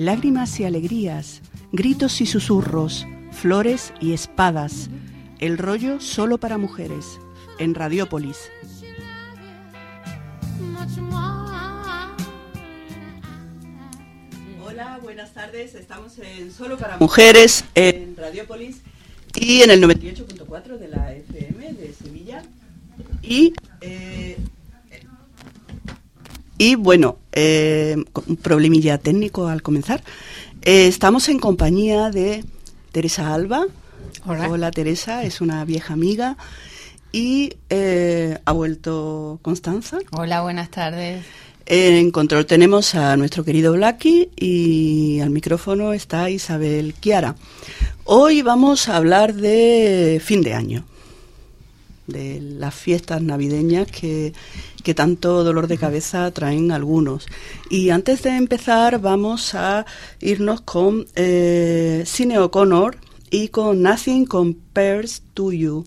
Lágrimas 0.00 0.58
y 0.58 0.64
alegrías, 0.64 1.42
gritos 1.72 2.22
y 2.22 2.26
susurros, 2.26 3.06
flores 3.32 3.92
y 4.00 4.14
espadas. 4.14 4.88
El 5.40 5.58
rollo 5.58 6.00
solo 6.00 6.38
para 6.38 6.56
mujeres, 6.56 7.18
en 7.58 7.74
Radiópolis. 7.74 8.50
Hola, 14.64 14.98
buenas 15.02 15.34
tardes. 15.34 15.74
Estamos 15.74 16.18
en 16.18 16.50
Solo 16.50 16.78
para 16.78 16.96
Mujeres 16.96 17.66
en 17.74 18.16
Radiópolis 18.16 18.80
y 19.34 19.60
en 19.60 19.70
el 19.70 19.82
98.4 19.82 20.78
de 20.78 20.88
la 20.88 21.12
FM 21.12 21.74
de 21.74 21.92
Sevilla. 21.92 22.42
Y 23.22 23.52
eh, 23.82 24.38
y 26.60 26.74
bueno, 26.74 27.16
eh, 27.32 27.96
un 28.26 28.36
problemilla 28.36 28.98
técnico 28.98 29.48
al 29.48 29.62
comenzar. 29.62 30.02
Eh, 30.60 30.88
estamos 30.88 31.30
en 31.30 31.38
compañía 31.38 32.10
de 32.10 32.44
Teresa 32.92 33.32
Alba. 33.32 33.64
Hola. 34.26 34.70
Teresa, 34.70 35.24
es 35.24 35.40
una 35.40 35.64
vieja 35.64 35.94
amiga. 35.94 36.36
Y 37.12 37.54
eh, 37.70 38.36
ha 38.44 38.52
vuelto 38.52 39.38
Constanza. 39.40 40.00
Hola, 40.12 40.42
buenas 40.42 40.70
tardes. 40.70 41.24
En 41.64 42.10
control 42.10 42.44
tenemos 42.44 42.94
a 42.94 43.16
nuestro 43.16 43.42
querido 43.42 43.72
Blacky 43.72 44.28
y 44.36 45.20
al 45.20 45.30
micrófono 45.30 45.94
está 45.94 46.28
Isabel 46.28 46.94
Chiara. 47.00 47.36
Hoy 48.04 48.42
vamos 48.42 48.90
a 48.90 48.96
hablar 48.96 49.32
de 49.32 50.20
fin 50.22 50.42
de 50.42 50.52
año, 50.52 50.84
de 52.12 52.40
las 52.40 52.74
fiestas 52.74 53.22
navideñas 53.22 53.90
que 53.90 54.32
que 54.80 54.94
tanto 54.94 55.44
dolor 55.44 55.66
de 55.66 55.78
cabeza 55.78 56.30
traen 56.30 56.72
algunos. 56.72 57.26
Y 57.68 57.90
antes 57.90 58.22
de 58.22 58.36
empezar 58.36 59.00
vamos 59.00 59.54
a 59.54 59.86
irnos 60.20 60.62
con 60.62 61.06
eh, 61.14 62.02
Cine 62.06 62.38
O'Connor 62.38 62.96
y 63.30 63.48
con 63.48 63.82
Nothing 63.82 64.26
Compares 64.26 65.22
to 65.34 65.52
You. 65.52 65.84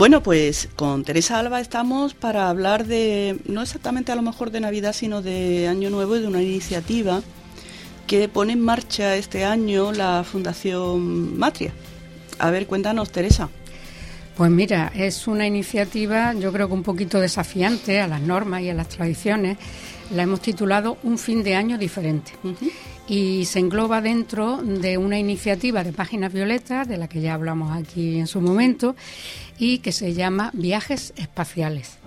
Bueno, 0.00 0.22
pues 0.22 0.70
con 0.76 1.04
Teresa 1.04 1.38
Alba 1.38 1.60
estamos 1.60 2.14
para 2.14 2.48
hablar 2.48 2.86
de, 2.86 3.36
no 3.44 3.60
exactamente 3.60 4.10
a 4.10 4.14
lo 4.14 4.22
mejor 4.22 4.50
de 4.50 4.58
Navidad, 4.58 4.94
sino 4.94 5.20
de 5.20 5.68
Año 5.68 5.90
Nuevo 5.90 6.16
y 6.16 6.22
de 6.22 6.26
una 6.26 6.40
iniciativa 6.40 7.20
que 8.06 8.26
pone 8.26 8.54
en 8.54 8.60
marcha 8.60 9.16
este 9.16 9.44
año 9.44 9.92
la 9.92 10.24
Fundación 10.24 11.38
Matria. 11.38 11.74
A 12.38 12.50
ver, 12.50 12.66
cuéntanos, 12.66 13.12
Teresa. 13.12 13.50
Pues 14.38 14.50
mira, 14.50 14.90
es 14.94 15.26
una 15.26 15.46
iniciativa 15.46 16.32
yo 16.32 16.50
creo 16.50 16.68
que 16.68 16.72
un 16.72 16.82
poquito 16.82 17.20
desafiante 17.20 18.00
a 18.00 18.08
las 18.08 18.22
normas 18.22 18.62
y 18.62 18.70
a 18.70 18.74
las 18.74 18.88
tradiciones. 18.88 19.58
La 20.14 20.22
hemos 20.22 20.40
titulado 20.40 20.96
Un 21.02 21.18
fin 21.18 21.42
de 21.42 21.56
año 21.56 21.76
diferente. 21.76 22.32
Y 23.10 23.44
se 23.46 23.58
engloba 23.58 24.00
dentro 24.00 24.58
de 24.58 24.96
una 24.96 25.18
iniciativa 25.18 25.82
de 25.82 25.92
Páginas 25.92 26.32
Violetas, 26.32 26.86
de 26.86 26.96
la 26.96 27.08
que 27.08 27.20
ya 27.20 27.34
hablamos 27.34 27.76
aquí 27.76 28.20
en 28.20 28.28
su 28.28 28.40
momento, 28.40 28.94
y 29.58 29.78
que 29.78 29.90
se 29.90 30.14
llama 30.14 30.50
Viajes 30.52 31.12
Espaciales. 31.16 31.98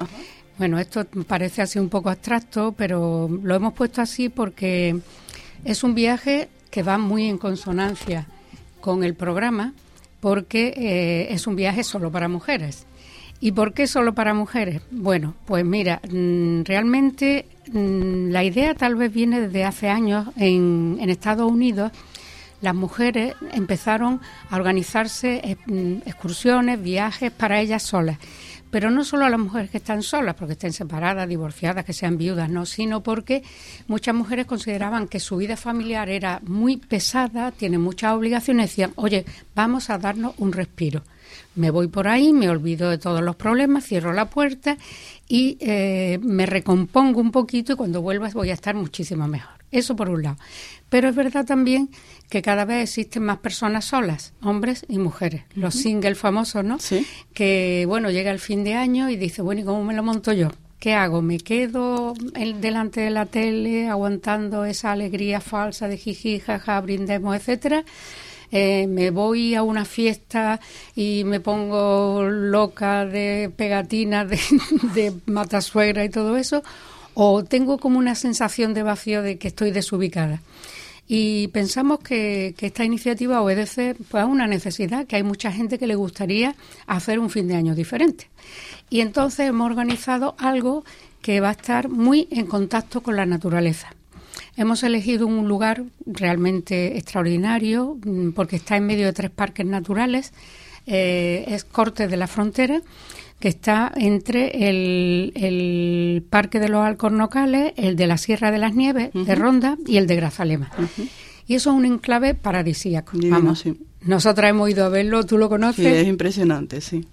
Bueno, 0.58 0.80
esto 0.80 1.06
parece 1.28 1.62
así 1.62 1.78
un 1.78 1.90
poco 1.90 2.10
abstracto, 2.10 2.72
pero 2.72 3.28
lo 3.28 3.54
hemos 3.54 3.74
puesto 3.74 4.02
así 4.02 4.30
porque 4.30 4.96
es 5.66 5.84
un 5.84 5.94
viaje 5.94 6.48
que 6.72 6.84
va 6.84 6.98
muy 6.98 7.26
en 7.26 7.38
consonancia 7.38 8.26
con 8.80 9.04
el 9.04 9.14
programa, 9.14 9.74
porque 10.22 10.74
eh, 10.78 11.34
es 11.34 11.48
un 11.48 11.58
viaje 11.58 11.84
solo 11.84 12.14
para 12.14 12.30
mujeres. 12.30 12.86
¿Y 13.42 13.52
por 13.52 13.74
qué 13.74 13.88
solo 13.88 14.16
para 14.16 14.34
mujeres? 14.34 14.82
Bueno, 14.90 15.36
pues 15.46 15.66
mira, 15.66 16.00
mm, 16.10 16.62
realmente 16.64 17.46
la 17.72 18.44
idea 18.44 18.76
tal 18.76 18.96
vez 18.96 19.14
viene 19.14 19.42
desde 19.42 19.64
hace 19.64 19.90
años 19.90 20.28
en, 20.36 20.98
en 21.00 21.10
Estados 21.10 21.50
Unidos 21.50 21.92
las 22.62 22.76
mujeres 22.76 23.36
empezaron 23.52 24.22
a 24.50 24.56
organizarse 24.56 25.42
eh, 25.44 25.58
mm, 25.66 26.08
excursiones, 26.08 26.82
viajes 26.82 27.32
para 27.32 27.60
ellas 27.60 27.84
solas 27.84 28.18
pero 28.74 28.90
no 28.90 29.04
solo 29.06 29.26
a 29.26 29.30
las 29.30 29.40
mujeres 29.40 29.70
que 29.70 29.78
están 29.78 30.02
solas, 30.02 30.34
porque 30.34 30.54
estén 30.54 30.74
separadas, 30.74 31.30
divorciadas, 31.30 31.86
que 31.86 31.94
sean 31.94 32.18
viudas, 32.18 32.50
no, 32.50 32.66
sino 32.66 33.04
porque 33.04 33.44
muchas 33.86 34.16
mujeres 34.16 34.48
consideraban 34.48 35.08
que 35.08 35.20
su 35.20 35.38
vida 35.38 35.56
familiar 35.58 36.10
era 36.10 36.42
muy 36.44 36.78
pesada, 36.78 37.52
tiene 37.52 37.78
muchas 37.78 38.14
obligaciones, 38.14 38.72
decían, 38.72 38.92
oye, 38.96 39.26
vamos 39.54 39.92
a 39.92 40.00
darnos 40.00 40.34
un 40.40 40.54
respiro. 40.54 41.04
Me 41.56 41.72
voy 41.72 41.88
por 41.88 42.08
ahí, 42.08 42.34
me 42.34 42.50
olvido 42.50 42.90
de 42.90 42.98
todos 42.98 43.22
los 43.22 43.36
problemas, 43.36 43.86
cierro 43.86 44.14
la 44.14 44.30
puerta 44.30 44.78
y 45.28 45.58
eh, 45.60 46.20
me 46.22 46.46
recompongo 46.46 47.22
un 47.22 47.32
poquito 47.32 47.74
y 47.74 47.76
cuando 47.76 48.02
vuelvas 48.02 48.34
voy 48.34 48.50
a 48.50 48.54
estar 48.54 48.76
muchísimo 48.76 49.28
mejor. 49.28 49.64
Eso 49.72 49.96
por 49.96 50.10
un 50.10 50.22
lado. 50.22 50.38
Pero 50.90 51.10
es 51.10 51.16
verdad 51.16 51.46
también 51.46 51.90
que 52.30 52.44
cada 52.44 52.66
vez 52.66 52.84
existen 52.84 53.24
más 53.24 53.40
personas 53.40 53.86
solas, 53.86 54.34
hombres 54.42 54.86
y 54.88 55.00
mujeres, 55.00 55.44
los 55.56 55.74
singles 55.74 56.18
famosos, 56.18 56.64
¿no? 56.64 56.78
Sí. 56.80 57.06
Que, 57.34 57.86
bueno, 57.88 58.12
llega 58.12 58.30
el 58.30 58.40
fin 58.40 58.64
de 58.64 58.76
año 58.76 59.10
y 59.10 59.16
dice, 59.16 59.42
bueno, 59.42 59.62
¿y 59.62 59.64
cómo 59.64 59.84
me 59.84 59.96
lo 59.96 60.04
monto 60.04 60.32
yo? 60.32 60.52
¿Qué 60.78 60.94
hago? 60.94 61.22
¿Me 61.22 61.40
quedo 61.40 62.14
delante 62.60 63.02
de 63.02 63.10
la 63.10 63.26
tele 63.26 63.88
aguantando 63.88 64.66
esa 64.66 64.92
alegría 64.92 65.40
falsa 65.40 65.88
de 65.88 65.98
jiji, 65.98 66.40
jaja, 66.40 66.80
brindemos, 66.82 67.36
etcétera? 67.36 67.84
Eh, 68.56 68.86
me 68.86 69.10
voy 69.10 69.56
a 69.56 69.64
una 69.64 69.84
fiesta 69.84 70.60
y 70.96 71.24
me 71.24 71.40
pongo 71.40 72.22
loca 72.22 73.04
de 73.04 73.52
pegatinas 73.56 74.30
de, 74.94 75.12
matasuegra 75.26 76.06
y 76.06 76.10
todo 76.10 76.38
eso, 76.38 76.62
o 77.16 77.44
tengo 77.44 77.80
como 77.80 77.98
una 77.98 78.14
sensación 78.14 78.76
de 78.76 78.84
vacío 78.84 79.24
de 79.24 79.40
que 79.40 79.48
estoy 79.48 79.72
desubicada. 79.72 80.44
Y 81.08 81.48
pensamos 81.48 82.02
que, 82.02 82.54
esta 82.62 82.86
iniciativa 82.86 83.42
obedece 83.42 83.96
pues, 84.12 84.22
a 84.22 84.28
una 84.28 84.46
necesidad, 84.46 85.08
que 85.08 85.16
hay 85.16 85.24
mucha 85.24 85.52
gente 85.52 85.80
que 85.80 85.88
le 85.88 85.96
gustaría 85.96 86.56
hacer 86.86 87.18
un 87.18 87.32
fin 87.32 87.48
de 87.48 87.56
año 87.56 87.74
diferente. 87.74 88.30
Y 88.92 89.02
entonces 89.02 89.50
hemos 89.50 89.66
organizado 89.66 90.36
algo 90.38 90.86
que 91.24 91.40
va 91.40 91.50
a 91.50 91.54
estar 91.54 91.90
muy 91.90 92.28
en 92.30 92.46
contacto 92.46 93.02
con 93.02 93.16
la 93.16 93.26
naturaleza. 93.26 93.96
Hemos 94.56 94.84
elegido 94.84 95.26
un 95.26 95.48
lugar 95.48 95.84
realmente 96.06 96.98
extraordinario 96.98 97.98
mm, 98.04 98.32
porque 98.32 98.58
está 98.58 98.78
en 98.78 98.86
medio 98.86 99.06
de 99.06 99.14
tres 99.14 99.32
parques 99.32 99.66
naturales. 99.66 100.32
Eh, 100.86 101.46
es 101.48 101.64
Corte 101.64 102.08
de 102.08 102.18
la 102.18 102.28
Frontera 102.28 102.82
que 103.40 103.50
está 103.50 103.92
entre 103.96 104.70
el, 104.70 106.24
Parque 106.30 106.62
de 106.62 106.70
los 106.70 106.86
Alcornocales, 106.86 107.74
el 107.76 107.98
de 107.98 108.08
la 108.08 108.18
Sierra 108.18 108.52
de 108.52 108.58
las 108.58 108.74
Nieves, 108.74 109.10
de 109.14 109.36
Ronda, 109.36 109.78
y 109.86 109.98
el 109.98 110.08
de 110.08 110.16
Grazalema. 110.16 110.72
Y 111.46 111.56
eso 111.56 111.72
es 111.72 111.76
un 111.76 111.84
enclave 111.84 112.36
paradisíaco. 112.36 113.18
Vamos, 113.26 113.66
nosotras 114.06 114.50
hemos 114.50 114.70
ido 114.70 114.86
a 114.86 114.90
verlo, 114.90 115.26
¿tú 115.26 115.38
lo 115.38 115.50
conoces? 115.50 115.86
Sí, 115.86 115.92
es 115.92 116.08
impresionante, 116.08 116.80
sí. 116.80 117.06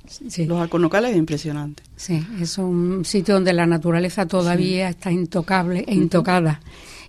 Los 0.47 0.61
Alcornocales 0.61 1.11
es 1.11 1.17
impresionante. 1.17 1.83
Sí, 1.97 2.25
es 2.41 2.59
un 2.59 3.05
sitio 3.05 3.35
donde 3.35 3.53
la 3.53 3.67
naturaleza 3.67 4.27
todavía 4.27 4.89
está 4.89 5.11
intocable 5.11 5.85
e 5.89 5.95
intocada 5.97 6.61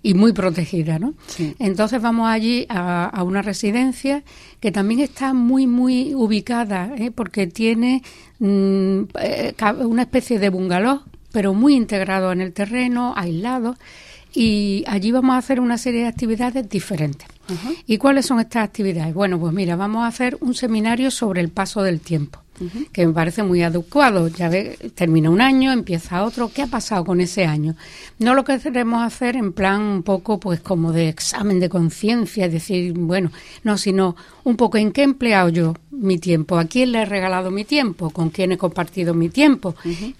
y 0.02 0.14
muy 0.14 0.32
protegida, 0.32 0.98
¿no? 0.98 1.14
Entonces 1.58 2.02
vamos 2.02 2.28
allí 2.28 2.66
a, 2.68 3.22
una 3.24 3.42
residencia 3.42 4.24
que 4.60 4.72
también 4.72 5.00
está 5.00 5.32
muy, 5.32 5.66
muy 5.66 6.14
ubicada, 6.14 6.92
¿eh? 6.96 7.10
porque 7.10 7.46
tiene 7.46 8.02
mm, 8.40 9.02
eh, 9.20 9.54
una 9.84 10.02
especie 10.02 10.38
de 10.38 10.48
bungalow, 10.48 11.02
pero 11.30 11.54
muy 11.54 11.76
integrado 11.76 12.32
en 12.32 12.40
el 12.40 12.52
terreno, 12.52 13.14
aislado, 13.16 13.76
y 14.34 14.84
allí 14.86 15.12
vamos 15.12 15.34
a 15.34 15.38
hacer 15.38 15.60
una 15.60 15.78
serie 15.78 16.02
de 16.02 16.08
actividades 16.08 16.68
diferentes. 16.68 17.28
¿Y 17.86 17.98
cuáles 17.98 18.26
son 18.26 18.40
estas 18.40 18.64
actividades? 18.64 19.14
Bueno, 19.14 19.38
pues 19.38 19.52
mira, 19.52 19.76
vamos 19.76 20.04
a 20.04 20.08
hacer 20.08 20.36
un 20.40 20.54
seminario 20.54 21.10
sobre 21.10 21.40
el 21.40 21.48
paso 21.48 21.82
del 21.82 22.00
tiempo 22.00 22.42
que 22.92 23.06
me 23.06 23.12
parece 23.12 23.42
muy 23.42 23.62
adecuado. 23.62 24.28
Ya 24.28 24.48
ve, 24.48 24.78
termina 24.94 25.30
un 25.30 25.40
año, 25.40 25.72
empieza 25.72 26.24
otro. 26.24 26.50
¿Qué 26.52 26.62
ha 26.62 26.66
pasado 26.66 27.04
con 27.04 27.20
ese 27.20 27.44
año? 27.44 27.74
No 28.18 28.34
lo 28.34 28.44
que 28.44 28.58
queremos 28.58 29.02
hacer 29.02 29.36
en 29.36 29.52
plan 29.52 29.80
un 29.80 30.02
poco, 30.02 30.38
pues, 30.38 30.60
como 30.60 30.92
de 30.92 31.08
examen 31.08 31.60
de 31.60 31.68
conciencia, 31.68 32.46
es 32.46 32.52
decir, 32.52 32.92
bueno, 32.92 33.30
no, 33.64 33.78
sino 33.78 34.16
un 34.44 34.56
poco 34.56 34.78
en 34.78 34.92
qué 34.92 35.02
he 35.02 35.04
empleado 35.04 35.48
yo 35.48 35.74
mi 35.90 36.18
tiempo, 36.18 36.58
a 36.58 36.64
quién 36.64 36.92
le 36.92 37.02
he 37.02 37.04
regalado 37.04 37.50
mi 37.50 37.64
tiempo, 37.64 38.10
con 38.10 38.30
quién 38.30 38.52
he 38.52 38.58
compartido 38.58 39.14
mi 39.14 39.28
tiempo, 39.28 39.74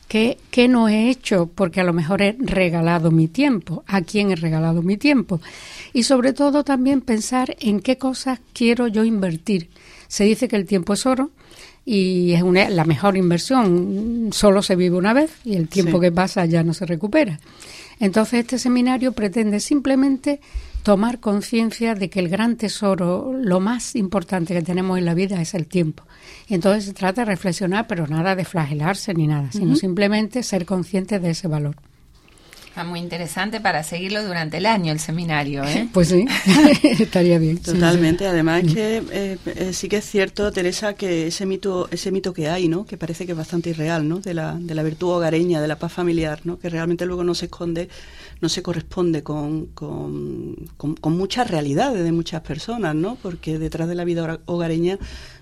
¿Qué, 0.07 0.39
qué 0.51 0.69
no 0.69 0.89
he 0.89 1.09
hecho, 1.09 1.51
porque 1.53 1.81
a 1.81 1.85
lo 1.85 1.93
mejor 1.93 2.23
he 2.23 2.37
regalado 2.39 3.11
mi 3.11 3.27
tiempo, 3.27 3.83
a 3.87 4.03
quién 4.03 4.31
he 4.31 4.37
regalado 4.37 4.83
mi 4.83 4.97
tiempo. 4.97 5.41
Y 5.93 6.03
sobre 6.05 6.33
todo 6.33 6.63
también 6.63 7.01
pensar 7.01 7.22
en 7.61 7.81
qué 7.81 7.99
cosas 7.99 8.41
quiero 8.53 8.89
yo 8.89 9.05
invertir. 9.05 9.71
Se 10.09 10.25
dice 10.25 10.49
que 10.49 10.57
el 10.57 10.67
tiempo 10.67 10.93
es 10.95 11.07
oro 11.07 11.31
y 11.85 12.33
es 12.33 12.43
una, 12.43 12.69
la 12.69 12.85
mejor 12.85 13.17
inversión. 13.17 14.31
Solo 14.33 14.63
se 14.63 14.77
vive 14.77 14.97
una 14.97 15.13
vez 15.13 15.31
y 15.45 15.57
el 15.57 15.69
tiempo 15.69 16.01
que 16.01 16.13
pasa 16.13 16.45
ya 16.47 16.63
no 16.63 16.75
se 16.75 16.87
recupera. 16.87 17.41
Entonces 18.01 18.41
este 18.41 18.59
seminario 18.59 19.13
pretende 19.13 19.61
simplemente 19.61 20.41
tomar 20.83 21.21
conciencia 21.21 21.95
de 21.95 22.11
que 22.11 22.19
el 22.19 22.29
gran 22.29 22.57
tesoro, 22.57 23.33
lo 23.33 23.61
más 23.61 23.95
importante 23.95 24.55
que 24.55 24.63
tenemos 24.63 24.99
en 24.99 25.05
la 25.05 25.15
vida 25.15 25.41
es 25.41 25.55
el 25.55 25.67
tiempo. 25.67 26.05
Y 26.49 26.55
entonces 26.55 26.85
se 26.85 26.93
trata 26.93 27.23
de 27.23 27.27
reflexionar, 27.27 27.87
pero 27.87 28.07
nada 28.07 28.35
de 28.35 28.45
flagelarse 28.45 29.15
ni 29.15 29.27
nada, 29.27 29.53
sino 29.53 29.77
simplemente 29.77 30.43
ser 30.43 30.67
conscientes 30.67 31.23
de 31.23 31.31
ese 31.31 31.47
valor. 31.49 31.77
Está 32.73 32.85
muy 32.85 33.01
interesante 33.01 33.61
para 33.61 33.83
seguirlo 33.83 34.25
durante 34.25 34.57
el 34.57 34.65
año 34.65 34.95
el 34.95 34.99
seminario, 34.99 35.63
¿eh? 35.63 35.91
Pues 35.93 36.09
sí, 36.09 36.25
estaría 36.83 37.39
bien. 37.39 37.59
Totalmente. 37.59 38.27
Además 38.27 38.65
es 38.65 38.73
que 38.73 39.03
eh, 39.13 39.39
eh, 39.45 39.73
sí 39.75 39.91
que 39.91 39.99
es 39.99 40.07
cierto, 40.07 40.51
Teresa, 40.53 40.95
que 40.95 41.27
ese 41.27 41.45
mito, 41.45 41.87
ese 41.91 42.11
mito 42.11 42.33
que 42.33 42.49
hay, 42.49 42.69
¿no? 42.69 42.87
Que 42.87 42.97
parece 42.97 43.27
que 43.27 43.33
es 43.33 43.37
bastante 43.37 43.69
irreal, 43.69 44.09
¿no? 44.09 44.21
De 44.21 44.33
la, 44.33 44.55
de 44.59 44.75
la 44.75 44.83
virtud 44.83 45.11
hogareña, 45.11 45.61
de 45.61 45.69
la 45.69 45.77
paz 45.77 45.93
familiar, 45.93 46.41
¿no? 46.45 46.59
Que 46.59 46.71
realmente 46.71 47.05
luego 47.05 47.25
no 47.25 47.35
se 47.35 47.45
esconde, 47.45 47.91
no 48.41 48.49
se 48.49 48.63
corresponde 48.63 49.23
con, 49.23 49.67
con, 49.67 50.57
con, 50.79 51.13
muchas 51.15 51.51
realidades 51.51 52.03
de 52.03 52.13
muchas 52.13 52.41
personas, 52.41 52.95
¿no? 52.95 53.19
Porque 53.21 53.59
detrás 53.59 53.87
de 53.87 53.97
la 53.97 54.05
vida 54.05 54.41
hogareña 54.47 54.99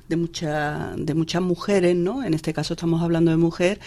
de, 0.09 0.17
muchas 0.17 0.97
de 0.97 1.15
muchas 1.15 1.43
mujeres, 1.43 1.95
¿no? 1.95 2.25
En 2.25 2.35
este 2.35 2.53
caso 2.53 2.75
estamos 2.75 3.01
hablando 3.01 3.31
de 3.31 3.37
mujer, 3.37 3.79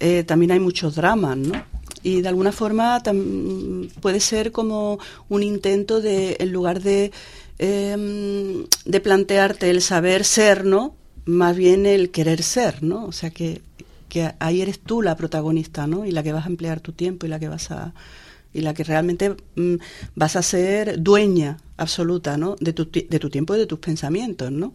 eh, 0.00 0.24
también 0.24 0.52
hay 0.52 0.60
muchos 0.60 0.94
dramas, 0.94 1.36
¿no? 1.36 1.77
Y 2.02 2.22
de 2.22 2.28
alguna 2.28 2.52
forma 2.52 3.02
puede 4.00 4.20
ser 4.20 4.52
como 4.52 4.98
un 5.28 5.42
intento 5.42 6.00
de, 6.00 6.36
en 6.40 6.52
lugar 6.52 6.80
de, 6.80 7.12
em, 7.58 8.66
de 8.84 9.00
plantearte 9.00 9.70
el 9.70 9.82
saber 9.82 10.24
ser, 10.24 10.64
¿no? 10.64 10.94
Más 11.24 11.56
bien 11.56 11.86
el 11.86 12.10
querer 12.10 12.42
ser, 12.42 12.82
¿no? 12.82 13.04
O 13.04 13.12
sea 13.12 13.30
que, 13.30 13.62
que 14.08 14.32
ahí 14.38 14.62
eres 14.62 14.78
tú 14.80 15.02
la 15.02 15.16
protagonista, 15.16 15.86
¿no? 15.86 16.06
Y 16.06 16.12
la 16.12 16.22
que 16.22 16.32
vas 16.32 16.46
a 16.46 16.48
emplear 16.48 16.80
tu 16.80 16.92
tiempo 16.92 17.26
y 17.26 17.28
la 17.28 17.38
que 17.38 17.48
vas 17.48 17.70
a 17.70 17.94
y 18.54 18.62
la 18.62 18.72
que 18.74 18.82
realmente 18.82 19.36
mm, 19.56 19.74
vas 20.14 20.36
a 20.36 20.42
ser 20.42 21.02
dueña 21.02 21.58
absoluta, 21.76 22.36
¿no? 22.36 22.56
De 22.60 22.72
tu, 22.72 22.90
de 22.90 23.18
tu 23.18 23.30
tiempo 23.30 23.54
y 23.54 23.58
de 23.58 23.66
tus 23.66 23.78
pensamientos, 23.78 24.50
¿no? 24.50 24.72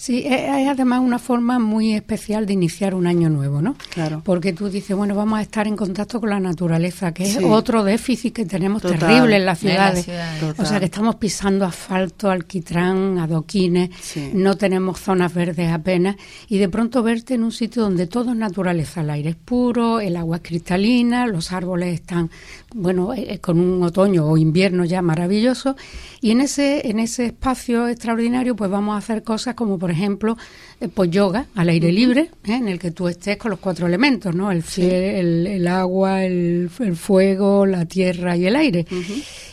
Sí, 0.00 0.22
es 0.24 0.66
además 0.66 1.02
una 1.02 1.18
forma 1.18 1.58
muy 1.58 1.92
especial 1.92 2.46
de 2.46 2.54
iniciar 2.54 2.94
un 2.94 3.06
año 3.06 3.28
nuevo, 3.28 3.60
¿no? 3.60 3.76
Claro. 3.90 4.22
Porque 4.24 4.54
tú 4.54 4.70
dices, 4.70 4.96
bueno, 4.96 5.14
vamos 5.14 5.38
a 5.38 5.42
estar 5.42 5.66
en 5.66 5.76
contacto 5.76 6.20
con 6.20 6.30
la 6.30 6.40
naturaleza, 6.40 7.12
que 7.12 7.24
es 7.24 7.36
otro 7.36 7.84
déficit 7.84 8.32
que 8.34 8.46
tenemos 8.46 8.80
terrible 8.80 9.36
en 9.36 9.44
las 9.44 9.58
ciudades. 9.58 10.08
o 10.56 10.64
sea, 10.64 10.78
que 10.78 10.86
estamos 10.86 11.16
pisando 11.16 11.66
asfalto, 11.66 12.30
alquitrán, 12.30 13.18
adoquines, 13.18 13.90
no 14.32 14.56
tenemos 14.56 14.98
zonas 14.98 15.34
verdes 15.34 15.70
apenas, 15.70 16.16
y 16.48 16.56
de 16.56 16.70
pronto 16.70 17.02
verte 17.02 17.34
en 17.34 17.44
un 17.44 17.52
sitio 17.52 17.82
donde 17.82 18.06
todo 18.06 18.30
es 18.30 18.38
naturaleza, 18.38 19.02
el 19.02 19.10
aire 19.10 19.28
es 19.28 19.36
puro, 19.36 20.00
el 20.00 20.16
agua 20.16 20.36
es 20.36 20.42
cristalina, 20.42 21.26
los 21.26 21.52
árboles 21.52 21.92
están, 21.92 22.30
bueno, 22.74 23.12
eh, 23.12 23.34
eh, 23.34 23.38
con 23.40 23.60
un 23.60 23.82
otoño 23.82 24.24
o 24.24 24.38
invierno 24.38 24.86
ya 24.86 25.02
maravilloso, 25.02 25.76
y 26.22 26.30
en 26.30 26.40
ese, 26.40 26.88
en 26.88 27.00
ese 27.00 27.26
espacio 27.26 27.86
extraordinario, 27.86 28.56
pues 28.56 28.70
vamos 28.70 28.94
a 28.94 28.96
hacer 28.96 29.22
cosas 29.22 29.54
como, 29.54 29.78
por 29.78 29.89
por 29.90 29.96
ejemplo, 29.96 30.38
eh, 30.80 30.86
pues 30.86 31.10
yoga 31.10 31.46
al 31.56 31.68
aire 31.68 31.90
libre, 31.90 32.30
¿eh? 32.44 32.54
en 32.54 32.68
el 32.68 32.78
que 32.78 32.92
tú 32.92 33.08
estés 33.08 33.36
con 33.36 33.50
los 33.50 33.58
cuatro 33.58 33.88
elementos, 33.88 34.32
¿no? 34.32 34.52
El, 34.52 34.62
el, 34.78 35.66
agua, 35.66 36.24
el, 36.24 36.70
fuego, 36.94 37.66
la 37.66 37.86
tierra 37.86 38.36
y 38.36 38.46
el 38.46 38.54
aire 38.54 38.86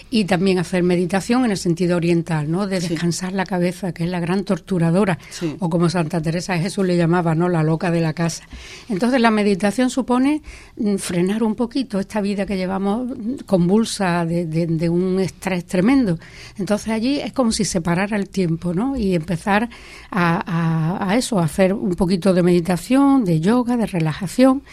y 0.10 0.26
también 0.26 0.58
hacer 0.60 0.84
meditación 0.84 1.46
en 1.46 1.52
el 1.52 1.58
sentido 1.58 1.98
oriental, 1.98 2.50
¿no? 2.50 2.68
De 2.68 2.80
descansar 2.80 3.34
la 3.34 3.46
cabeza, 3.46 3.92
que 3.92 4.06
es 4.06 4.10
la 4.10 4.20
gran 4.20 4.44
torturadora, 4.44 5.18
o 5.60 5.70
como 5.70 5.90
Santa 5.90 6.22
Teresa 6.22 6.54
de 6.54 6.60
Jesús 6.60 6.86
le 6.86 6.96
llamaba, 6.96 7.36
¿no? 7.36 7.50
La 7.50 7.64
loca 7.64 7.92
de 7.92 8.02
la 8.02 8.14
casa. 8.14 8.44
Entonces 8.90 9.20
la 9.20 9.32
meditación 9.32 9.90
supone 9.90 10.42
mm, 10.78 10.96
frenar 10.96 11.44
un 11.44 11.56
poquito 11.56 12.00
esta 12.00 12.22
vida 12.22 12.46
que 12.46 12.56
llevamos 12.56 13.12
convulsa 13.46 14.26
de, 14.26 14.46
de, 14.46 14.90
un 14.90 15.20
estrés 15.20 15.66
tremendo. 15.66 16.18
Entonces 16.58 16.90
allí 16.90 17.20
es 17.20 17.34
como 17.34 17.52
si 17.52 17.66
separara 17.66 18.16
el 18.16 18.30
tiempo, 18.30 18.74
¿no? 18.74 18.96
Y 18.96 19.14
empezar 19.16 19.70
a, 20.10 21.00
a, 21.02 21.10
a 21.10 21.18
eso, 21.18 21.40
a 21.40 21.46
hacer 21.46 21.74
un 21.74 21.96
poquito 21.96 22.34
de 22.34 22.44
meditación, 22.44 23.26
de 23.26 23.40
yoga, 23.42 23.76
de 23.76 23.86
relajación. 23.86 24.64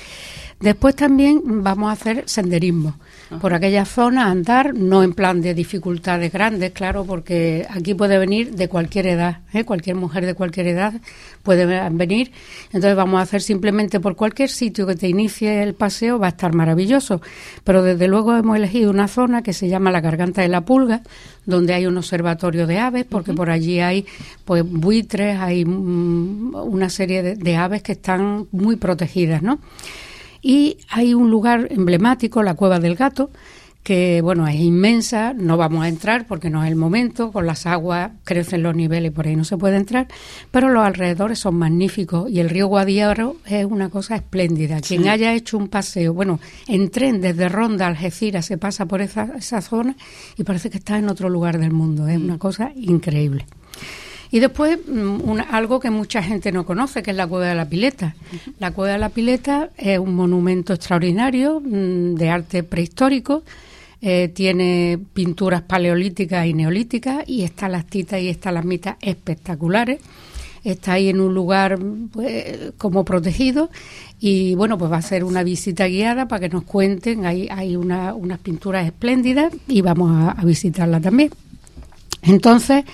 Después 0.60 0.96
también 0.96 1.62
vamos 1.62 1.90
a 1.90 1.92
hacer 1.92 2.24
senderismo 2.26 2.94
por 3.40 3.54
aquella 3.54 3.84
zona, 3.84 4.30
andar, 4.30 4.74
no 4.74 5.02
en 5.02 5.12
plan 5.12 5.40
de 5.40 5.54
dificultades 5.54 6.32
grandes, 6.32 6.72
claro, 6.72 7.04
porque 7.04 7.66
aquí 7.68 7.94
puede 7.94 8.18
venir 8.18 8.54
de 8.54 8.68
cualquier 8.68 9.06
edad, 9.06 9.38
¿eh? 9.52 9.64
cualquier 9.64 9.96
mujer 9.96 10.26
de 10.26 10.34
cualquier 10.34 10.68
edad 10.68 10.94
puede 11.42 11.66
venir. 11.90 12.32
Entonces 12.66 12.96
vamos 12.96 13.18
a 13.18 13.22
hacer 13.22 13.42
simplemente 13.42 14.00
por 14.00 14.16
cualquier 14.16 14.50
sitio 14.50 14.86
que 14.86 14.94
te 14.94 15.08
inicie 15.08 15.62
el 15.62 15.74
paseo, 15.74 16.18
va 16.18 16.26
a 16.26 16.30
estar 16.30 16.54
maravilloso. 16.54 17.20
Pero 17.64 17.82
desde 17.82 18.08
luego 18.08 18.36
hemos 18.36 18.56
elegido 18.56 18.90
una 18.90 19.08
zona 19.08 19.42
que 19.42 19.52
se 19.52 19.68
llama 19.68 19.90
la 19.90 20.00
Garganta 20.00 20.42
de 20.42 20.48
la 20.48 20.62
Pulga, 20.62 21.02
donde 21.46 21.74
hay 21.74 21.86
un 21.86 21.96
observatorio 21.96 22.66
de 22.66 22.78
aves, 22.78 23.04
porque 23.08 23.32
por 23.32 23.50
allí 23.50 23.80
hay 23.80 24.06
pues 24.44 24.64
buitres, 24.64 25.38
hay 25.38 25.64
mm, 25.64 26.54
una 26.54 26.88
serie 26.88 27.22
de, 27.22 27.36
de 27.36 27.56
aves 27.56 27.82
que 27.82 27.92
están 27.92 28.46
muy 28.52 28.76
protegidas, 28.76 29.42
¿no? 29.42 29.58
Y 30.44 30.76
hay 30.90 31.14
un 31.14 31.30
lugar 31.30 31.68
emblemático, 31.70 32.42
la 32.42 32.52
Cueva 32.52 32.78
del 32.78 32.96
Gato, 32.96 33.30
que 33.82 34.20
bueno, 34.20 34.46
es 34.46 34.56
inmensa, 34.56 35.32
no 35.32 35.56
vamos 35.56 35.84
a 35.84 35.88
entrar 35.88 36.26
porque 36.26 36.50
no 36.50 36.62
es 36.62 36.70
el 36.70 36.76
momento, 36.76 37.32
con 37.32 37.46
las 37.46 37.64
aguas 37.64 38.12
crecen 38.24 38.62
los 38.62 38.76
niveles 38.76 39.10
y 39.10 39.14
por 39.14 39.26
ahí 39.26 39.36
no 39.36 39.44
se 39.44 39.56
puede 39.56 39.78
entrar, 39.78 40.06
pero 40.50 40.68
los 40.68 40.84
alrededores 40.84 41.38
son 41.38 41.54
magníficos. 41.54 42.30
Y 42.30 42.40
el 42.40 42.50
río 42.50 42.66
Guadiaro 42.66 43.36
es 43.46 43.64
una 43.64 43.88
cosa 43.88 44.16
espléndida. 44.16 44.82
Quien 44.82 45.08
haya 45.08 45.32
hecho 45.32 45.56
un 45.56 45.68
paseo, 45.68 46.12
bueno, 46.12 46.38
en 46.68 46.90
tren 46.90 47.22
desde 47.22 47.48
Ronda 47.48 47.86
a 47.86 47.88
Algeciras 47.88 48.44
se 48.44 48.58
pasa 48.58 48.84
por 48.84 49.00
esa, 49.00 49.30
esa 49.38 49.62
zona 49.62 49.96
y 50.36 50.44
parece 50.44 50.68
que 50.68 50.76
está 50.76 50.98
en 50.98 51.08
otro 51.08 51.30
lugar 51.30 51.58
del 51.58 51.72
mundo, 51.72 52.06
es 52.06 52.18
una 52.18 52.36
cosa 52.36 52.70
increíble. 52.76 53.46
Y 54.34 54.40
después 54.40 54.80
mm, 54.84 55.38
algo 55.52 55.78
que 55.78 55.90
mucha 55.90 56.20
gente 56.20 56.50
no 56.50 56.66
conoce, 56.66 57.04
que 57.04 57.12
es 57.12 57.16
la 57.16 57.28
Cueva 57.28 57.46
de 57.46 57.54
la 57.54 57.68
Pileta. 57.68 58.16
La 58.58 58.72
Cueva 58.72 58.94
de 58.94 58.98
la 58.98 59.10
Pileta 59.10 59.70
es 59.76 59.96
un 59.96 60.16
monumento 60.16 60.72
extraordinario 60.72 61.60
mm, 61.60 62.16
de 62.16 62.30
arte 62.30 62.64
prehistórico. 62.64 63.44
Eh, 64.02 64.32
tiene 64.34 64.98
pinturas 65.12 65.62
paleolíticas 65.62 66.46
y 66.46 66.52
neolíticas 66.52 67.22
y 67.28 67.44
está 67.44 67.68
las 67.68 67.86
titas 67.86 68.20
y 68.20 68.36
las 68.42 68.64
mitas 68.64 68.96
espectaculares 69.00 70.00
está 70.64 70.94
ahí 70.94 71.10
en 71.10 71.20
un 71.20 71.32
lugar 71.32 71.78
pues, 72.10 72.72
como 72.76 73.04
protegido 73.04 73.70
y 74.18 74.56
bueno, 74.56 74.78
pues 74.78 74.90
va 74.90 74.96
a 74.96 75.02
ser 75.02 75.22
una 75.22 75.44
visita 75.44 75.86
guiada 75.86 76.26
para 76.26 76.40
que 76.40 76.48
nos 76.48 76.64
cuenten, 76.64 77.24
hay, 77.24 77.46
hay 77.52 77.76
unas 77.76 78.38
pinturas 78.42 78.84
espléndidas 78.84 79.52
y 79.68 79.80
vamos 79.80 80.10
a, 80.10 80.32
a 80.32 80.44
visitarla 80.44 81.00
también. 81.00 81.30
Entonces, 82.22 82.84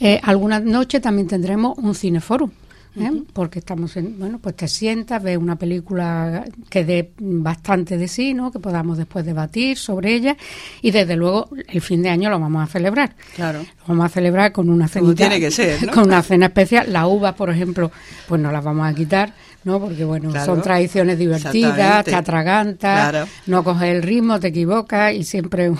eh, 0.00 0.20
alguna 0.22 0.60
noche 0.60 1.00
también 1.00 1.28
tendremos 1.28 1.76
un 1.78 1.94
cineforum. 1.94 2.50
¿eh? 2.98 3.22
porque 3.32 3.58
estamos 3.58 3.96
en, 3.96 4.18
bueno, 4.18 4.38
pues 4.40 4.56
te 4.56 4.68
sientas, 4.68 5.22
ves 5.22 5.36
una 5.36 5.56
película 5.56 6.44
que 6.68 6.84
dé 6.84 7.12
bastante 7.18 7.98
de 7.98 8.08
sí, 8.08 8.34
¿no? 8.34 8.50
Que 8.50 8.58
podamos 8.58 8.96
después 8.98 9.24
debatir 9.24 9.76
sobre 9.76 10.14
ella 10.14 10.36
y 10.82 10.90
desde 10.90 11.16
luego 11.16 11.48
el 11.68 11.80
fin 11.80 12.02
de 12.02 12.08
año 12.08 12.30
lo 12.30 12.40
vamos 12.40 12.62
a 12.62 12.72
celebrar. 12.72 13.14
Claro. 13.34 13.60
Lo 13.60 13.84
vamos 13.88 14.06
a 14.06 14.08
celebrar 14.08 14.52
con 14.52 14.68
una 14.68 14.88
cena. 14.88 15.14
tiene 15.14 15.40
que 15.40 15.50
ser, 15.50 15.90
Con 15.92 16.04
una 16.04 16.22
cena 16.22 16.46
especial. 16.46 16.92
Las 16.92 17.06
uvas, 17.06 17.34
por 17.34 17.50
ejemplo, 17.50 17.90
pues 18.28 18.40
no 18.40 18.50
las 18.50 18.64
vamos 18.64 18.86
a 18.86 18.94
quitar, 18.94 19.34
¿no? 19.64 19.80
Porque 19.80 20.04
bueno, 20.04 20.32
son 20.44 20.62
tradiciones 20.62 21.18
divertidas, 21.18 22.04
te 22.04 22.14
atragantas, 22.14 23.28
no 23.46 23.62
coges 23.62 23.90
el 23.90 24.02
ritmo, 24.02 24.40
te 24.40 24.48
equivocas 24.48 25.14
y 25.14 25.24
siempre... 25.24 25.72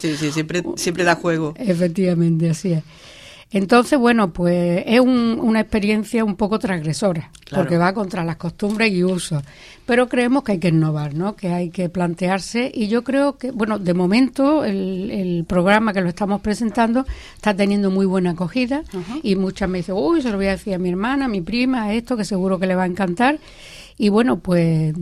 sí, 0.00 0.16
sí, 0.16 0.32
siempre, 0.32 0.62
siempre 0.76 1.04
da 1.04 1.14
juego. 1.16 1.54
Efectivamente, 1.58 2.50
así 2.50 2.72
es. 2.72 2.82
Entonces, 3.54 3.96
bueno, 4.00 4.32
pues 4.32 4.82
es 4.84 4.98
una 4.98 5.60
experiencia 5.60 6.24
un 6.24 6.34
poco 6.34 6.58
transgresora, 6.58 7.30
porque 7.54 7.78
va 7.78 7.94
contra 7.94 8.24
las 8.24 8.34
costumbres 8.34 8.90
y 8.90 9.04
usos. 9.04 9.44
Pero 9.86 10.08
creemos 10.08 10.42
que 10.42 10.52
hay 10.52 10.58
que 10.58 10.70
innovar, 10.70 11.14
¿no? 11.14 11.36
Que 11.36 11.50
hay 11.50 11.70
que 11.70 11.88
plantearse. 11.88 12.68
Y 12.74 12.88
yo 12.88 13.04
creo 13.04 13.38
que, 13.38 13.52
bueno, 13.52 13.78
de 13.78 13.94
momento 13.94 14.64
el, 14.64 15.44
programa 15.46 15.92
que 15.92 16.00
lo 16.00 16.08
estamos 16.08 16.40
presentando 16.40 17.06
está 17.36 17.54
teniendo 17.54 17.92
muy 17.92 18.06
buena 18.06 18.30
acogida. 18.30 18.82
Y 19.22 19.36
muchas 19.36 19.68
me 19.68 19.78
dicen, 19.78 19.94
uy, 19.96 20.20
se 20.20 20.30
lo 20.30 20.36
voy 20.36 20.46
a 20.46 20.52
decir 20.52 20.74
a 20.74 20.78
mi 20.78 20.88
hermana, 20.88 21.26
a 21.26 21.28
mi 21.28 21.40
prima, 21.40 21.84
a 21.84 21.94
esto, 21.94 22.16
que 22.16 22.24
seguro 22.24 22.58
que 22.58 22.66
le 22.66 22.74
va 22.74 22.82
a 22.82 22.86
encantar. 22.86 23.38
Y 23.96 24.08
bueno, 24.08 24.40
pues 24.40 24.92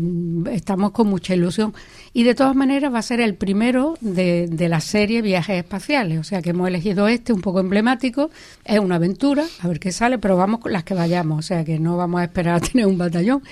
estamos 0.51 0.91
con 0.91 1.09
mucha 1.09 1.35
ilusión. 1.35 1.73
Y 2.15 2.25
de 2.25 2.35
todas 2.35 2.55
maneras 2.55 2.93
va 2.93 2.99
a 2.99 3.03
ser 3.03 3.21
el 3.21 3.35
primero 3.37 3.97
de, 4.03 4.47
de 4.47 4.69
la 4.69 4.81
serie 4.81 5.23
Viajes 5.23 5.57
Espaciales. 5.57 6.19
O 6.19 6.25
sea 6.25 6.43
que 6.43 6.51
hemos 6.51 6.69
elegido 6.69 7.09
este, 7.09 7.33
un 7.33 7.41
poco 7.41 7.61
emblemático. 7.61 8.31
Es 8.65 8.79
una 8.81 8.97
aventura, 8.97 9.45
a 9.61 9.69
ver 9.69 9.81
qué 9.81 9.93
sale, 9.93 10.19
pero 10.19 10.37
vamos 10.37 10.61
con 10.61 10.73
las 10.73 10.85
que 10.85 10.93
vayamos. 10.93 11.39
O 11.39 11.43
sea 11.43 11.65
que 11.65 11.79
no 11.79 11.97
vamos 11.97 12.21
a 12.21 12.25
esperar 12.25 12.57
a 12.57 12.61
tener 12.67 12.87
un 12.87 12.99
batallón. 12.99 13.43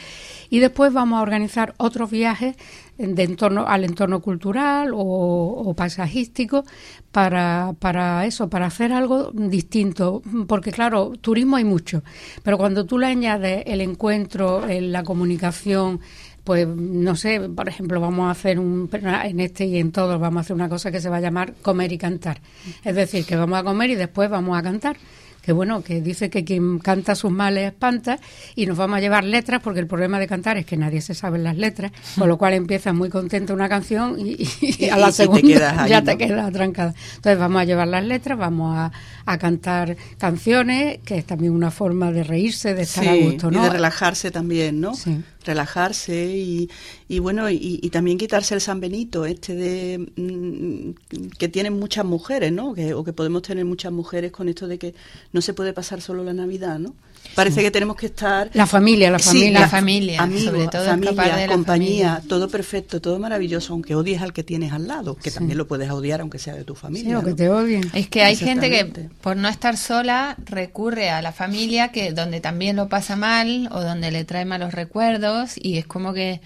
Y 0.50 0.59
después 0.59 0.93
vamos 0.93 1.19
a 1.19 1.23
organizar 1.23 1.75
otros 1.79 2.11
viajes 2.11 2.57
de 2.99 3.23
entorno 3.23 3.67
al 3.67 3.85
entorno 3.85 4.21
cultural 4.21 4.90
o, 4.95 5.73
paisajístico 5.76 6.64
para, 7.12 7.75
para 7.79 8.26
eso, 8.26 8.50
para 8.50 8.67
hacer 8.67 8.93
algo 8.93 9.31
distinto. 9.33 10.23
Porque 10.47 10.73
claro, 10.73 11.12
turismo 11.21 11.57
hay 11.57 11.64
mucho, 11.64 12.02
pero 12.43 12.59
cuando 12.59 12.85
tú 12.85 12.99
le 12.99 13.07
añades 13.07 13.62
el 13.67 13.81
encuentro, 13.81 14.67
la 14.69 15.02
comunicación, 15.02 16.00
pues 16.44 16.66
no 16.66 17.16
sé, 17.16 17.40
por 17.40 17.68
ejemplo, 17.68 18.00
vamos 18.00 18.28
a 18.28 18.30
hacer 18.30 18.59
un, 18.59 18.88
en 18.92 19.40
este 19.40 19.66
y 19.66 19.78
en 19.78 19.92
todos, 19.92 20.20
vamos 20.20 20.38
a 20.38 20.40
hacer 20.42 20.56
una 20.56 20.68
cosa 20.68 20.90
que 20.90 21.00
se 21.00 21.09
va 21.09 21.18
a 21.18 21.20
llamar 21.20 21.54
comer 21.62 21.92
y 21.92 21.99
cantar. 21.99 22.40
Es 22.85 22.94
decir, 22.94 23.25
que 23.25 23.37
vamos 23.37 23.59
a 23.59 23.62
comer 23.62 23.90
y 23.90 23.94
después 23.94 24.30
vamos 24.30 24.59
a 24.59 24.62
cantar 24.62 24.97
que 25.42 25.52
bueno, 25.52 25.82
que 25.82 26.00
dice 26.00 26.30
que 26.30 26.44
quien 26.44 26.78
canta 26.78 27.14
sus 27.14 27.30
males 27.30 27.66
espanta 27.66 28.18
y 28.54 28.66
nos 28.66 28.76
vamos 28.76 28.99
a 28.99 29.00
llevar 29.00 29.25
letras 29.25 29.61
porque 29.62 29.80
el 29.80 29.87
problema 29.87 30.18
de 30.18 30.26
cantar 30.26 30.56
es 30.59 30.66
que 30.66 30.76
nadie 30.76 31.00
se 31.00 31.14
sabe 31.14 31.38
las 31.38 31.56
letras, 31.56 31.92
con 32.18 32.28
lo 32.28 32.37
cual 32.37 32.54
empieza 32.54 32.92
muy 32.92 33.09
contenta 33.09 33.54
una 33.54 33.68
canción 33.68 34.16
y, 34.18 34.88
a 34.90 34.97
la 34.99 35.12
segunda 35.12 35.87
ya 35.87 36.02
te 36.02 36.18
quedas 36.18 36.49
atrancada. 36.49 36.94
Entonces 37.16 37.38
vamos 37.38 37.62
a 37.62 37.64
llevar 37.64 37.88
las 37.88 38.04
letras, 38.04 38.38
vamos 38.38 38.76
a, 38.76 38.92
a, 39.25 39.38
cantar 39.38 39.97
canciones, 40.18 40.99
que 41.04 41.18
es 41.18 41.26
también 41.26 41.52
una 41.52 41.70
forma 41.70 42.12
de 42.12 42.25
reírse, 42.25 42.75
de 42.75 42.82
estar 42.82 43.09
a 43.09 43.14
gusto, 43.14 43.50
¿no? 43.50 43.61
Y 43.61 43.62
de 43.62 43.70
relajarse 43.70 44.30
también, 44.30 44.80
¿no? 44.80 44.94
Sí 44.94 45.23
relajarse 45.44 46.37
y, 46.37 46.70
y 47.09 47.18
bueno 47.18 47.50
y, 47.50 47.88
también 47.90 48.18
quitarse 48.18 48.54
el 48.54 48.61
San 48.61 48.80
Benito 48.80 49.25
este 49.25 49.54
de 49.54 49.99
mm, 50.16 51.30
que 51.38 51.49
tienen 51.49 51.78
muchas 51.78 52.04
mujeres 52.04 52.52
no 52.52 52.75
que, 52.75 52.94
o 52.94 53.04
que 53.04 53.12
podemos 53.12 53.42
tener 53.42 53.64
muchas 53.64 53.92
mujeres 53.92 54.32
con 54.32 54.49
esto 54.49 54.68
de 54.68 54.78
que 54.78 54.94
no 55.32 55.40
se 55.40 55.54
puede 55.54 55.73
pasar 55.73 56.00
solo 56.00 56.25
la 56.25 56.32
Navidad 56.32 56.78
no 56.78 56.94
parece 57.35 57.62
que 57.62 57.71
tenemos 57.71 57.97
que 57.97 58.07
estar 58.07 58.50
la 58.55 58.67
familia 58.67 59.11
la 59.11 59.19
familia. 59.19 59.61
la 59.61 59.69
familia 59.69 60.29
sobre 60.45 60.69
todo 60.69 60.85
familia 60.85 61.47
compañía 61.47 62.23
todo 62.29 62.49
perfecto 62.49 63.00
todo 63.00 63.19
maravilloso 63.19 63.73
aunque 63.73 63.95
odies 63.95 64.21
al 64.21 64.33
que 64.33 64.43
tienes 64.43 64.73
al 64.73 64.89
lado 64.89 65.17
que 65.17 65.31
también 65.31 65.57
lo 65.57 65.67
puedes 65.67 65.91
odiar 65.91 66.21
aunque 66.21 66.39
sea 66.39 66.55
de 66.55 66.65
tu 66.65 66.75
familia 66.75 67.23
que 67.25 67.35
te 67.35 67.49
odien. 67.49 67.91
Es 67.95 68.09
que 68.09 68.23
hay 68.23 68.37
gente 68.37 68.71
que 68.71 68.85
por 69.21 69.37
no 69.37 69.49
estar 69.49 69.77
sola 69.77 70.37
recurre 70.47 71.11
a 71.11 71.23
la 71.23 71.33
familia 71.33 71.89
que 71.89 72.12
donde 72.12 72.41
también 72.41 72.77
lo 72.77 72.89
pasa 72.89 73.17
mal 73.17 73.69
o 73.73 73.81
donde 73.81 74.11
le 74.11 74.25
trae 74.25 74.45
malos 74.45 74.73
recuerdos 74.73 75.53
y 75.57 75.79
es 75.79 75.87
como 75.87 76.12
que 76.12 76.41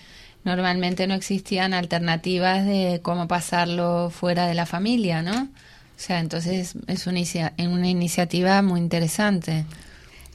normalmente 0.44 1.06
no 1.06 1.14
existían 1.14 1.74
alternativas 1.74 2.64
de 2.66 3.00
cómo 3.02 3.26
pasarlo 3.28 4.10
fuera 4.10 4.46
de 4.46 4.54
la 4.54 4.66
familia, 4.66 5.22
¿no? 5.22 5.42
O 5.42 6.00
sea, 6.00 6.20
entonces 6.20 6.74
es 6.86 7.06
una, 7.06 7.20
una 7.58 7.88
iniciativa 7.88 8.60
muy 8.62 8.80
interesante. 8.80 9.64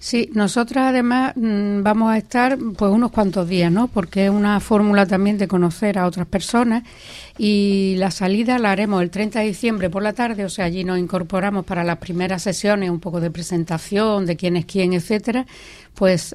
Sí, 0.01 0.29
nosotras 0.34 0.86
además 0.91 1.34
mm, 1.36 1.84
vamos 1.84 2.13
a 2.13 2.18
estar 2.18 2.58
pues 2.58 2.89
unos 2.89 3.12
cuantos 3.12 3.50
días, 3.50 3.70
¿no? 3.70 3.89
Porque 3.89 4.25
es 4.25 4.32
una 4.32 4.62
fórmula 4.62 5.06
también 5.06 5.38
de 5.38 5.50
conocer 5.50 5.98
a 5.98 6.06
otras 6.06 6.25
personas 6.25 6.84
y 7.38 7.96
la 7.98 8.10
salida 8.10 8.60
la 8.60 8.72
haremos 8.72 9.01
el 9.01 9.10
30 9.10 9.41
de 9.41 9.48
diciembre 9.48 9.89
por 9.89 10.01
la 10.01 10.13
tarde, 10.13 10.46
o 10.46 10.50
sea, 10.50 10.65
allí 10.65 10.86
nos 10.86 11.00
incorporamos 11.00 11.65
para 11.65 11.84
las 11.84 11.98
primeras 11.98 12.44
sesiones, 12.44 12.89
un 12.89 13.01
poco 13.01 13.20
de 13.20 13.29
presentación 13.29 14.25
de 14.25 14.38
quién 14.38 14.56
es 14.56 14.65
quién, 14.65 14.94
etcétera, 14.94 15.46
pues 15.96 16.34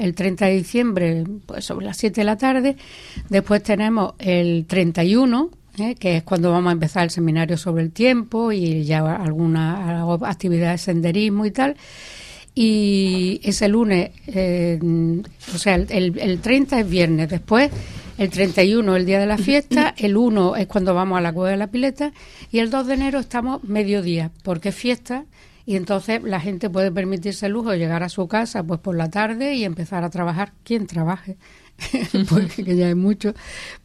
el 0.00 0.14
30 0.14 0.46
de 0.46 0.52
diciembre 0.52 1.24
pues 1.46 1.64
sobre 1.64 1.86
las 1.86 1.96
7 1.98 2.20
de 2.20 2.24
la 2.24 2.36
tarde, 2.36 2.76
después 3.28 3.62
tenemos 3.62 4.14
el 4.18 4.66
31 4.66 5.50
¿eh? 5.78 5.94
que 5.94 6.16
es 6.16 6.22
cuando 6.24 6.50
vamos 6.50 6.70
a 6.70 6.72
empezar 6.72 7.04
el 7.04 7.10
seminario 7.10 7.56
sobre 7.56 7.84
el 7.84 7.92
tiempo 7.92 8.50
y 8.50 8.82
ya 8.82 9.14
algunas 9.14 10.04
actividades 10.22 10.80
de 10.80 10.92
senderismo 10.92 11.46
y 11.46 11.52
tal 11.52 11.76
y 12.58 13.38
ese 13.44 13.68
lunes, 13.68 14.12
eh, 14.28 14.80
o 15.54 15.58
sea, 15.58 15.74
el, 15.74 16.18
el, 16.18 16.40
30 16.40 16.80
es 16.80 16.88
viernes, 16.88 17.28
después 17.28 17.70
el 18.16 18.30
31 18.30 18.96
el 18.96 19.04
día 19.04 19.20
de 19.20 19.26
la 19.26 19.36
fiesta, 19.36 19.94
el 19.98 20.16
1 20.16 20.56
es 20.56 20.66
cuando 20.66 20.94
vamos 20.94 21.18
a 21.18 21.20
la 21.20 21.34
cueva 21.34 21.50
de 21.50 21.58
la 21.58 21.66
pileta 21.66 22.12
y 22.50 22.60
el 22.60 22.70
2 22.70 22.86
de 22.86 22.94
enero 22.94 23.18
estamos 23.18 23.62
mediodía, 23.62 24.30
porque 24.42 24.70
es 24.70 24.74
fiesta 24.74 25.26
y 25.66 25.76
entonces 25.76 26.22
la 26.22 26.40
gente 26.40 26.70
puede 26.70 26.90
permitirse 26.90 27.44
el 27.44 27.52
lujo 27.52 27.72
de 27.72 27.78
llegar 27.78 28.02
a 28.02 28.08
su 28.08 28.26
casa 28.26 28.62
pues 28.62 28.80
por 28.80 28.96
la 28.96 29.10
tarde 29.10 29.54
y 29.54 29.64
empezar 29.64 30.02
a 30.02 30.08
trabajar, 30.08 30.54
quien 30.64 30.86
trabaje, 30.86 31.36
pues, 32.30 32.54
que 32.54 32.74
ya 32.74 32.88
es 32.88 32.96
mucho, 32.96 33.34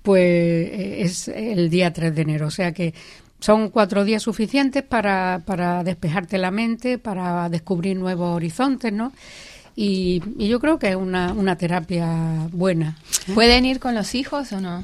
pues 0.02 0.22
eh, 0.22 1.02
es 1.02 1.28
el 1.28 1.70
día 1.70 1.92
3 1.92 2.16
de 2.16 2.22
enero, 2.22 2.48
o 2.48 2.52
sea 2.52 2.72
que 2.72 2.94
son 3.42 3.70
cuatro 3.70 4.06
días 4.06 4.24
suficientes 4.24 4.84
para, 4.84 5.42
para 5.46 5.84
despejarte 5.84 6.38
la 6.38 6.52
mente, 6.52 6.98
para 6.98 7.50
descubrir 7.50 7.98
nuevos 7.98 8.36
horizontes, 8.36 8.94
¿no? 8.94 9.12
Y, 9.76 10.22
yo 10.38 10.60
creo 10.60 10.78
que 10.78 10.90
es 10.90 10.96
una, 10.96 11.34
una 11.34 11.58
terapia 11.58 12.48
buena. 12.52 12.98
¿Pueden 13.34 13.66
ir 13.66 13.80
con 13.80 13.96
los 13.96 14.16
hijos 14.16 14.52
o 14.54 14.62
no? 14.62 14.84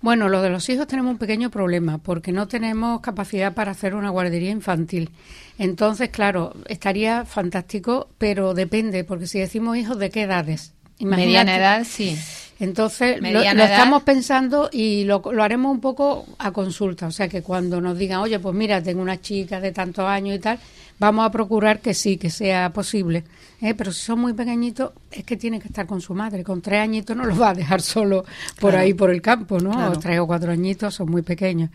Bueno, 0.00 0.28
lo 0.28 0.42
de 0.42 0.48
los 0.48 0.68
hijos 0.68 0.86
tenemos 0.86 1.12
un 1.12 1.18
pequeño 1.18 1.50
problema 1.50 1.98
porque 1.98 2.32
no 2.32 2.46
tenemos 2.48 3.00
capacidad 3.00 3.52
para 3.52 3.72
hacer 3.72 3.94
una 3.94 4.10
guardería 4.10 4.50
infantil. 4.50 5.10
Entonces, 5.58 6.08
claro, 6.10 6.54
estaría 6.66 7.24
fantástico, 7.24 8.08
pero 8.16 8.54
depende, 8.54 9.04
porque 9.04 9.26
si 9.26 9.40
decimos 9.40 9.76
hijos, 9.76 9.98
¿de 9.98 10.10
qué 10.10 10.22
edades? 10.22 10.72
Mediana 11.00 11.56
edad, 11.56 11.84
sí. 11.84 12.16
Entonces, 12.60 13.20
lo, 13.20 13.40
estamos 13.40 14.02
pensando 14.02 14.68
y 14.72 15.04
lo, 15.04 15.22
lo, 15.32 15.42
haremos 15.44 15.72
un 15.72 15.80
poco 15.80 16.26
a 16.38 16.50
consulta. 16.50 17.06
O 17.06 17.12
sea, 17.12 17.28
que 17.28 17.42
cuando 17.42 17.80
nos 17.80 17.96
digan, 17.96 18.20
oye, 18.20 18.38
pues 18.40 18.54
mira, 18.54 18.82
tengo 18.82 19.00
una 19.00 19.20
chica 19.20 19.60
de 19.60 19.70
tantos 19.70 20.04
años 20.04 20.36
y 20.36 20.40
tal, 20.40 20.58
vamos 20.98 21.24
a 21.24 21.30
procurar 21.30 21.80
que 21.80 21.94
sí, 21.94 22.16
que 22.16 22.30
sea 22.30 22.70
posible. 22.70 23.24
¿eh? 23.60 23.74
Pero 23.74 23.92
si 23.92 24.02
son 24.02 24.20
muy 24.20 24.32
pequeñitos, 24.32 24.92
es 25.10 25.24
que 25.24 25.36
tiene 25.36 25.60
que 25.60 25.68
estar 25.68 25.86
con 25.86 26.00
su 26.00 26.14
madre. 26.14 26.42
Con 26.42 26.60
tres 26.60 26.80
añitos 26.80 27.16
no 27.16 27.24
los 27.24 27.40
va 27.40 27.50
a 27.50 27.54
dejar 27.54 27.80
solo 27.80 28.24
por 28.60 28.74
ahí, 28.74 28.92
por 28.92 29.10
el 29.10 29.22
campo, 29.22 29.60
¿no? 29.60 29.92
tres 29.98 30.18
o 30.18 30.26
cuatro 30.26 30.50
añitos 30.50 30.94
son 30.94 31.10
muy 31.10 31.22
pequeños. 31.22 31.70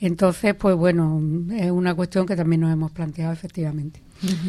Entonces, 0.00 0.54
pues 0.54 0.74
bueno, 0.76 1.20
es 1.52 1.70
una 1.70 1.94
cuestión 1.94 2.26
que 2.26 2.34
también 2.36 2.60
nos 2.60 2.72
hemos 2.72 2.90
planteado 2.90 3.32
efectivamente. 3.32 4.00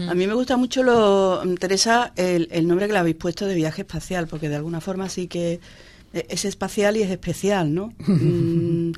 A 0.07 0.13
mí 0.13 0.27
me 0.27 0.33
gusta 0.33 0.57
mucho, 0.57 0.83
lo, 0.83 1.41
Teresa, 1.59 2.13
el, 2.15 2.67
nombre 2.67 2.87
que 2.87 2.93
le 2.93 2.99
habéis 2.99 3.15
puesto 3.15 3.45
de 3.45 3.55
viaje 3.55 3.81
espacial, 3.81 4.27
porque 4.27 4.49
de 4.49 4.55
alguna 4.55 4.81
forma 4.81 5.09
sí 5.09 5.27
que 5.27 5.59
es 6.13 6.45
espacial 6.45 6.97
y 6.97 7.01
es 7.01 7.09
especial, 7.09 7.73
¿no? 7.73 7.93
Mm, 8.05 8.91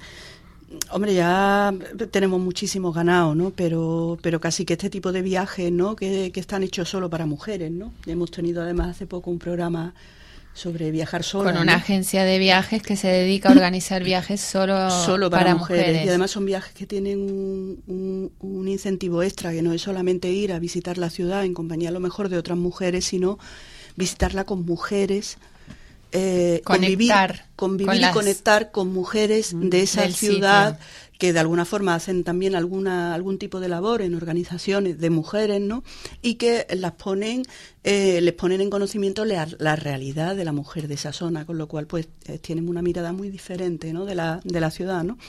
hombre, 0.92 1.14
ya 1.14 1.74
tenemos 2.12 2.42
muchísimos 2.42 2.94
ganados, 2.94 3.36
¿no? 3.36 3.52
Pero, 3.52 4.18
pero 4.22 4.42
casi 4.42 4.66
que 4.66 4.74
este 4.74 4.90
tipo 4.90 5.12
de 5.12 5.22
viajes, 5.22 5.72
¿no? 5.72 5.96
Que, 5.96 6.32
que 6.34 6.40
están 6.40 6.64
hechos 6.64 6.90
solo 6.90 7.10
para 7.10 7.26
mujeres, 7.26 7.72
¿no? 7.72 7.94
Hemos 8.06 8.32
tenido 8.32 8.62
además 8.62 8.90
hace 8.90 9.06
poco 9.06 9.32
un 9.32 9.40
programa 9.40 9.94
sobre 10.56 10.90
viajar 10.90 11.24
sola. 11.24 11.52
Con 11.52 11.62
una 11.62 11.76
agencia 11.76 12.24
de 12.24 12.40
viajes 12.40 12.82
que 12.82 12.96
se 12.96 13.10
dedica 13.10 13.50
a 13.50 13.52
organizar 13.52 14.04
viajes 14.04 14.40
solo, 14.40 14.90
solo 14.90 15.30
para, 15.30 15.54
mujeres. 15.54 16.06
Y 16.06 16.10
además 16.10 16.32
son 16.32 16.46
viajes 16.46 16.74
que 16.74 16.88
tienen 16.88 17.20
un, 17.20 18.32
un, 18.40 18.68
incentivo 18.68 19.22
extra, 19.22 19.52
que 19.52 19.62
no 19.62 19.74
es 19.74 19.82
solamente 19.82 20.30
ir 20.32 20.54
a 20.54 20.60
visitar 20.60 20.98
la 20.98 21.10
ciudad 21.10 21.44
en 21.44 21.54
compañía 21.54 21.90
a 21.90 21.92
lo 21.92 22.00
mejor 22.00 22.30
de 22.30 22.38
otras 22.38 22.58
mujeres, 22.58 23.04
sino 23.06 23.38
visitarla 23.98 24.46
con 24.46 24.66
mujeres. 24.66 25.38
Eh, 26.14 26.62
convivir, 26.64 27.12
convivir 27.58 28.02
y 28.02 28.12
conectar 28.14 28.72
con 28.72 28.94
mujeres 28.94 29.54
mm, 29.54 29.68
de 29.68 29.82
esa 29.82 30.10
ciudad 30.10 30.80
que 31.18 31.34
de 31.34 31.40
alguna 31.40 31.66
forma 31.66 31.96
hacen 31.96 32.24
también 32.24 32.56
alguna 32.56 33.14
algún 33.14 33.38
tipo 33.38 33.60
de 33.60 33.70
labor 33.70 34.02
en 34.02 34.16
organizaciones 34.16 35.00
de 35.00 35.10
mujeres, 35.10 35.62
¿no? 35.62 35.84
Y 36.22 36.36
que 36.36 36.68
las 36.72 36.94
ponen 36.94 37.44
eh, 37.88 38.20
les 38.20 38.34
ponen 38.34 38.62
en 38.62 38.72
conocimiento 38.72 39.26
la, 39.26 39.76
realidad 39.76 40.36
de 40.36 40.44
la 40.44 40.52
mujer 40.52 40.88
de 40.88 40.96
esa 40.96 41.14
zona, 41.14 41.46
con 41.46 41.60
lo 41.60 41.68
cual 41.68 41.86
pues 41.86 42.08
eh, 42.26 42.40
tienen 42.40 42.68
una 42.68 42.82
mirada 42.82 43.14
muy 43.14 43.30
diferente 43.30 43.94
¿no? 43.94 44.06
de, 44.06 44.16
la, 44.16 44.42
de 44.44 44.60
la 44.60 44.72
ciudad. 44.72 45.04
¿no? 45.04 45.20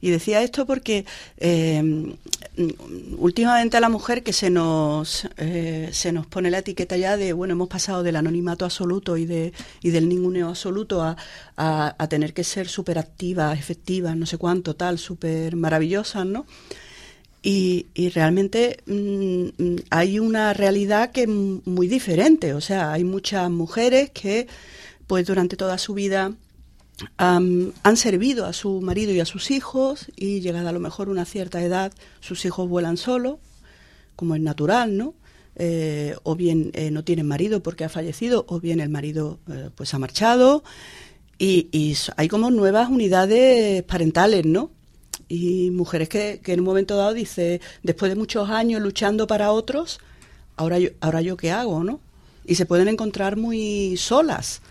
Y 0.00 0.08
decía 0.08 0.40
esto 0.40 0.64
porque 0.64 1.04
eh, 1.36 2.16
últimamente 3.18 3.76
a 3.76 3.80
la 3.80 3.90
mujer 3.90 4.22
que 4.22 4.32
se 4.32 4.48
nos, 4.48 5.28
se 5.36 6.12
nos 6.12 6.26
pone 6.26 6.50
la 6.50 6.60
etiqueta 6.60 6.96
ya 6.96 7.18
de, 7.18 7.34
bueno, 7.34 7.52
hemos 7.52 7.68
pasado 7.68 8.02
del 8.02 8.16
anonimato 8.16 8.64
absoluto 8.64 9.18
y, 9.18 9.26
de, 9.26 9.52
y 9.82 9.90
del 9.90 10.08
ninguneo 10.08 10.48
absoluto 10.48 11.02
a, 11.02 11.14
a, 11.60 12.06
tener 12.08 12.32
que 12.34 12.44
ser 12.44 12.68
súper 12.68 12.98
activas, 12.98 13.58
efectivas, 13.58 14.16
no 14.16 14.26
sé 14.26 14.38
cuánto, 14.38 14.76
tal, 14.76 14.98
súper 14.98 15.56
maravillosas, 15.56 16.24
¿no? 16.24 16.46
Y, 17.42 17.86
realmente 18.14 18.78
mm, 18.86 19.76
hay 19.90 20.20
una 20.20 20.52
realidad 20.52 21.10
que 21.10 21.22
es 21.22 21.28
muy 21.28 21.88
diferente. 21.88 22.54
O 22.54 22.60
sea, 22.60 22.92
hay 22.92 23.02
muchas 23.02 23.50
mujeres 23.50 24.10
que, 24.10 24.46
pues 25.06 25.26
durante 25.26 25.56
toda 25.56 25.78
su 25.78 25.94
vida 25.94 26.32
han 27.16 27.96
servido 27.96 28.46
a 28.46 28.52
su 28.52 28.80
marido 28.80 29.12
y 29.12 29.20
a 29.20 29.24
sus 29.24 29.52
hijos 29.52 30.06
y 30.16 30.40
llegada 30.40 30.70
a 30.70 30.72
lo 30.72 30.80
mejor 30.80 31.08
una 31.08 31.24
cierta 31.24 31.62
edad, 31.62 31.92
sus 32.20 32.44
hijos 32.44 32.68
vuelan 32.68 32.96
solos, 32.96 33.38
como 34.16 34.34
es 34.34 34.40
natural, 34.40 34.96
¿no? 34.96 35.14
Eh, 35.60 36.14
o 36.22 36.36
bien 36.36 36.70
eh, 36.74 36.92
no 36.92 37.02
tienen 37.02 37.26
marido 37.26 37.62
porque 37.64 37.84
ha 37.84 37.88
fallecido, 37.88 38.44
o 38.48 38.60
bien 38.60 38.78
el 38.78 38.90
marido 38.90 39.40
eh, 39.48 39.70
pues 39.74 39.92
ha 39.92 39.98
marchado. 39.98 40.62
Y, 41.38 41.68
y, 41.72 41.96
hay 42.16 42.28
como 42.28 42.50
nuevas 42.50 42.88
unidades 42.88 43.82
parentales, 43.84 44.44
¿no? 44.44 44.72
y 45.28 45.70
mujeres 45.70 46.08
que, 46.08 46.40
en 46.44 46.60
un 46.60 46.66
momento 46.66 46.96
dado 46.96 47.12
dice, 47.12 47.60
después 47.82 48.10
de 48.10 48.16
muchos 48.16 48.48
años 48.48 48.80
luchando 48.80 49.26
para 49.26 49.52
otros, 49.52 50.00
ahora 50.56 50.78
yo, 50.78 50.90
ahora 51.00 51.20
yo 51.20 51.36
qué 51.36 51.50
hago, 51.50 51.84
¿no? 51.84 52.00
Y 52.46 52.54
se 52.54 52.66
pueden 52.66 52.88
encontrar 52.88 53.36
muy 53.36 53.96
solas. 53.98 54.62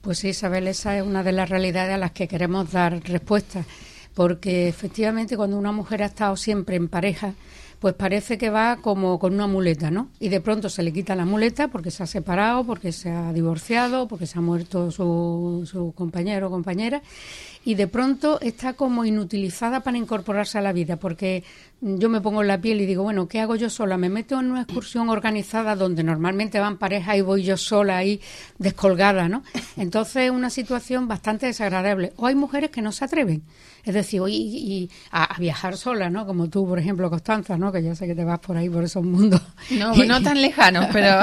Pues 0.00 0.18
sí, 0.18 0.28
Isabel, 0.28 0.66
esa 0.66 0.96
es 0.96 1.04
una 1.04 1.22
de 1.22 1.32
las 1.32 1.48
realidades 1.48 1.94
a 1.94 1.98
las 1.98 2.12
que 2.12 2.28
queremos 2.28 2.72
dar 2.72 3.00
respuesta, 3.04 3.64
porque 4.14 4.68
efectivamente 4.68 5.36
cuando 5.36 5.56
una 5.56 5.72
mujer 5.72 6.02
ha 6.02 6.06
estado 6.06 6.36
siempre 6.36 6.76
en 6.76 6.88
pareja, 6.88 7.34
pues 7.78 7.94
parece 7.94 8.38
que 8.38 8.50
va 8.50 8.76
como 8.76 9.18
con 9.18 9.34
una 9.34 9.46
muleta, 9.46 9.90
¿no? 9.90 10.08
Y 10.18 10.28
de 10.28 10.40
pronto 10.40 10.68
se 10.68 10.82
le 10.82 10.92
quita 10.92 11.14
la 11.14 11.24
muleta 11.24 11.68
porque 11.68 11.90
se 11.90 12.02
ha 12.02 12.06
separado, 12.06 12.64
porque 12.64 12.92
se 12.92 13.10
ha 13.10 13.32
divorciado, 13.32 14.08
porque 14.08 14.26
se 14.26 14.38
ha 14.38 14.42
muerto 14.42 14.90
su, 14.90 15.68
su 15.70 15.92
compañero 15.94 16.48
o 16.48 16.50
compañera, 16.50 17.02
y 17.68 17.74
de 17.74 17.86
pronto 17.86 18.40
está 18.40 18.72
como 18.72 19.04
inutilizada 19.04 19.80
para 19.80 19.98
incorporarse 19.98 20.56
a 20.56 20.62
la 20.62 20.72
vida, 20.72 20.96
porque 20.96 21.44
yo 21.82 22.08
me 22.08 22.22
pongo 22.22 22.40
en 22.40 22.48
la 22.48 22.62
piel 22.62 22.80
y 22.80 22.86
digo, 22.86 23.02
bueno, 23.02 23.28
¿qué 23.28 23.40
hago 23.40 23.56
yo 23.56 23.68
sola? 23.68 23.98
Me 23.98 24.08
meto 24.08 24.40
en 24.40 24.50
una 24.50 24.62
excursión 24.62 25.10
organizada 25.10 25.76
donde 25.76 26.02
normalmente 26.02 26.60
van 26.60 26.78
parejas 26.78 27.18
y 27.18 27.20
voy 27.20 27.42
yo 27.42 27.58
sola 27.58 27.98
ahí 27.98 28.22
descolgada, 28.56 29.28
¿no? 29.28 29.42
Entonces 29.76 30.22
es 30.22 30.30
una 30.30 30.48
situación 30.48 31.08
bastante 31.08 31.44
desagradable. 31.44 32.14
O 32.16 32.26
hay 32.26 32.34
mujeres 32.34 32.70
que 32.70 32.80
no 32.80 32.90
se 32.90 33.04
atreven, 33.04 33.42
es 33.84 33.92
decir, 33.92 34.22
y, 34.28 34.88
a, 35.10 35.38
viajar 35.38 35.76
sola, 35.76 36.08
¿no? 36.08 36.24
Como 36.24 36.48
tú, 36.48 36.66
por 36.66 36.78
ejemplo, 36.78 37.10
Constanza, 37.10 37.58
¿no? 37.58 37.70
Que 37.70 37.84
yo 37.84 37.94
sé 37.94 38.06
que 38.06 38.14
te 38.14 38.24
vas 38.24 38.38
por 38.38 38.56
ahí, 38.56 38.70
por 38.70 38.82
esos 38.82 39.04
mundos. 39.04 39.42
No, 39.72 39.94
no 39.94 40.22
tan 40.22 40.40
lejanos, 40.40 40.86
pero... 40.90 41.22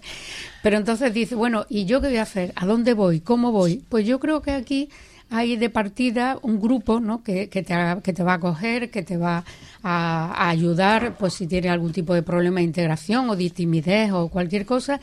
pero 0.62 0.78
entonces 0.78 1.12
dice, 1.12 1.34
bueno, 1.34 1.66
¿y 1.68 1.84
yo 1.84 2.00
qué 2.00 2.06
voy 2.06 2.16
a 2.16 2.22
hacer? 2.22 2.54
¿A 2.56 2.64
dónde 2.64 2.94
voy? 2.94 3.20
¿Cómo 3.20 3.52
voy? 3.52 3.84
Pues 3.90 4.06
yo 4.06 4.18
creo 4.18 4.40
que 4.40 4.52
aquí 4.52 4.88
hay 5.32 5.56
de 5.56 5.70
partida 5.70 6.38
un 6.42 6.60
grupo 6.60 7.00
¿no? 7.00 7.22
que, 7.24 7.48
que, 7.48 7.62
te, 7.62 7.74
que 8.04 8.12
te 8.12 8.22
va 8.22 8.32
a 8.32 8.36
acoger, 8.36 8.90
que 8.90 9.02
te 9.02 9.16
va 9.16 9.44
a, 9.82 10.48
ayudar, 10.50 11.16
pues 11.18 11.32
si 11.34 11.46
tiene 11.46 11.70
algún 11.70 11.92
tipo 11.92 12.14
de 12.14 12.22
problema 12.22 12.60
de 12.60 12.64
integración 12.64 13.30
o 13.30 13.34
de 13.34 13.48
timidez 13.48 14.12
o 14.12 14.28
cualquier 14.28 14.66
cosa. 14.66 15.00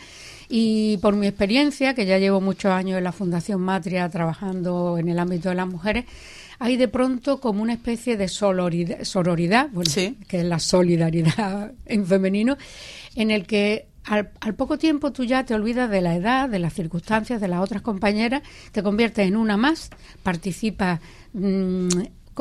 Y 0.47 0.97
por 0.97 1.15
mi 1.15 1.27
experiencia, 1.27 1.95
que 1.95 2.05
ya 2.05 2.19
llevo 2.19 2.41
muchos 2.41 2.71
años 2.71 2.99
en 2.99 3.03
la 3.03 3.11
Fundación 3.11 3.61
Matria 3.61 4.07
trabajando 4.09 4.97
en 4.99 5.09
el 5.09 5.17
ámbito 5.17 5.49
de 5.49 5.55
las 5.55 5.67
mujeres, 5.67 6.05
hay 6.59 6.77
de 6.77 6.87
pronto 6.87 7.39
como 7.39 7.63
una 7.63 7.73
especie 7.73 8.15
de 8.15 8.27
sororidad, 8.27 9.69
que 10.27 10.39
es 10.39 10.45
la 10.45 10.59
solidaridad 10.59 11.71
en 11.85 12.05
femenino, 12.05 12.57
en 13.15 13.31
el 13.31 13.47
que 13.47 13.88
al, 14.05 14.55
poco 14.55 14.77
tiempo 14.77 15.11
tú 15.11 15.23
ya 15.23 15.45
te 15.45 15.53
olvidas 15.53 15.89
de 15.89 16.01
la 16.01 16.15
edad, 16.15 16.49
de 16.49 16.59
las 16.59 16.73
circunstancias, 16.73 17.41
de 17.41 17.47
las 17.47 17.61
otras 17.61 17.81
compañeras, 17.81 18.41
te 18.71 18.83
conviertes 18.83 19.27
en 19.27 19.35
una 19.35 19.57
más, 19.57 19.89
participas 20.23 20.99
mm, 21.33 21.87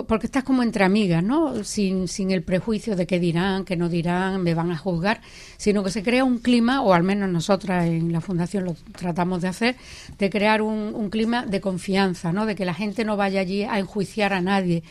porque 0.07 0.27
estás 0.27 0.45
como 0.45 0.63
entre 0.63 0.85
amigas, 0.85 1.23
¿no? 1.23 1.65
Sin, 1.65 2.09
sin 2.09 2.31
el 2.31 2.43
prejuicio 2.43 2.97
de 2.97 3.07
qué 3.07 3.19
dirán, 3.19 3.65
qué 3.65 3.77
no 3.77 3.89
dirán, 3.89 4.43
me 4.43 4.55
van 4.55 4.71
a 4.71 4.77
juzgar, 4.77 5.21
sino 5.57 5.83
que 5.83 5.91
se 5.91 6.03
crea 6.03 6.25
un 6.25 6.39
clima, 6.39 6.83
o 6.83 6.93
al 6.93 7.03
menos 7.03 7.31
nosotras 7.31 7.87
en 7.87 8.13
la 8.13 8.21
Fundación 8.21 8.65
lo 8.65 8.77
tratamos 8.97 9.43
de 9.43 9.49
hacer, 9.49 9.77
de 10.19 10.31
crear 10.31 10.63
un, 10.63 11.09
clima 11.11 11.47
de 11.47 11.61
confianza, 11.61 12.33
¿no? 12.33 12.45
De 12.45 12.55
que 12.55 12.65
la 12.65 12.75
gente 12.75 13.05
no 13.05 13.17
vaya 13.17 13.41
allí 13.41 13.63
a 13.65 13.79
enjuiciar 13.79 14.33
a 14.33 14.41
nadie, 14.41 14.83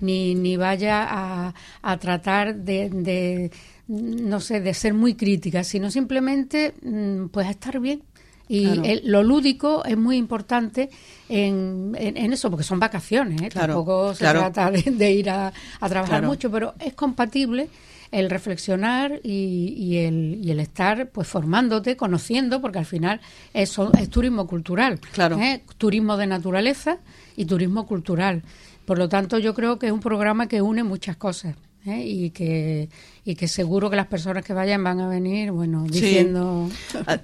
ni, 0.00 0.34
ni 0.34 0.56
vaya 0.56 1.06
a, 1.06 1.54
a 1.82 1.96
tratar 1.98 2.54
de 2.56 3.50
no 3.88 4.40
sé, 4.40 4.60
de 4.60 4.74
ser 4.74 4.94
muy 4.94 5.14
crítica, 5.14 5.62
sino 5.62 5.90
simplemente 5.90 6.74
mm, 6.82 7.26
pues 7.26 7.48
estar 7.48 7.78
bien. 7.80 8.02
Y 8.48 9.00
lo 9.02 9.22
lúdico 9.22 9.84
es 9.84 9.96
muy 9.96 10.16
importante 10.16 10.88
en, 11.28 11.96
en, 11.98 12.32
eso, 12.32 12.48
porque 12.48 12.62
son 12.62 12.78
vacaciones, 12.78 13.42
¿eh? 13.42 13.48
tampoco 13.52 14.14
se 14.14 14.24
trata 14.24 14.70
de, 14.70 15.10
ir 15.10 15.30
a, 15.30 15.52
trabajar 15.80 16.24
mucho, 16.24 16.50
pero 16.50 16.74
es 16.78 16.94
compatible 16.94 17.68
el 18.12 18.30
reflexionar 18.30 19.20
y, 19.24 19.96
el, 19.96 20.38
y 20.42 20.52
el 20.52 20.60
estar 20.60 21.08
pues 21.08 21.26
formándote, 21.26 21.96
conociendo, 21.96 22.60
porque 22.60 22.78
al 22.78 22.86
final 22.86 23.20
es, 23.52 23.76
es 23.98 24.10
turismo 24.10 24.46
cultural, 24.46 25.00
claro. 25.12 25.38
¿eh? 25.38 25.62
turismo 25.76 26.16
de 26.16 26.28
naturaleza 26.28 26.98
y 27.36 27.46
turismo 27.46 27.84
cultural. 27.86 28.42
Por 28.84 28.98
lo 28.98 29.08
tanto, 29.08 29.38
yo 29.38 29.54
creo 29.54 29.80
que 29.80 29.86
es 29.86 29.92
un 29.92 29.98
programa 29.98 30.46
que 30.46 30.62
une 30.62 30.84
muchas 30.84 31.16
cosas. 31.16 31.56
¿Eh? 31.86 32.04
y 32.04 32.30
que 32.30 32.88
y 33.24 33.34
que 33.34 33.48
seguro 33.48 33.90
que 33.90 33.96
las 33.96 34.06
personas 34.06 34.44
que 34.44 34.52
vayan 34.52 34.84
van 34.84 35.00
a 35.00 35.08
venir 35.08 35.50
bueno 35.50 35.84
diciendo 35.88 36.68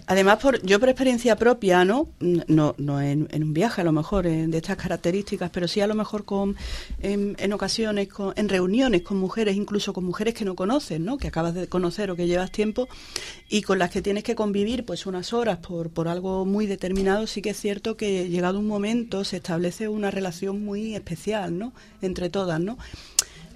además 0.06 0.38
por 0.38 0.60
yo 0.62 0.80
por 0.80 0.88
experiencia 0.88 1.36
propia 1.36 1.84
no 1.84 2.08
no, 2.20 2.74
no 2.78 3.00
en, 3.00 3.28
un 3.32 3.52
viaje 3.54 3.82
a 3.82 3.84
lo 3.84 3.92
mejor 3.92 4.26
de 4.26 4.56
estas 4.56 4.76
características 4.76 5.50
pero 5.50 5.68
sí 5.68 5.80
a 5.80 5.86
lo 5.86 5.94
mejor 5.94 6.24
con 6.24 6.56
en, 7.00 7.52
ocasiones 7.52 8.08
con, 8.08 8.32
en 8.36 8.48
reuniones 8.48 9.02
con 9.02 9.18
mujeres 9.18 9.56
incluso 9.56 9.92
con 9.92 10.04
mujeres 10.04 10.34
que 10.34 10.44
no 10.44 10.56
conoces 10.56 10.98
no 10.98 11.18
que 11.18 11.28
acabas 11.28 11.54
de 11.54 11.68
conocer 11.68 12.10
o 12.10 12.16
que 12.16 12.26
llevas 12.26 12.50
tiempo 12.50 12.88
y 13.48 13.62
con 13.62 13.78
las 13.78 13.90
que 13.90 14.02
tienes 14.02 14.24
que 14.24 14.34
convivir 14.34 14.84
pues 14.84 15.06
unas 15.06 15.32
horas 15.32 15.58
por 15.58 15.90
por 15.90 16.08
algo 16.08 16.44
muy 16.44 16.66
determinado 16.66 17.26
sí 17.26 17.42
que 17.42 17.50
es 17.50 17.60
cierto 17.60 17.96
que 17.96 18.28
llegado 18.28 18.58
un 18.58 18.66
momento 18.66 19.24
se 19.24 19.36
establece 19.36 19.88
una 19.88 20.10
relación 20.10 20.64
muy 20.64 20.94
especial 20.94 21.58
no 21.58 21.72
entre 22.00 22.28
todas 22.28 22.60
no 22.60 22.76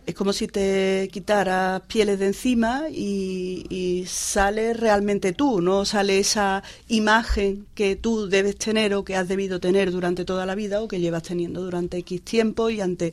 es 0.06 0.14
como 0.14 0.32
si 0.32 0.46
te 0.46 1.08
quitaras 1.12 1.82
pieles 1.82 2.20
de 2.20 2.26
encima 2.26 2.84
y, 2.90 4.04
sale 4.06 4.72
realmente 4.72 5.32
tú, 5.32 5.60
no 5.60 5.84
sale 5.84 6.20
esa 6.20 6.62
imagen 6.86 7.66
que 7.74 7.96
tú 7.96 8.28
debes 8.28 8.56
tener 8.56 8.94
o 8.94 9.04
que 9.04 9.16
has 9.16 9.26
debido 9.26 9.58
tener 9.58 9.90
durante 9.90 10.24
toda 10.24 10.46
la 10.46 10.54
vida 10.54 10.80
o 10.80 10.86
que 10.86 11.00
llevas 11.00 11.24
teniendo 11.24 11.62
durante 11.62 11.98
X 11.98 12.22
tiempo 12.22 12.70
y 12.70 12.80
ante 12.80 13.12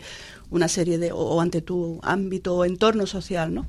una 0.51 0.67
serie 0.67 0.99
de, 0.99 1.11
o 1.11 1.41
ante 1.41 1.61
tu 1.61 1.99
ámbito 2.03 2.55
o 2.55 2.65
entorno 2.65 3.07
social, 3.07 3.53
¿no? 3.53 3.65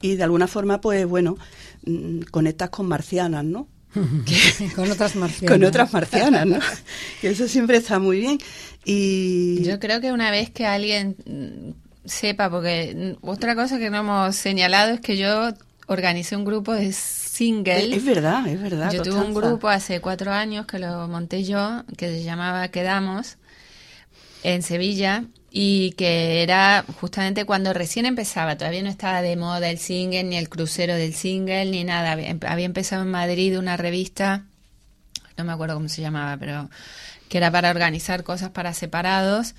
Y 0.00 0.16
de 0.16 0.24
alguna 0.24 0.48
forma, 0.48 0.80
pues 0.80 1.06
bueno, 1.06 1.38
mm, 1.86 2.22
conectas 2.30 2.70
con 2.70 2.88
marcianas, 2.88 3.44
¿no? 3.44 3.68
con 4.74 4.90
otras 4.90 5.14
marcianas. 5.14 5.52
Con 5.52 5.64
otras 5.64 5.92
marcianas, 5.92 6.46
¿no? 6.46 6.58
que 7.20 7.30
eso 7.30 7.46
siempre 7.46 7.76
está 7.76 8.00
muy 8.00 8.18
bien. 8.18 8.38
Y 8.84 9.62
yo 9.62 9.78
creo 9.78 10.00
que 10.00 10.10
una 10.10 10.32
vez 10.32 10.50
que 10.50 10.66
alguien 10.66 11.16
sepa, 12.04 12.50
porque 12.50 13.16
otra 13.20 13.54
cosa 13.54 13.78
que 13.78 13.90
no 13.90 13.98
hemos 13.98 14.36
señalado 14.36 14.92
es 14.92 15.00
que 15.00 15.16
yo 15.16 15.50
organicé 15.86 16.36
un 16.36 16.44
grupo 16.44 16.72
de 16.72 16.92
single. 16.92 17.94
Es, 17.94 18.04
verdad, 18.04 18.46
es 18.46 18.60
verdad. 18.60 18.92
Yo 18.92 19.02
tuve 19.02 19.20
un 19.20 19.34
grupo 19.34 19.68
hace 19.68 20.00
cuatro 20.00 20.32
años 20.32 20.66
que 20.66 20.78
lo 20.78 21.08
monté 21.08 21.44
yo, 21.44 21.84
que 21.96 22.08
se 22.08 22.22
llamaba 22.22 22.68
Quedamos, 22.68 23.36
en 24.42 24.62
Sevilla, 24.62 25.24
y 25.50 25.92
que 25.92 26.42
era 26.42 26.84
justamente 27.00 27.44
cuando 27.44 27.72
recién 27.72 28.06
empezaba, 28.06 28.56
todavía 28.56 28.82
no 28.82 28.88
estaba 28.88 29.22
de 29.22 29.36
moda 29.36 29.70
el 29.70 29.78
single, 29.78 30.24
ni 30.24 30.36
el 30.36 30.48
crucero 30.48 30.94
del 30.94 31.14
single, 31.14 31.66
ni 31.66 31.84
nada. 31.84 32.12
Había 32.12 32.64
empezado 32.64 33.02
en 33.02 33.10
Madrid 33.10 33.58
una 33.58 33.76
revista, 33.76 34.44
no 35.36 35.44
me 35.44 35.52
acuerdo 35.52 35.74
cómo 35.74 35.88
se 35.88 36.02
llamaba, 36.02 36.36
pero 36.38 36.70
que 37.28 37.38
era 37.38 37.50
para 37.50 37.70
organizar 37.70 38.24
cosas 38.24 38.50
para 38.50 38.74
separados 38.74 39.54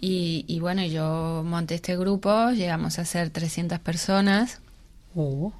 y, 0.00 0.58
bueno, 0.60 0.84
yo 0.84 1.42
monté 1.44 1.74
este 1.74 1.96
grupo, 1.96 2.50
llegamos 2.50 2.98
a 2.98 3.04
ser 3.04 3.30
300 3.30 3.78
personas. 3.80 4.60
Oh. 5.14 5.52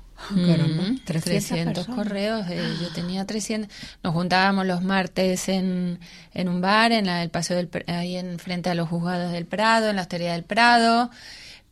300, 1.04 1.86
correos, 1.86 2.46
eh, 2.50 2.60
yo 2.82 2.92
tenía 2.92 3.24
300. 3.24 3.70
Nos 4.02 4.12
juntábamos 4.12 4.66
los 4.66 4.82
martes 4.82 5.48
en, 5.48 6.00
en 6.34 6.48
un 6.48 6.60
bar, 6.60 6.92
en 6.92 7.08
el 7.08 7.30
paseo 7.30 7.56
del, 7.56 7.70
ahí 7.86 8.16
en 8.16 8.38
frente 8.38 8.68
a 8.68 8.74
los 8.74 8.88
juzgados 8.88 9.32
del 9.32 9.46
Prado, 9.46 9.90
en 9.90 9.96
la 9.96 10.02
Hostería 10.02 10.32
del 10.32 10.42
Prado, 10.42 11.10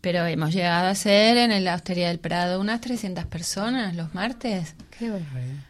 pero 0.01 0.25
hemos 0.27 0.55
llegado 0.55 0.89
a 0.89 0.95
ser 0.95 1.37
en 1.37 1.65
la 1.65 1.75
Hostería 1.75 2.09
del 2.09 2.21
Prado 2.21 2.61
unas 2.61 2.81
300 2.81 3.25
personas 3.27 3.97
los 3.97 4.15
martes. 4.15 4.77
Qué 4.97 5.13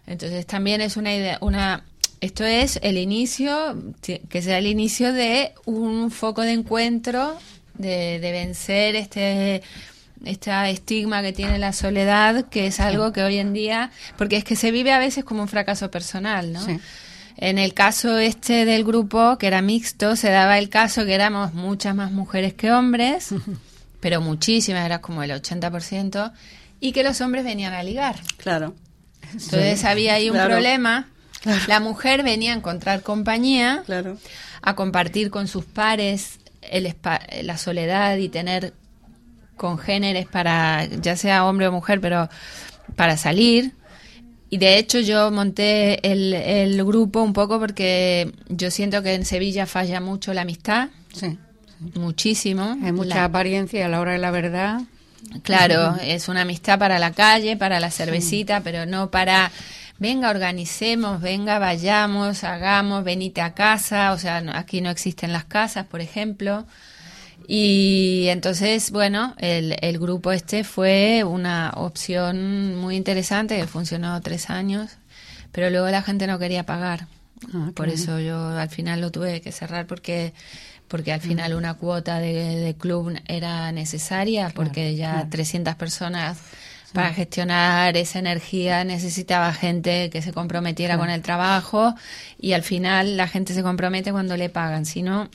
Entonces 0.07 0.47
también 0.47 0.83
es 0.83 0.97
una 0.99 1.15
idea, 1.15 1.39
una 1.41 1.83
esto 2.20 2.44
es 2.44 2.79
el 2.83 2.98
inicio, 2.98 3.76
que 4.00 4.42
sea 4.42 4.59
el 4.59 4.66
inicio 4.66 5.12
de 5.12 5.52
un 5.64 6.11
foco 6.11 6.42
de 6.42 6.52
encuentro, 6.52 7.37
de, 7.74 8.18
vencer 8.20 8.96
este 8.96 9.62
este 10.24 10.70
estigma 10.70 11.22
que 11.22 11.33
tiene 11.33 11.59
la 11.59 11.72
soledad, 11.72 12.48
que 12.48 12.66
es 12.66 12.81
algo 12.81 13.12
que 13.12 13.22
hoy 13.22 13.37
en 13.37 13.52
día, 13.52 13.90
porque 14.16 14.37
es 14.37 14.44
que 14.44 14.57
se 14.57 14.70
vive 14.70 14.92
a 14.92 14.98
veces 14.98 15.24
como 15.24 15.42
un 15.42 15.48
fracaso 15.48 15.90
personal, 15.90 16.52
¿no? 16.52 16.66
En 17.37 17.59
el 17.59 17.74
caso 17.74 18.18
este 18.18 18.64
del 18.64 18.83
grupo, 18.83 19.37
que 19.37 19.46
era 19.46 19.61
mixto, 19.61 20.16
se 20.16 20.31
daba 20.31 20.59
el 20.59 20.70
caso 20.70 21.05
que 21.05 21.14
éramos 21.14 21.52
muchas 21.52 21.94
más 21.94 22.11
mujeres 22.12 22.55
que 22.55 22.72
hombres, 22.72 23.29
pero 24.00 24.22
muchísimas, 24.22 24.87
era 24.87 25.02
como 25.02 25.22
el 25.22 25.31
80%, 25.31 26.33
y 26.81 26.92
que 26.92 27.02
los 27.02 27.20
hombres 27.20 27.44
venían 27.44 27.74
a 27.74 27.83
ligar. 27.83 28.16
Claro. 28.38 28.74
Entonces 29.33 29.85
había 29.85 30.14
ahí 30.14 30.31
un 30.31 30.38
problema 30.38 31.09
la 31.68 31.81
mujer 31.81 32.22
venía 32.22 32.53
a 32.53 32.57
encontrar 32.57 33.03
compañía, 33.03 33.85
a 34.62 34.75
compartir 34.75 35.31
con 35.31 35.49
sus 35.49 35.64
pares 35.64 36.38
el 36.62 36.92
la 37.42 37.59
soledad 37.59 38.16
y 38.16 38.29
tener 38.29 38.72
congéneres 39.57 40.27
para, 40.27 40.85
ya 40.85 41.16
sea 41.16 41.44
hombre 41.44 41.68
o 41.68 41.72
mujer, 41.72 42.01
pero 42.01 42.29
para 42.94 43.16
salir. 43.16 43.72
Y 44.49 44.59
de 44.59 44.79
hecho 44.79 45.01
yo 45.01 45.31
monté 45.31 46.11
el, 46.11 46.33
el 46.33 46.85
grupo 46.85 47.22
un 47.22 47.33
poco 47.33 47.59
porque 47.59 48.33
yo 48.49 48.70
siento 48.70 49.03
que 49.03 49.14
en 49.14 49.25
Sevilla 49.25 49.66
falla 49.66 50.01
mucho 50.01 50.35
la 50.35 50.42
amistad. 50.42 50.88
Sí. 51.12 51.38
Muchísimo. 51.94 52.77
Hay 52.83 52.92
mucha 52.92 53.25
apariencia 53.25 53.85
a 53.85 53.88
la 53.88 54.01
hora 54.01 54.12
de 54.12 54.18
la 54.18 54.31
verdad. 54.31 54.83
Claro, 55.42 55.96
es 56.03 56.29
una 56.29 56.42
amistad 56.42 56.79
para 56.79 56.99
la 56.99 57.12
calle, 57.12 57.57
para 57.57 57.81
la 57.81 57.90
cervecita, 57.90 58.61
pero 58.61 58.87
no 58.87 59.11
para 59.11 59.51
venga, 59.99 60.31
organicemos, 60.31 61.21
venga, 61.21 61.59
vayamos, 61.59 62.45
hagamos, 62.45 63.05
venite 63.05 63.41
a 63.41 63.55
casa, 63.55 64.13
o 64.13 64.19
sea, 64.19 64.43
aquí 64.55 64.81
no 64.81 64.91
existen 64.91 65.33
las 65.33 65.45
casas, 65.45 65.87
por 65.87 66.01
ejemplo. 66.01 66.67
Y 67.49 68.27
entonces, 68.29 68.91
bueno, 68.91 69.35
el, 69.39 69.77
el 69.81 69.99
grupo 69.99 70.33
este 70.33 70.65
fue 70.65 71.23
una 71.25 71.73
opción 71.77 72.77
muy 72.77 72.97
interesante 72.97 73.57
que 73.57 73.67
funcionó 73.67 74.21
tres 74.21 74.51
años, 74.51 74.93
pero 75.53 75.71
luego 75.71 75.89
la 75.89 76.03
gente 76.03 76.27
no 76.27 76.39
quería 76.39 76.65
pagar. 76.67 77.07
Ah, 77.55 77.71
por 77.75 77.89
eso 77.89 78.19
yo 78.19 78.49
al 78.49 78.71
final 78.71 79.01
lo 79.01 79.11
tuve 79.11 79.41
que 79.41 79.53
cerrar 79.53 79.87
porque 79.87 80.33
porque 80.89 81.13
al 81.13 81.21
final 81.21 81.55
una 81.55 81.75
cuota 81.75 82.21
de, 82.21 82.75
club 82.79 83.19
era 83.27 83.73
necesaria 83.73 84.53
porque 84.55 84.95
ya 84.95 85.27
300 85.29 85.75
personas 85.75 86.39
para 86.97 87.13
gestionar 87.13 87.95
esa 87.99 88.21
energía 88.21 88.83
necesitaba 88.83 89.53
gente 89.53 90.09
que 90.09 90.23
se 90.23 90.33
comprometiera 90.33 90.97
con 90.97 91.11
el 91.11 91.21
trabajo 91.21 91.95
y 92.41 92.55
al 92.55 92.63
final 92.63 93.19
la 93.19 93.29
gente 93.29 93.53
se 93.53 93.63
compromete 93.63 94.13
cuando 94.13 94.35
le 94.39 94.49
pagan, 94.49 94.87
si 94.87 95.03
no, 95.03 95.29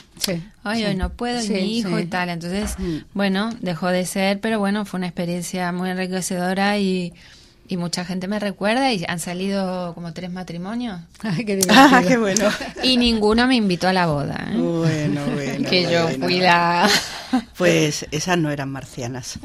ay, 0.63 0.86
hoy 0.86 0.95
no 0.95 1.12
puedo, 1.12 1.39
mi 1.47 1.78
hijo 1.78 2.00
y 2.00 2.08
tal. 2.08 2.30
Entonces, 2.30 2.80
mm. 2.80 2.97
bueno, 3.13 3.52
dejó 3.62 3.89
de 3.89 4.08
ser, 4.08 4.39
pero 4.39 4.58
bueno, 4.58 4.86
fue 4.86 4.97
una 4.97 5.06
experiencia 5.06 5.71
muy 5.71 5.91
enriquecedora 5.91 6.80
y 6.80 7.13
y 7.71 7.77
mucha 7.77 8.03
gente 8.03 8.27
me 8.27 8.38
recuerda 8.38 8.91
y 8.91 9.05
han 9.07 9.19
salido 9.19 9.93
como 9.93 10.12
tres 10.12 10.29
matrimonios. 10.29 10.99
Ay, 11.21 11.45
qué, 11.45 11.57
ah, 11.69 12.03
qué 12.05 12.17
bueno. 12.17 12.49
Y 12.84 12.97
ninguno 12.97 13.47
me 13.47 13.55
invitó 13.55 13.88
a 13.88 13.93
la 13.93 14.07
boda. 14.07 14.49
¿eh? 14.51 14.57
Bueno, 14.57 15.21
bueno. 15.34 15.69
que 15.69 15.89
yo 15.89 16.10
fui 16.19 16.39
la... 16.39 16.89
Pues 17.57 18.05
esas 18.12 18.38
no 18.38 18.51
eran 18.51 18.69
marcianas. 18.69 19.39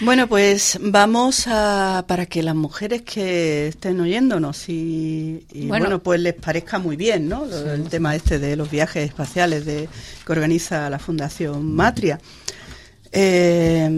bueno, 0.00 0.26
pues 0.26 0.80
vamos 0.82 1.46
a... 1.46 2.04
para 2.08 2.26
que 2.26 2.42
las 2.42 2.56
mujeres 2.56 3.02
que 3.02 3.68
estén 3.68 4.00
oyéndonos 4.00 4.68
y, 4.68 5.46
bueno, 5.68 6.02
pues 6.02 6.18
les 6.18 6.34
parezca 6.34 6.80
muy 6.80 6.96
bien, 6.96 7.28
¿no? 7.28 7.44
El 7.44 7.88
tema 7.88 8.16
este 8.16 8.40
de 8.40 8.56
los 8.56 8.68
viajes 8.68 9.04
espaciales 9.04 9.64
de, 9.64 9.88
que 10.26 10.32
organiza 10.32 10.90
la 10.90 10.98
Fundación 10.98 11.72
Matria. 11.72 12.18
Eh, 13.12 13.88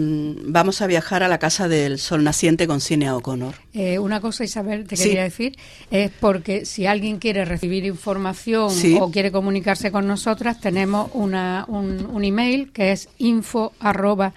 vamos 0.45 0.81
a 0.81 0.87
viajar 0.87 1.21
a 1.21 1.27
la 1.27 1.37
Casa 1.37 1.67
del 1.67 1.99
Sol 1.99 2.23
Naciente 2.23 2.65
con 2.65 2.81
Cine 2.81 3.11
O'Connor. 3.11 3.53
Eh, 3.73 3.99
una 3.99 4.19
cosa, 4.21 4.43
Isabel, 4.43 4.87
te 4.87 4.95
quería 4.95 5.23
decir, 5.23 5.55
es 5.91 6.09
porque 6.19 6.65
si 6.65 6.87
alguien 6.87 7.19
quiere 7.19 7.45
recibir 7.45 7.85
información 7.85 8.71
o 8.99 9.11
quiere 9.11 9.31
comunicarse 9.31 9.91
con 9.91 10.07
nosotras, 10.07 10.59
tenemos 10.59 11.11
una, 11.13 11.65
un, 11.67 12.23
email 12.23 12.71
que 12.71 12.91
es 12.91 13.09
info 13.19 13.73
arroba 13.79 14.33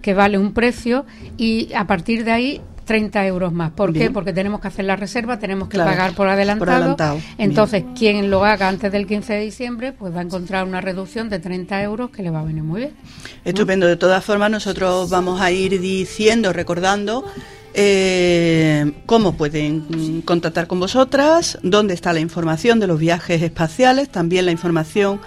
que 0.00 0.14
vale 0.14 0.38
un 0.38 0.52
precio, 0.52 1.06
y 1.36 1.72
a 1.74 1.88
partir 1.88 2.24
de 2.24 2.30
ahí 2.30 2.60
30 2.86 3.26
euros 3.26 3.52
más. 3.52 3.72
¿Por 3.72 3.92
qué? 3.92 4.10
Porque 4.10 4.32
tenemos 4.32 4.60
que 4.60 4.68
hacer 4.68 4.86
la 4.86 4.96
reserva, 4.96 5.38
tenemos 5.38 5.68
que 5.68 5.76
pagar 5.76 6.14
por 6.14 6.28
adelantado. 6.28 7.20
Entonces, 7.36 7.84
quien 7.98 8.30
lo 8.30 8.44
haga 8.44 8.68
antes 8.68 8.90
del 8.90 9.06
15 9.06 9.34
de 9.34 9.40
diciembre, 9.40 9.92
pues 9.92 10.14
va 10.14 10.20
a 10.20 10.22
encontrar 10.22 10.64
una 10.64 10.80
reducción 10.80 11.28
de 11.28 11.38
30 11.38 11.82
euros 11.82 12.10
que 12.10 12.22
le 12.22 12.30
va 12.30 12.40
a 12.40 12.44
venir 12.44 12.62
muy 12.62 12.80
bien. 12.80 12.92
Estupendo. 13.44 13.86
De 13.86 13.96
todas 13.96 14.24
formas, 14.24 14.50
nosotros 14.50 15.10
vamos 15.10 15.40
a 15.40 15.50
ir 15.50 15.78
diciendo, 15.80 16.52
recordando. 16.52 17.24
Eh, 17.78 18.90
cómo 19.04 19.36
pueden 19.36 20.22
contactar 20.22 20.66
con 20.66 20.80
vosotras, 20.80 21.58
dónde 21.62 21.92
está 21.92 22.14
la 22.14 22.20
información 22.20 22.80
de 22.80 22.86
los 22.86 22.98
viajes 22.98 23.42
espaciales, 23.42 24.08
también 24.08 24.46
la 24.46 24.52
información 24.52 25.20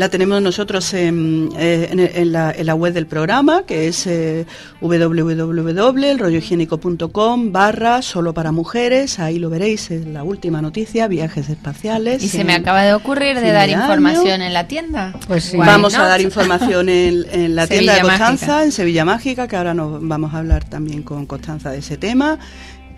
la 0.00 0.08
tenemos 0.08 0.40
nosotros 0.40 0.94
en, 0.94 1.50
eh, 1.58 1.90
en, 2.14 2.32
la, 2.32 2.54
en 2.56 2.64
la, 2.64 2.74
web 2.74 2.94
del 2.94 3.06
programa, 3.06 3.64
que 3.66 3.86
es 3.86 4.06
eh, 4.06 4.46
www.elrollohigiénico.com 4.80 7.52
barra 7.52 8.00
solo 8.00 8.32
para 8.32 8.50
mujeres. 8.50 9.18
Ahí 9.18 9.38
lo 9.38 9.50
veréis, 9.50 9.90
es 9.90 10.06
la 10.06 10.24
última 10.24 10.62
noticia, 10.62 11.06
viajes 11.06 11.50
espaciales. 11.50 12.22
Y 12.22 12.28
se 12.28 12.44
me 12.44 12.54
acaba 12.54 12.82
de 12.82 12.94
ocurrir 12.94 13.38
de 13.38 13.52
dar 13.52 13.68
información 13.68 14.40
en 14.40 14.54
la 14.54 14.66
tienda. 14.66 15.12
Pues 15.28 15.44
sí. 15.44 15.58
Vamos 15.58 15.94
a 15.96 16.06
dar 16.06 16.22
información 16.22 16.88
en, 16.88 17.54
la 17.54 17.66
tienda 17.66 17.96
de 17.96 18.00
Constanza, 18.00 18.64
en 18.64 18.72
Sevilla 18.72 19.04
Mágica, 19.04 19.48
que 19.48 19.56
ahora 19.56 19.74
nos 19.74 19.98
vamos 20.00 20.32
a 20.32 20.38
hablar 20.38 20.64
también 20.64 21.02
con 21.02 21.26
Constanza 21.26 21.72
de 21.72 21.80
ese 21.80 21.98
tema. 21.98 22.38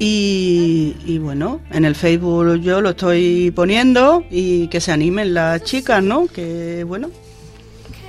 Y, 0.05 1.19
bueno, 1.19 1.61
en 1.71 1.85
el 1.85 1.95
Facebook 1.95 2.61
yo 2.61 2.81
lo 2.81 2.91
estoy 2.91 3.53
poniendo 3.53 4.25
y 4.31 4.67
que 4.67 4.81
se 4.81 4.91
animen 4.91 5.33
las 5.33 5.63
chicas, 5.63 6.03
¿no? 6.03 6.27
Que 6.27 6.83
bueno. 6.85 7.09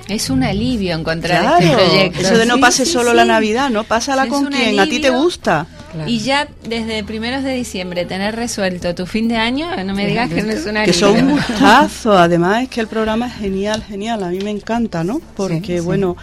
Es 0.08 0.28
un 0.28 0.42
alivio 0.42 0.96
encontrar 0.96 1.62
este 1.62 1.72
proyecto. 1.72 2.20
Eso 2.20 2.36
de 2.36 2.46
no 2.46 2.58
pase 2.58 2.84
solo 2.84 3.14
la 3.14 3.24
Navidad, 3.24 3.70
¿no? 3.70 3.84
Pásala 3.84 4.26
con 4.26 4.46
quien 4.46 4.80
a 4.80 4.86
ti 4.86 5.00
te 5.00 5.10
gusta. 5.10 5.68
Y 6.06 6.18
ya 6.18 6.48
desde 6.68 7.04
primeros 7.04 7.44
de 7.44 7.54
diciembre 7.54 8.04
tener 8.04 8.34
resuelto 8.34 8.92
tu 8.96 9.06
fin 9.06 9.28
de 9.28 9.36
año, 9.36 9.68
no 9.84 9.94
me 9.94 10.08
digas 10.08 10.28
que 10.28 10.42
no 10.42 10.50
es 10.50 10.66
un 10.66 10.76
alivio. 10.76 10.92
Que 10.92 10.98
son 10.98 11.16
un 11.16 11.30
gustazo, 11.30 12.18
además 12.18 12.64
es 12.64 12.68
que 12.70 12.80
el 12.80 12.88
programa 12.88 13.28
es 13.28 13.34
genial, 13.34 13.84
genial, 13.84 14.24
a 14.24 14.30
mí 14.30 14.40
me 14.40 14.50
encanta, 14.50 15.04
¿no? 15.04 15.20
Porque 15.36 15.80
bueno 15.80 16.16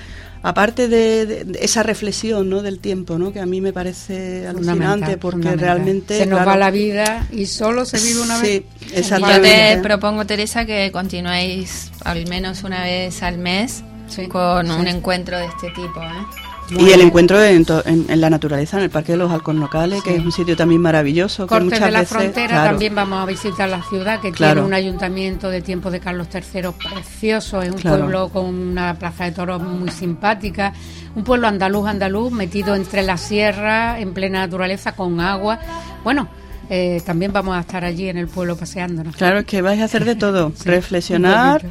aparte 0.43 0.87
de, 0.87 1.45
esa 1.59 1.83
reflexión 1.83 2.49
¿no? 2.49 2.61
del 2.61 2.79
tiempo, 2.79 3.17
¿no? 3.17 3.31
que 3.31 3.39
a 3.39 3.45
mí 3.45 3.61
me 3.61 3.73
parece 3.73 4.47
alucinante 4.47 5.17
porque 5.17 5.55
realmente... 5.55 6.17
Se 6.17 6.25
nos 6.25 6.45
va 6.47 6.57
la 6.57 6.71
vida 6.71 7.27
y 7.31 7.45
solo 7.45 7.85
se 7.85 7.99
vive 7.99 8.21
una 8.21 8.39
vez. 8.39 8.63
Sí, 8.87 9.03
Yo 9.09 9.41
te 9.41 9.79
propongo, 9.81 10.25
Teresa, 10.25 10.65
que 10.65 10.91
continuéis 10.91 11.91
al 12.03 12.27
menos 12.27 12.63
una 12.63 12.83
vez 12.83 13.23
al 13.23 13.37
mes 13.37 13.83
con 14.29 14.69
un 14.69 14.87
encuentro 14.87 15.37
de 15.37 15.45
este 15.45 15.67
tipo. 15.69 16.01
¿eh? 16.01 16.40
Y 16.79 16.91
el 16.91 17.01
encuentro 17.01 17.41
en, 17.43 17.65
la 18.07 18.29
naturaleza, 18.29 18.77
en 18.77 18.83
el 18.83 18.89
Parque 18.89 19.13
de 19.13 19.17
los 19.17 19.31
Locales, 19.31 20.01
que 20.03 20.15
es 20.15 20.23
un 20.23 20.31
sitio 20.31 20.55
también 20.55 20.81
maravilloso. 20.81 21.47
Cortes 21.47 21.69
que 21.69 21.75
muchas 21.75 21.85
de 21.85 21.91
la 21.91 22.05
frontera, 22.05 22.63
también 22.63 22.95
vamos 22.95 23.21
a 23.21 23.25
visitar 23.25 23.69
la 23.69 23.83
ciudad, 23.83 24.21
que 24.21 24.31
tiene 24.31 24.61
un 24.61 24.73
ayuntamiento 24.73 25.49
de 25.49 25.61
tiempo 25.61 25.91
de 25.91 25.99
Carlos 25.99 26.27
III 26.33 26.69
precioso, 26.89 27.61
es 27.61 27.71
un 27.71 27.81
pueblo 27.81 28.29
con 28.29 28.45
una 28.45 28.93
plaza 28.95 29.25
de 29.25 29.31
toros 29.31 29.61
muy 29.61 29.89
simpática, 29.89 30.73
un 31.15 31.23
pueblo 31.23 31.47
andaluz, 31.47 31.87
andaluz, 31.87 32.31
metido 32.31 32.75
entre 32.75 33.03
la 33.03 33.17
sierra, 33.17 33.99
en 33.99 34.13
plena 34.13 34.39
naturaleza, 34.39 34.93
con 34.93 35.19
agua. 35.19 35.59
Bueno, 36.03 36.29
eh, 36.69 37.01
también 37.05 37.33
vamos 37.33 37.57
a 37.57 37.61
estar 37.61 37.83
allí 37.83 38.07
en 38.07 38.17
el 38.17 38.27
pueblo 38.27 38.55
paseándonos. 38.55 39.15
Claro, 39.15 39.39
es 39.39 39.45
que 39.45 39.61
vais 39.61 39.81
a 39.81 39.85
hacer 39.85 40.05
de 40.05 40.15
todo, 40.15 40.53
reflexionar 40.65 41.65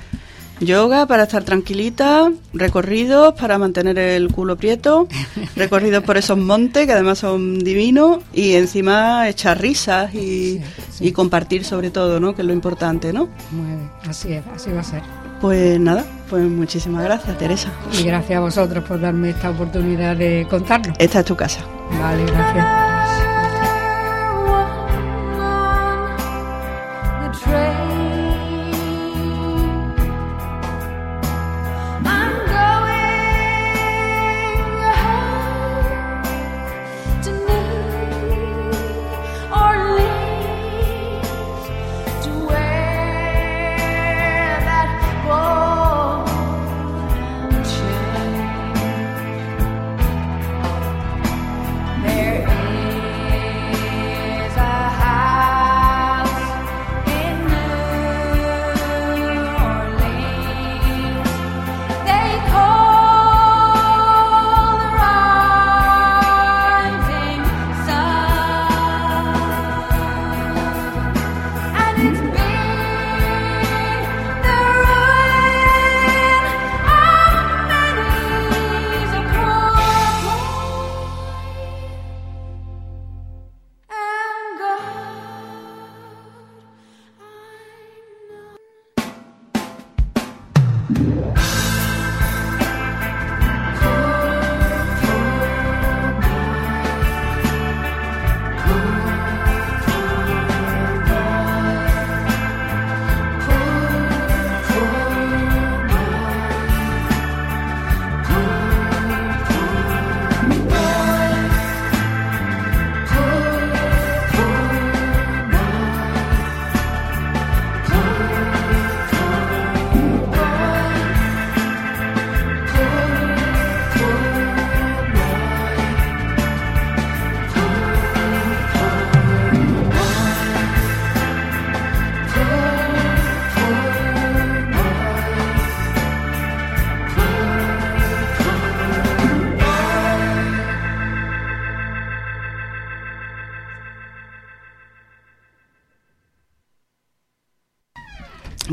Yoga 0.61 1.07
para 1.07 1.25
estar 1.25 1.43
tranquilita, 1.43 2.31
recorridos 2.53 3.35
para 3.35 3.59
mantener 3.59 3.99
el 3.99 4.33
culo 4.33 4.57
prieto, 4.57 5.09
recorridos 5.57 6.05
por 6.05 6.17
esos 6.17 6.37
montes 6.37 6.87
que 6.87 6.93
además 6.93 7.19
son 7.19 7.59
divinos 7.59 8.19
y 8.33 8.55
encima 8.55 9.29
echar 9.29 9.61
risas 9.61 10.15
y, 10.15 10.61
compartir 11.15 11.65
sobre 11.65 11.91
todo, 11.91 12.21
¿no? 12.21 12.35
Que 12.35 12.43
es 12.43 12.47
lo 12.47 12.53
importante, 12.53 13.13
¿no? 13.13 13.29
Muy 13.51 13.67
bien, 13.67 13.91
así 14.07 14.33
es, 14.33 14.45
así 14.55 14.71
va 14.71 14.81
a 14.81 14.85
ser. 14.85 15.03
Pues 15.41 15.81
nada, 15.81 16.05
pues 16.29 16.45
muchísimas 16.45 17.03
gracias, 17.03 17.37
Teresa. 17.39 17.73
Y 17.99 18.05
gracias 18.05 18.37
a 18.37 18.41
vosotros 18.41 18.85
por 18.85 19.01
darme 19.01 19.31
esta 19.31 19.51
oportunidad 19.51 20.17
de 20.17 20.47
contarlo. 20.49 20.93
Esta 20.99 21.21
es 21.21 21.25
tu 21.25 21.35
casa. 21.35 21.61
Vale, 21.99 22.25
gracias. 22.27 22.90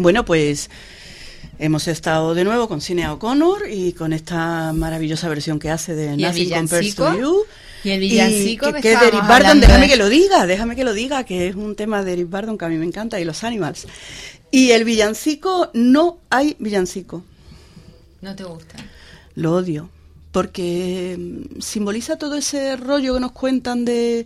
Bueno, 0.08 0.24
pues 0.24 0.70
hemos 1.60 1.90
estado 1.90 2.34
de 2.34 2.46
nuevo 2.46 2.70
con 2.70 2.80
Cine 2.80 3.10
O'Connor 3.10 3.64
y 3.70 3.92
con 3.92 4.14
esta 4.14 4.72
maravillosa 4.72 5.28
versión 5.28 5.60
que 5.60 5.70
hace 5.70 5.96
de 5.96 6.16
Nothing 6.16 6.50
Compares 6.50 6.96
to 6.96 7.20
You. 7.20 7.44
Y 7.84 7.90
el 7.90 8.00
villancico 8.00 8.72
que, 8.72 8.80
que, 8.80 8.96
de 8.96 9.06
Eric 9.06 9.28
Bardon, 9.28 9.60
déjame 9.60 9.90
que 9.90 9.98
lo 9.98 10.08
diga, 10.08 10.48
déjame 10.48 10.78
que 10.78 10.86
lo 10.86 10.94
diga, 10.94 11.26
que 11.26 11.50
es 11.50 11.58
un 11.58 11.76
tema 11.76 12.06
de 12.06 12.14
Eric 12.14 12.30
Bardon 12.30 12.58
que 12.58 12.64
a 12.64 12.70
mí 12.70 12.78
me 12.78 12.86
encanta 12.86 13.20
y 13.20 13.26
los 13.26 13.44
Animals. 13.44 13.86
Y 14.50 14.72
el 14.72 14.86
villancico, 14.86 15.72
no 15.74 16.20
hay 16.30 16.56
villancico. 16.58 17.26
No 18.22 18.34
te 18.34 18.46
gusta. 18.46 18.78
Lo 19.36 19.56
odio, 19.56 19.90
porque 20.32 21.18
mm, 21.20 21.60
simboliza 21.60 22.18
todo 22.18 22.38
ese 22.38 22.78
rollo 22.78 23.16
que 23.16 23.20
nos 23.20 23.34
cuentan 23.34 23.84
de 23.84 24.26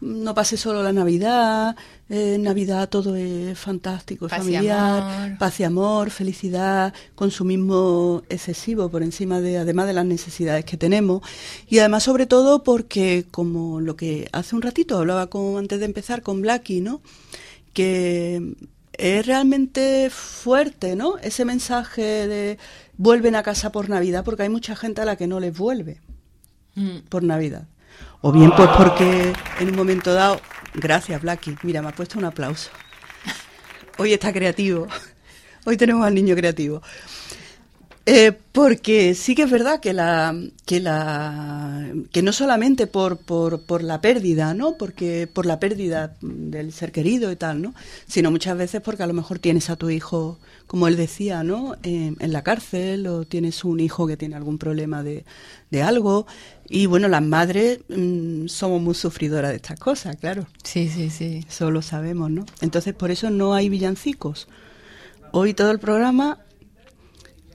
mm, 0.00 0.24
no 0.24 0.34
pase 0.34 0.58
solo 0.58 0.82
la 0.82 0.92
Navidad, 0.92 1.74
eh, 2.14 2.36
Navidad 2.38 2.90
todo 2.90 3.16
es 3.16 3.58
fantástico, 3.58 4.28
familiar, 4.28 5.38
paz 5.38 5.60
y 5.60 5.64
amor, 5.64 6.10
felicidad, 6.10 6.92
consumismo 7.14 8.22
excesivo 8.28 8.90
por 8.90 9.02
encima 9.02 9.40
de, 9.40 9.56
además 9.56 9.86
de 9.86 9.94
las 9.94 10.04
necesidades 10.04 10.66
que 10.66 10.76
tenemos. 10.76 11.22
Y 11.68 11.78
además, 11.78 12.02
sobre 12.02 12.26
todo, 12.26 12.64
porque 12.64 13.24
como 13.30 13.80
lo 13.80 13.96
que 13.96 14.28
hace 14.32 14.54
un 14.54 14.60
ratito 14.60 14.98
hablaba 14.98 15.28
con, 15.28 15.56
antes 15.56 15.78
de 15.78 15.86
empezar 15.86 16.20
con 16.20 16.42
Blackie, 16.42 16.82
¿no? 16.82 17.00
Que 17.72 18.56
es 18.92 19.26
realmente 19.26 20.10
fuerte, 20.10 20.96
¿no? 20.96 21.16
Ese 21.16 21.46
mensaje 21.46 22.28
de 22.28 22.58
vuelven 22.98 23.36
a 23.36 23.42
casa 23.42 23.72
por 23.72 23.88
Navidad, 23.88 24.22
porque 24.22 24.42
hay 24.42 24.50
mucha 24.50 24.76
gente 24.76 25.00
a 25.00 25.06
la 25.06 25.16
que 25.16 25.26
no 25.26 25.40
les 25.40 25.56
vuelve 25.56 26.02
mm. 26.74 27.08
por 27.08 27.22
Navidad. 27.22 27.68
O 28.20 28.32
bien 28.32 28.52
pues 28.54 28.68
porque 28.76 29.32
en 29.60 29.70
un 29.70 29.76
momento 29.76 30.12
dado, 30.12 30.40
gracias 30.74 31.20
Blacky, 31.22 31.56
mira, 31.62 31.82
me 31.82 31.88
ha 31.88 31.92
puesto 31.92 32.18
un 32.18 32.24
aplauso. 32.24 32.70
Hoy 33.98 34.12
está 34.12 34.32
creativo, 34.32 34.86
hoy 35.64 35.76
tenemos 35.76 36.06
al 36.06 36.14
niño 36.14 36.34
creativo. 36.34 36.82
Eh, 38.04 38.32
porque 38.50 39.14
sí 39.14 39.36
que 39.36 39.42
es 39.42 39.50
verdad 39.50 39.78
que 39.78 39.92
la 39.92 40.34
que 40.66 40.80
la 40.80 41.92
que 42.10 42.20
no 42.20 42.32
solamente 42.32 42.88
por, 42.88 43.18
por, 43.18 43.62
por, 43.64 43.84
la 43.84 44.00
pérdida, 44.00 44.54
¿no? 44.54 44.76
Porque 44.76 45.28
por 45.32 45.46
la 45.46 45.60
pérdida 45.60 46.16
del 46.20 46.72
ser 46.72 46.90
querido 46.90 47.30
y 47.30 47.36
tal, 47.36 47.62
¿no? 47.62 47.74
Sino 48.08 48.32
muchas 48.32 48.58
veces 48.58 48.80
porque 48.80 49.04
a 49.04 49.06
lo 49.06 49.14
mejor 49.14 49.38
tienes 49.38 49.70
a 49.70 49.76
tu 49.76 49.88
hijo, 49.88 50.40
como 50.66 50.88
él 50.88 50.96
decía, 50.96 51.44
¿no? 51.44 51.76
en 51.84 52.32
la 52.32 52.42
cárcel 52.42 53.06
o 53.06 53.24
tienes 53.24 53.64
un 53.64 53.78
hijo 53.78 54.08
que 54.08 54.16
tiene 54.16 54.34
algún 54.34 54.58
problema 54.58 55.04
de, 55.04 55.24
de 55.70 55.82
algo 55.82 56.26
y 56.74 56.86
bueno, 56.86 57.06
las 57.06 57.20
madres 57.20 57.80
mm, 57.90 58.46
somos 58.46 58.80
muy 58.80 58.94
sufridoras 58.94 59.50
de 59.50 59.56
estas 59.56 59.78
cosas, 59.78 60.16
claro. 60.16 60.46
Sí, 60.64 60.88
sí, 60.88 61.10
sí. 61.10 61.44
Eso 61.46 61.70
lo 61.70 61.82
sabemos, 61.82 62.30
¿no? 62.30 62.46
Entonces 62.62 62.94
por 62.94 63.10
eso 63.10 63.28
no 63.28 63.52
hay 63.52 63.68
villancicos. 63.68 64.48
Hoy 65.32 65.52
todo 65.52 65.70
el 65.70 65.78
programa 65.78 66.38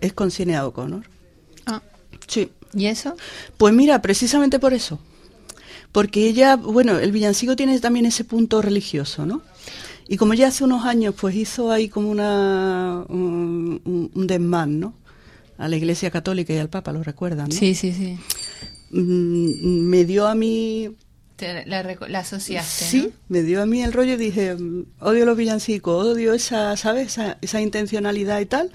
es 0.02 0.14
con 0.14 0.30
Cine 0.30 0.60
O'Connor. 0.60 1.10
Ah. 1.66 1.82
Sí. 2.28 2.52
¿Y 2.76 2.86
eso? 2.86 3.16
Pues 3.58 3.74
mira, 3.74 4.04
precisamente 4.04 4.60
por 4.60 4.76
eso. 4.76 5.00
Porque 5.92 6.28
ella, 6.28 6.56
bueno, 6.56 7.00
el 7.00 7.12
villancico 7.12 7.56
tiene 7.56 7.80
también 7.80 8.06
ese 8.06 8.24
punto 8.24 8.62
religioso, 8.62 9.26
¿no? 9.26 9.42
Y 10.08 10.18
como 10.18 10.36
ya 10.36 10.50
hace 10.50 10.64
unos 10.64 10.86
años, 10.86 11.16
pues 11.20 11.36
hizo 11.36 11.72
ahí 11.72 11.90
como 11.90 12.12
una 12.12 13.04
un, 13.10 14.12
desmán, 14.14 14.80
¿no? 14.80 14.94
A 15.58 15.68
la 15.68 15.76
Iglesia 15.76 16.12
Católica 16.12 16.54
y 16.54 16.58
al 16.58 16.70
Papa, 16.70 16.92
lo 16.92 17.02
recuerdan, 17.02 17.50
¿no? 17.50 17.56
Sí, 17.56 17.74
sí, 17.74 17.94
sí. 17.94 18.20
Me 18.92 20.06
dio 20.06 20.28
a 20.28 20.36
mí... 20.36 20.90
la, 21.66 22.20
asociaste, 22.20 22.86
Sí, 22.86 23.12
me 23.30 23.44
dio 23.44 23.62
a 23.62 23.66
mí 23.66 23.84
el 23.84 23.94
rollo 23.94 24.14
y 24.14 24.18
dije, 24.18 24.56
odio 25.00 25.26
los 25.26 25.38
villancicos, 25.38 26.06
odio 26.06 26.34
esa, 26.34 26.76
¿sabes? 26.78 27.08
Esa, 27.08 27.38
esa 27.42 27.62
intencionalidad 27.62 28.40
y 28.40 28.46
tal 28.46 28.72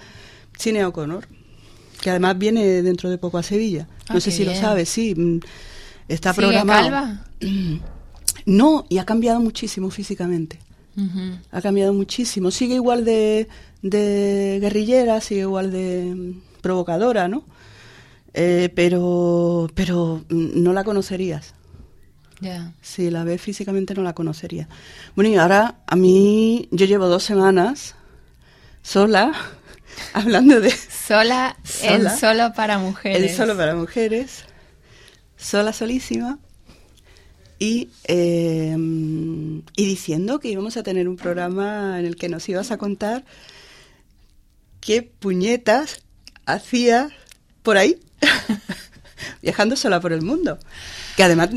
Cine 0.58 0.84
O'Connor, 0.84 1.26
que 2.00 2.10
además 2.10 2.38
viene 2.38 2.82
dentro 2.82 3.10
de 3.10 3.18
poco 3.18 3.38
a 3.38 3.42
Sevilla. 3.42 3.88
No 4.08 4.16
ah, 4.16 4.20
sé 4.20 4.30
si 4.30 4.44
lo 4.44 4.54
sabes, 4.54 4.88
sí. 4.88 5.14
Mm, 5.14 5.40
está 6.08 6.32
programado. 6.32 6.82
Calva? 6.82 7.24
No, 8.44 8.86
y 8.88 8.98
ha 8.98 9.04
cambiado 9.04 9.38
muchísimo 9.38 9.88
físicamente. 9.90 10.58
Ha 11.52 11.62
cambiado 11.62 11.92
muchísimo. 11.92 12.50
Sigue 12.50 12.74
igual 12.74 13.04
de, 13.04 13.46
de 13.82 14.58
guerrillera, 14.60 15.20
sigue 15.20 15.42
igual 15.42 15.70
de 15.70 16.12
mm, 16.12 16.60
provocadora, 16.60 17.28
¿no? 17.28 17.44
Eh, 18.34 18.70
pero, 18.74 19.68
pero 19.74 20.24
mm, 20.28 20.62
no 20.62 20.72
la 20.72 20.84
conocerías. 20.84 21.54
Si 22.80 23.08
la 23.10 23.22
ves 23.22 23.40
físicamente 23.40 23.94
no 23.94 24.02
la 24.02 24.14
conocería. 24.14 24.68
Bueno, 25.14 25.30
y 25.30 25.36
ahora 25.36 25.76
a 25.86 25.94
mí, 25.94 26.68
yo 26.72 26.86
llevo 26.86 27.06
dos 27.06 27.22
semanas 27.22 27.94
sola 28.82 29.32
hablando 30.12 30.60
de... 30.60 30.70
Sola, 30.70 31.56
en 31.82 32.10
Solo 32.10 32.52
para 32.52 32.78
Mujeres. 32.78 33.30
En 33.30 33.36
Solo 33.36 33.56
para 33.56 33.76
Mujeres. 33.76 34.44
Sola, 35.36 35.72
solísima. 35.72 36.38
Y, 37.58 37.90
eh, 38.04 38.74
y 38.76 39.86
diciendo 39.86 40.40
que 40.40 40.48
íbamos 40.48 40.76
a 40.76 40.82
tener 40.82 41.08
un 41.08 41.16
programa 41.16 42.00
en 42.00 42.06
el 42.06 42.16
que 42.16 42.28
nos 42.28 42.48
ibas 42.48 42.72
a 42.72 42.78
contar 42.78 43.24
qué 44.80 45.02
puñetas 45.02 46.02
hacía 46.44 47.10
por 47.62 47.76
ahí, 47.76 47.98
viajando 49.42 49.76
sola 49.76 50.00
por 50.00 50.12
el 50.12 50.22
mundo. 50.22 50.58
Que 51.16 51.24
además 51.24 51.50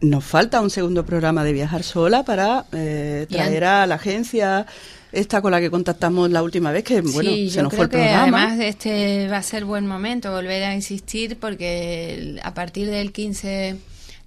nos 0.00 0.24
falta 0.24 0.60
un 0.60 0.70
segundo 0.70 1.06
programa 1.06 1.42
de 1.44 1.52
viajar 1.52 1.82
sola 1.82 2.22
para 2.24 2.66
eh, 2.72 3.26
traer 3.30 3.64
a 3.64 3.86
la 3.86 3.94
agencia 3.94 4.66
esta 5.12 5.42
con 5.42 5.50
la 5.50 5.60
que 5.60 5.70
contactamos 5.70 6.30
la 6.30 6.42
última 6.42 6.70
vez, 6.70 6.84
que 6.84 7.00
bueno, 7.00 7.30
se 7.50 7.62
nos 7.62 7.74
fue 7.74 7.84
el 7.84 7.90
programa. 7.90 8.22
además 8.22 8.60
este 8.60 9.26
va 9.28 9.38
a 9.38 9.42
ser 9.42 9.64
buen 9.64 9.86
momento 9.86 10.30
volver 10.30 10.62
a 10.64 10.74
insistir 10.74 11.36
porque 11.38 12.38
a 12.42 12.54
partir 12.54 12.90
del 12.90 13.10
15 13.10 13.76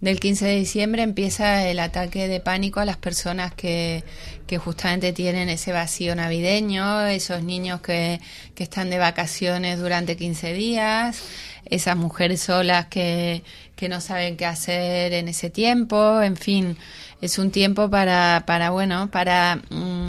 del 0.04 0.20
15 0.20 0.46
de 0.46 0.56
diciembre 0.58 1.02
empieza 1.02 1.66
el 1.66 1.80
ataque 1.80 2.28
de 2.28 2.42
pánico 2.42 2.82
a 2.82 2.86
las 2.86 2.98
personas 2.98 3.54
que, 3.54 4.04
que 4.46 4.58
justamente 4.58 5.14
tienen 5.14 5.48
ese 5.48 5.72
vacío 5.72 6.14
navideño, 6.14 7.08
esos 7.08 7.42
niños 7.42 7.80
que, 7.80 8.20
que 8.54 8.64
están 8.64 8.90
de 8.90 8.98
vacaciones 8.98 9.80
durante 9.80 10.18
15 10.18 10.52
días, 10.52 11.24
esas 11.64 11.96
mujeres 11.96 12.42
solas 12.42 12.88
que, 12.88 13.44
que 13.78 13.88
no 13.88 14.02
saben 14.02 14.36
qué 14.36 14.46
hacer 14.46 15.14
en 15.14 15.30
ese 15.30 15.50
tiempo, 15.50 16.22
en 16.22 16.36
fin, 16.36 16.78
es 17.22 17.38
un 17.38 17.50
tiempo 17.50 17.90
para, 17.90 18.44
para 18.46 18.72
bueno, 18.72 19.10
para 19.10 19.62
mm, 19.70 20.06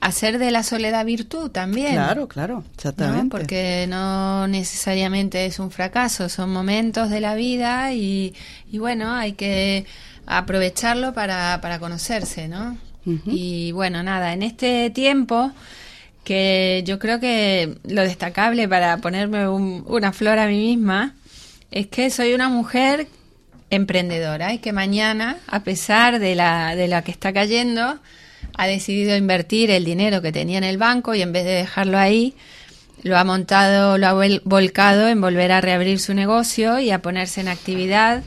hacer 0.00 0.38
de 0.38 0.50
la 0.50 0.62
soledad 0.62 1.04
virtud 1.04 1.50
también. 1.50 1.94
Claro, 1.94 2.28
claro, 2.28 2.64
exactamente. 2.74 3.28
Porque 3.30 3.86
no 3.88 4.46
necesariamente 4.48 5.46
es 5.46 5.58
un 5.58 5.70
fracaso, 5.70 6.28
son 6.28 6.52
momentos 6.52 7.10
de 7.10 7.20
la 7.20 7.34
vida 7.34 7.92
y, 7.92 8.34
y 8.70 8.78
bueno, 8.78 9.12
hay 9.12 9.32
que 9.32 9.86
aprovecharlo 10.26 11.12
para, 11.12 11.60
para 11.60 11.78
conocerse, 11.78 12.48
¿no? 12.48 12.78
Y 13.26 13.72
bueno, 13.72 14.02
nada, 14.02 14.34
en 14.34 14.42
este 14.42 14.90
tiempo 14.90 15.50
que 16.22 16.82
yo 16.86 16.98
creo 16.98 17.18
que 17.18 17.78
lo 17.88 18.02
destacable 18.02 18.68
para 18.68 18.98
ponerme 18.98 19.48
una 19.48 20.12
flor 20.12 20.38
a 20.38 20.46
mí 20.46 20.76
misma 20.76 21.14
es 21.70 21.88
que 21.88 22.10
soy 22.10 22.34
una 22.34 22.48
mujer 22.48 23.08
emprendedora 23.70 24.52
y 24.52 24.58
que 24.58 24.72
mañana, 24.72 25.38
a 25.46 25.60
pesar 25.64 26.18
de 26.18 26.34
la, 26.34 26.76
de 26.76 26.88
la 26.88 27.02
que 27.02 27.10
está 27.10 27.32
cayendo, 27.32 27.98
ha 28.60 28.66
decidido 28.66 29.16
invertir 29.16 29.70
el 29.70 29.86
dinero 29.86 30.20
que 30.20 30.32
tenía 30.32 30.58
en 30.58 30.64
el 30.64 30.76
banco 30.76 31.14
y 31.14 31.22
en 31.22 31.32
vez 31.32 31.46
de 31.46 31.52
dejarlo 31.52 31.96
ahí, 31.96 32.34
lo 33.02 33.16
ha 33.16 33.24
montado, 33.24 33.96
lo 33.96 34.06
ha 34.06 34.28
volcado 34.44 35.08
en 35.08 35.18
volver 35.18 35.50
a 35.50 35.62
reabrir 35.62 35.98
su 35.98 36.12
negocio 36.12 36.78
y 36.78 36.90
a 36.90 37.00
ponerse 37.00 37.40
en 37.40 37.48
actividad 37.48 38.22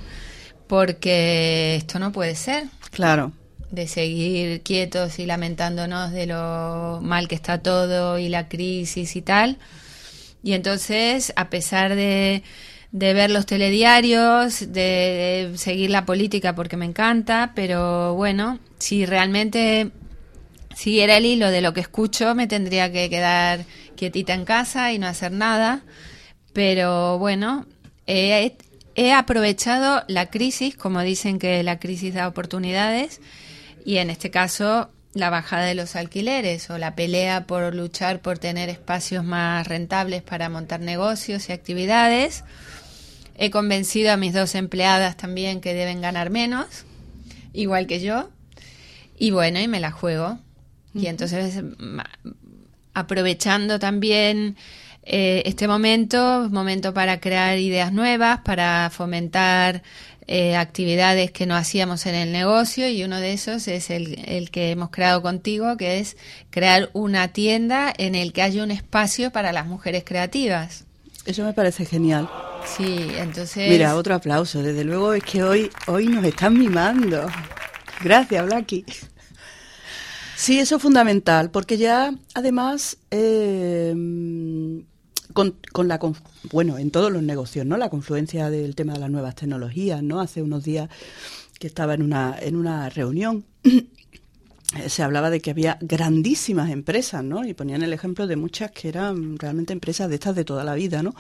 porque 0.66 1.76
esto 1.76 2.00
no 2.00 2.12
puede 2.12 2.34
ser. 2.34 2.64
Claro. 2.90 3.32
De 3.70 3.88
seguir 3.88 4.64
quietos 4.64 5.20
y 5.20 5.28
lamentándonos 5.28 6.12
de 6.12 6.26
lo 6.26 7.00
mal 7.04 7.28
que 7.28 7.36
está 7.36 7.60
todo 7.60 8.18
y 8.18 8.28
la 8.28 8.50
crisis 8.50 9.16
y 9.16 9.22
tal. 9.22 9.60
Y 10.42 10.54
entonces, 10.54 11.32
a 11.36 11.52
pesar 11.52 11.94
de, 11.94 12.42
de 12.92 13.14
ver 13.14 13.30
los 13.30 13.46
telediarios, 13.46 14.74
de 14.74 15.52
seguir 15.58 15.92
la 15.92 16.06
política 16.06 16.56
porque 16.56 16.76
me 16.76 16.86
encanta, 16.86 17.52
pero 17.54 18.16
bueno, 18.16 18.58
si 18.80 19.06
realmente 19.06 19.92
siguiera 20.76 21.18
el 21.18 21.26
hilo 21.26 21.50
de 21.50 21.62
lo 21.62 21.74
que 21.74 21.82
escucho, 21.82 22.36
me 22.36 22.48
tendría 22.48 22.92
que 22.92 23.10
quedar 23.10 23.66
quietita 23.96 24.34
en 24.34 24.46
casa 24.46 24.92
y 24.92 25.00
no 25.00 25.08
hacer 25.08 25.32
nada. 25.32 25.84
Pero 26.54 27.18
bueno, 27.20 27.66
he, 28.06 28.54
aprovechado 29.14 30.04
la 30.08 30.30
crisis, 30.30 30.76
como 30.76 31.02
dicen 31.02 31.40
que 31.40 31.64
la 31.64 31.80
crisis 31.80 32.14
da 32.14 32.28
oportunidades, 32.28 33.22
y 33.86 33.98
en 33.98 34.10
este 34.10 34.32
caso 34.32 34.90
la 35.14 35.30
bajada 35.30 35.66
de 35.66 35.76
los 35.76 35.96
alquileres 35.96 36.70
o 36.70 36.78
la 36.78 36.96
pelea 36.96 37.46
por 37.46 37.76
luchar 37.76 38.22
por 38.22 38.40
tener 38.40 38.70
espacios 38.70 39.24
más 39.24 39.68
rentables 39.68 40.24
para 40.24 40.50
montar 40.50 40.80
negocios 40.80 41.50
y 41.50 41.54
actividades. 41.54 42.44
He 43.36 43.52
convencido 43.52 44.12
a 44.12 44.18
mis 44.18 44.34
dos 44.34 44.56
empleadas 44.56 45.18
también 45.18 45.62
que 45.62 45.74
deben 45.74 46.02
ganar 46.02 46.30
menos, 46.30 46.86
igual 47.52 47.88
que 47.88 48.00
yo. 48.00 48.30
Y 49.18 49.32
bueno, 49.32 49.60
y 49.60 49.68
me 49.68 49.80
la 49.80 49.92
juego. 49.92 50.40
Y 50.96 51.08
entonces, 51.08 51.64
aprovechando 52.94 53.80
también 53.80 54.56
eh, 55.04 55.44
este 55.46 55.68
momento, 55.68 56.48
momento 56.50 56.94
para 56.94 57.20
crear 57.20 57.58
ideas 57.58 57.92
nuevas, 57.92 58.40
para 58.40 58.90
fomentar 58.90 59.84
eh, 60.28 60.56
actividades 60.56 61.32
que 61.32 61.46
no 61.46 61.56
hacíamos 61.56 62.06
en 62.06 62.16
el 62.16 62.32
negocio 62.32 62.88
y 62.88 63.04
uno 63.04 63.20
de 63.20 63.34
esos 63.34 63.68
es 63.68 63.90
el, 63.90 64.24
el, 64.26 64.52
que 64.52 64.72
hemos 64.72 64.90
creado 64.90 65.22
contigo, 65.22 65.76
que 65.76 66.00
es 66.00 66.16
crear 66.50 66.90
una 66.94 67.28
tienda 67.30 67.94
en 67.98 68.16
el 68.16 68.32
que 68.32 68.44
haya 68.44 68.64
un 68.64 68.72
espacio 68.72 69.32
para 69.32 69.52
las 69.52 69.66
mujeres 69.66 70.04
creativas. 70.06 70.86
Eso 71.26 71.44
me 71.44 71.52
parece 71.54 71.86
genial. 71.86 72.30
Sí, 72.66 73.08
entonces... 73.18 73.70
Mira, 73.70 73.96
otro 73.96 74.16
aplauso. 74.16 74.62
Desde 74.62 74.86
luego 74.86 75.14
es 75.14 75.24
que 75.24 75.44
hoy, 75.44 75.70
hoy 75.88 76.08
nos 76.08 76.24
están 76.24 76.58
mimando. 76.58 77.28
Gracias, 78.02 78.46
Blacky. 78.46 78.86
Sí, 80.36 80.60
eso 80.60 80.78
es 80.78 80.82
fundamental, 80.82 81.52
porque 81.52 81.78
ya 81.78 82.14
además 82.34 82.98
eh, 83.12 83.94
con, 85.34 85.56
con, 85.72 85.88
la 85.88 86.00
bueno 86.52 86.78
en 86.78 86.92
todos 86.92 87.12
los 87.12 87.24
negocios, 87.24 87.66
¿no? 87.66 87.78
La 87.78 87.90
confluencia 87.90 88.50
del 88.50 88.76
tema 88.76 88.94
de 88.94 89.00
las 89.00 89.12
nuevas 89.12 89.36
tecnologías, 89.36 90.02
¿no? 90.04 90.20
Hace 90.20 90.42
unos 90.42 90.64
días 90.64 90.90
que 91.60 91.68
estaba 91.68 91.94
en 91.94 92.02
una 92.02 92.36
en 92.40 92.56
una 92.56 92.90
reunión 92.90 93.46
se 94.88 95.04
hablaba 95.04 95.30
de 95.30 95.40
que 95.40 95.52
había 95.52 95.78
grandísimas 95.82 96.72
empresas, 96.72 97.24
¿no? 97.24 97.46
Y 97.46 97.54
ponían 97.54 97.84
el 97.84 97.94
ejemplo 97.94 98.28
de 98.28 98.36
muchas 98.36 98.72
que 98.72 98.90
eran 98.90 99.38
realmente 99.38 99.74
empresas 99.74 100.10
de 100.10 100.16
estas 100.16 100.36
de 100.36 100.46
toda 100.46 100.64
la 100.64 100.74
vida, 100.74 101.04
¿no? 101.04 101.14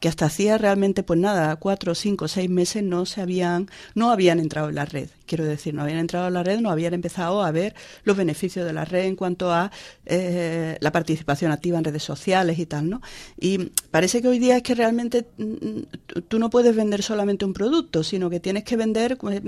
que 0.00 0.08
hasta 0.08 0.26
hacía 0.26 0.58
realmente, 0.58 1.02
pues 1.02 1.18
nada, 1.18 1.56
cuatro, 1.56 1.94
cinco, 1.94 2.28
seis 2.28 2.48
meses 2.48 2.82
no 2.82 3.06
se 3.06 3.20
habían, 3.20 3.68
no 3.94 4.10
habían 4.10 4.38
entrado 4.38 4.68
en 4.68 4.76
la 4.76 4.84
red. 4.84 5.08
Quiero 5.28 5.44
decir, 5.44 5.74
no 5.74 5.82
habían 5.82 5.98
entrado 5.98 6.26
en 6.28 6.34
la 6.34 6.42
red, 6.42 6.60
no 6.60 6.70
habían 6.70 6.94
empezado 6.94 7.44
a 7.44 7.50
ver 7.50 7.74
los 8.04 8.16
beneficios 8.16 8.64
de 8.64 8.72
la 8.72 8.84
red 8.84 9.04
en 9.04 9.14
cuanto 9.14 9.52
a 9.52 9.70
eh, 10.06 10.76
la 10.80 10.90
participación 10.90 11.52
activa 11.52 11.78
en 11.78 11.84
redes 11.84 12.02
sociales 12.02 12.58
y 12.58 12.66
tal, 12.66 12.88
¿no? 12.88 13.02
Y 13.38 13.70
parece 13.90 14.22
que 14.22 14.28
hoy 14.28 14.38
día 14.38 14.56
es 14.56 14.62
que 14.62 14.74
realmente 14.74 15.26
mm, 15.36 16.22
tú 16.28 16.38
no 16.38 16.48
puedes 16.48 16.74
vender 16.74 17.02
solamente 17.02 17.44
un 17.44 17.52
producto, 17.52 18.02
sino 18.02 18.30
que 18.30 18.40
tienes 18.40 18.64
que 18.64 18.76
vender 18.76 19.18
pues, 19.18 19.42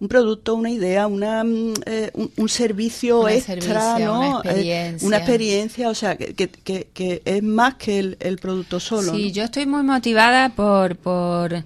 un 0.00 0.08
producto, 0.08 0.54
una 0.54 0.70
idea, 0.70 1.06
una, 1.06 1.44
mm, 1.44 1.74
eh, 1.84 2.10
un, 2.14 2.48
servicio 2.48 3.28
extra, 3.28 3.98
¿no? 3.98 4.20
Una 4.20 4.38
experiencia. 4.38 5.06
una 5.06 5.16
experiencia, 5.18 5.88
o 5.90 5.94
sea, 5.94 6.16
que, 6.16 6.34
que, 6.34 6.88
que, 6.94 7.22
es 7.24 7.42
más 7.42 7.74
que 7.74 7.98
el, 7.98 8.16
el 8.20 8.38
producto 8.38 8.80
solo. 8.80 9.14
Sí, 9.14 9.32
yo 9.32 9.44
estoy 9.44 9.66
muy 9.66 9.82
motivada 9.82 10.48
por, 10.50 10.96
por 10.96 11.64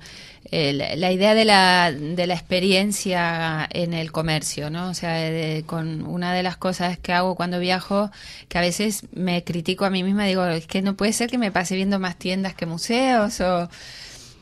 eh, 0.51 0.96
la 0.96 1.12
idea 1.12 1.34
de 1.34 1.44
la, 1.44 1.92
de 1.92 2.26
la 2.26 2.34
experiencia 2.34 3.68
en 3.70 3.94
el 3.94 4.11
comercio, 4.11 4.68
¿no? 4.70 4.90
O 4.90 4.94
sea, 4.94 5.62
con 5.66 6.03
una 6.07 6.34
de 6.34 6.42
las 6.42 6.57
cosas 6.57 6.98
que 6.98 7.12
hago 7.12 7.36
cuando 7.36 7.61
viajo, 7.61 8.11
que 8.48 8.59
a 8.59 8.61
veces 8.61 9.05
me 9.12 9.44
critico 9.44 9.84
a 9.84 9.90
mí 9.90 10.03
misma, 10.03 10.24
digo, 10.24 10.44
es 10.46 10.66
que 10.66 10.82
no 10.82 10.96
puede 10.96 11.12
ser 11.12 11.30
que 11.30 11.38
me 11.38 11.53
pase 11.53 11.76
viendo 11.76 11.98
más 11.98 12.16
tiendas 12.16 12.55
que 12.55 12.66
museos 12.66 13.40
o 13.40 13.68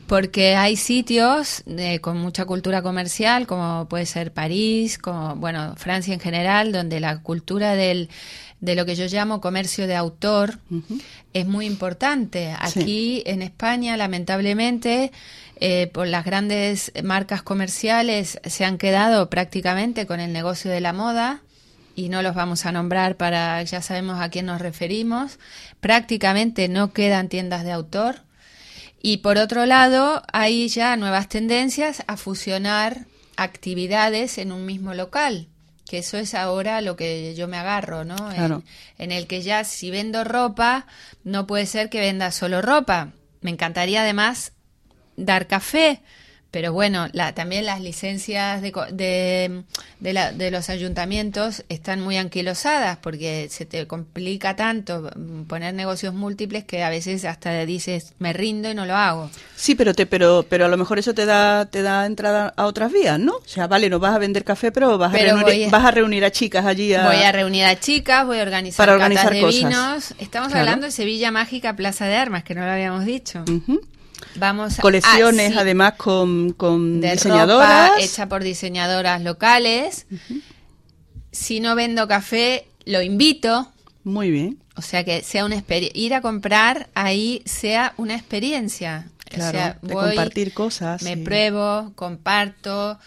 porque 0.09 0.55
hay 0.55 0.75
sitios 0.75 1.63
con 2.01 2.17
mucha 2.17 2.45
cultura 2.45 2.81
comercial, 2.81 3.45
como 3.45 3.87
puede 3.87 4.07
ser 4.07 4.33
París, 4.33 4.97
como 4.97 5.35
bueno, 5.35 5.75
Francia 5.77 6.15
en 6.15 6.19
general, 6.19 6.71
donde 6.71 6.99
la 6.99 7.21
cultura 7.21 7.75
del 7.75 8.09
de 8.59 8.73
lo 8.73 8.87
que 8.87 8.95
yo 8.95 9.05
llamo 9.05 9.39
comercio 9.39 9.85
de 9.85 9.95
autor 9.95 10.57
es 11.33 11.45
muy 11.45 11.67
importante. 11.67 12.53
Aquí 12.59 13.21
en 13.27 13.43
España, 13.43 13.95
lamentablemente, 13.97 15.11
eh, 15.59 15.91
por 15.93 16.07
las 16.07 16.25
grandes 16.25 16.91
marcas 17.03 17.43
comerciales 17.43 18.39
se 18.43 18.65
han 18.65 18.79
quedado 18.79 19.29
prácticamente 19.29 20.07
con 20.07 20.19
el 20.19 20.33
negocio 20.33 20.71
de 20.71 20.81
la 20.81 20.91
moda 20.91 21.41
y 21.95 22.09
no 22.09 22.23
los 22.23 22.33
vamos 22.33 22.65
a 22.65 22.71
nombrar 22.71 23.15
para 23.15 23.61
ya 23.61 23.83
sabemos 23.83 24.19
a 24.19 24.29
quién 24.29 24.47
nos 24.47 24.59
referimos. 24.59 25.37
Prácticamente 25.79 26.67
no 26.67 26.93
quedan 26.93 27.29
tiendas 27.29 27.63
de 27.63 27.73
autor. 27.73 28.28
Y 29.01 29.17
por 29.17 29.37
otro 29.37 29.65
lado, 29.65 30.23
hay 30.31 30.67
ya 30.67 30.95
nuevas 30.97 31.29
tendencias 31.29 32.03
a 32.07 32.17
fusionar 32.17 33.05
actividades 33.37 34.37
en 34.37 34.51
un 34.51 34.65
mismo 34.65 34.93
local 34.93 35.47
que 35.89 35.97
eso 35.97 36.17
es 36.17 36.35
ahora 36.35 36.81
lo 36.81 36.95
que 36.95 37.33
yo 37.33 37.47
me 37.47 37.57
agarro, 37.57 38.05
¿no? 38.05 38.15
En, 38.99 39.11
el 39.11 39.25
que 39.25 39.41
ya 39.41 39.63
si 39.63 39.89
vendo 39.89 40.23
ropa, 40.23 40.85
no 41.23 41.47
puede 41.47 41.65
ser 41.65 41.89
que 41.89 41.99
venda 41.99 42.31
solo 42.31 42.61
ropa. 42.61 43.09
Me 43.41 43.49
encantaría 43.49 44.01
además 44.03 44.51
dar 45.17 45.47
café, 45.47 46.01
pero 46.51 46.73
bueno, 46.73 47.07
la, 47.13 47.33
también 47.35 47.65
las 47.65 47.79
licencias 47.79 48.61
de, 48.61 48.71
de, 48.91 49.63
de, 49.99 50.13
la, 50.13 50.31
de, 50.31 50.49
los 50.49 50.69
ayuntamientos 50.69 51.63
están 51.69 52.01
muy 52.01 52.17
anquilosadas 52.17 52.97
porque 52.97 53.47
se 53.49 53.65
te 53.65 53.85
complica 53.85 54.55
tanto 54.55 55.11
poner 55.47 55.75
negocios 55.75 56.13
múltiples 56.13 56.63
que 56.63 56.83
a 56.83 56.89
veces 56.89 57.23
hasta 57.25 57.65
dices 57.65 58.13
me 58.17 58.33
rindo 58.33 58.69
y 58.71 58.73
no 58.73 58.87
lo 58.87 58.95
hago. 58.95 59.29
Sí, 59.55 59.75
pero 59.75 59.93
te, 59.93 60.07
pero, 60.07 60.43
pero 60.49 60.65
a 60.65 60.67
lo 60.69 60.77
mejor 60.77 60.97
eso 60.97 61.13
te 61.13 61.25
da, 61.27 61.67
te 61.67 61.83
da 61.83 62.07
entrada 62.07 62.51
a 62.57 62.65
otras 62.65 62.91
vías, 62.91 63.19
¿no? 63.19 63.35
O 63.35 63.47
sea, 63.47 63.67
vale, 63.67 63.89
no 63.89 63.99
vas 63.99 64.15
a 64.15 64.17
vender 64.17 64.43
café, 64.43 64.71
pero 64.71 64.97
vas, 64.97 65.13
a, 65.13 65.17
reunir, 65.17 65.69
vas 65.69 65.85
a 65.85 65.91
reunir 65.91 66.25
a 66.25 66.31
chicas 66.31 66.65
allí. 66.65 66.95
A, 66.95 67.05
voy 67.05 67.21
a 67.21 67.31
reunir 67.31 67.65
a 67.65 67.79
chicas, 67.79 68.25
voy 68.25 68.39
a 68.39 68.41
organizar, 68.41 68.77
para 68.77 68.93
organizar 68.93 69.31
de 69.31 69.45
vinos. 69.45 70.15
Estamos 70.17 70.53
hablando 70.53 70.87
de 70.87 70.91
Sevilla 70.91 71.29
Mágica 71.29 71.75
Plaza 71.75 72.05
de 72.05 72.15
Armas, 72.15 72.43
que 72.43 72.55
no 72.55 72.65
lo 72.65 72.71
habíamos 72.71 73.05
dicho. 73.05 73.43
Vamos 74.35 74.77
colecciones 74.77 75.55
además 75.55 75.93
con, 75.93 76.53
con 76.53 77.01
diseñadoras 77.01 77.89
ropa 77.89 78.01
hecha 78.01 78.29
por 78.29 78.43
diseñadoras 78.43 79.21
locales. 79.21 80.05
Si 81.31 81.59
no 81.59 81.75
vendo 81.75 82.07
café, 82.07 82.67
lo 82.85 83.01
invito. 83.01 83.71
Muy 84.03 84.31
bien. 84.31 84.59
O 84.75 84.81
sea 84.81 85.03
que 85.03 85.23
sea 85.23 85.45
una 85.45 85.61
ir 85.93 86.13
a 86.13 86.21
comprar 86.21 86.89
ahí 86.95 87.41
sea 87.45 87.93
una 87.97 88.15
experiencia. 88.15 89.09
Claro, 89.25 89.49
o 89.49 89.51
sea, 89.51 89.77
de 89.81 89.93
compartir 89.93 90.53
cosas. 90.53 91.03
Me 91.03 91.17
pruebo, 91.17 91.91
comparto, 91.95 92.97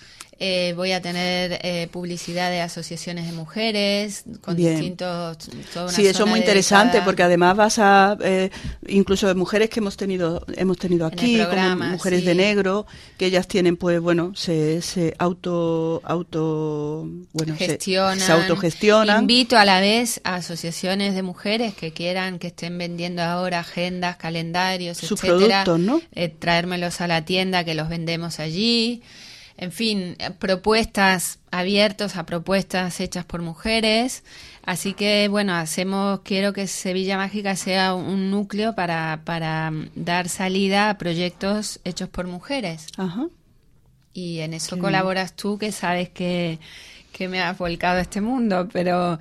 eh, 0.44 0.72
voy 0.74 0.90
a 0.90 1.00
tener 1.00 1.60
eh, 1.62 1.86
publicidad 1.92 2.50
de 2.50 2.62
asociaciones 2.62 3.26
de 3.26 3.32
mujeres 3.32 4.24
con 4.40 4.56
distintos. 4.56 5.38
sí, 5.86 6.04
eso 6.04 6.24
es 6.24 6.28
muy 6.28 6.40
interesante 6.40 7.00
porque 7.02 7.22
además 7.22 7.56
vas 7.56 7.78
a 7.78 8.18
eh, 8.20 8.50
incluso 8.88 9.28
de 9.28 9.36
mujeres 9.36 9.70
que 9.70 9.78
hemos 9.78 9.96
tenido 9.96 10.44
hemos 10.56 10.78
tenido 10.78 11.06
aquí, 11.06 11.38
como 11.48 11.76
mujeres 11.84 12.24
de 12.24 12.34
negro, 12.34 12.86
que 13.18 13.26
ellas 13.26 13.46
tienen 13.46 13.76
pues 13.76 14.00
bueno 14.00 14.32
se, 14.34 14.82
se 14.82 15.14
auto 15.16 16.02
auto 16.02 17.06
bueno 17.32 17.54
gestionan, 17.56 18.18
se, 18.18 18.32
autogestionan. 18.32 19.20
Invito 19.20 19.56
a 19.56 19.64
la 19.64 19.78
vez 19.78 20.20
a 20.24 20.34
asociaciones 20.34 21.14
de 21.14 21.22
mujeres 21.22 21.72
que 21.72 21.92
quieran 21.92 22.40
que 22.40 22.48
estén 22.48 22.76
vendiendo 22.78 23.22
ahora 23.22 23.60
agendas, 23.60 24.16
calendarios, 24.16 24.98
sus 24.98 25.20
productos, 25.20 25.78
¿no? 25.78 26.02
traérmelos 26.40 27.00
a 27.00 27.06
la 27.06 27.24
tienda 27.24 27.62
que 27.62 27.76
los 27.76 27.88
vendemos 27.88 28.40
allí 28.40 29.04
en 29.62 29.70
fin, 29.70 30.16
propuestas 30.40 31.38
abiertos 31.52 32.16
a 32.16 32.26
propuestas 32.26 32.98
hechas 32.98 33.24
por 33.24 33.42
mujeres. 33.42 34.24
Así 34.64 34.92
que, 34.92 35.28
bueno, 35.28 35.54
hacemos, 35.54 36.22
quiero 36.24 36.52
que 36.52 36.66
Sevilla 36.66 37.16
Mágica 37.16 37.54
sea 37.54 37.94
un 37.94 38.32
núcleo 38.32 38.74
para, 38.74 39.22
para 39.24 39.70
mm, 39.70 39.90
dar 39.94 40.28
salida 40.28 40.90
a 40.90 40.98
proyectos 40.98 41.78
hechos 41.84 42.08
por 42.08 42.26
mujeres. 42.26 42.88
Ajá. 42.96 43.28
Y 44.12 44.40
en 44.40 44.52
eso 44.52 44.80
colaboras 44.80 45.36
tú, 45.36 45.58
que 45.58 45.70
sabes 45.70 46.08
que, 46.08 46.58
que 47.22 47.28
me 47.28 47.40
has 47.40 47.56
volcado 47.56 47.98
a 47.98 48.00
este 48.00 48.20
mundo, 48.20 48.68
pero 48.72 49.18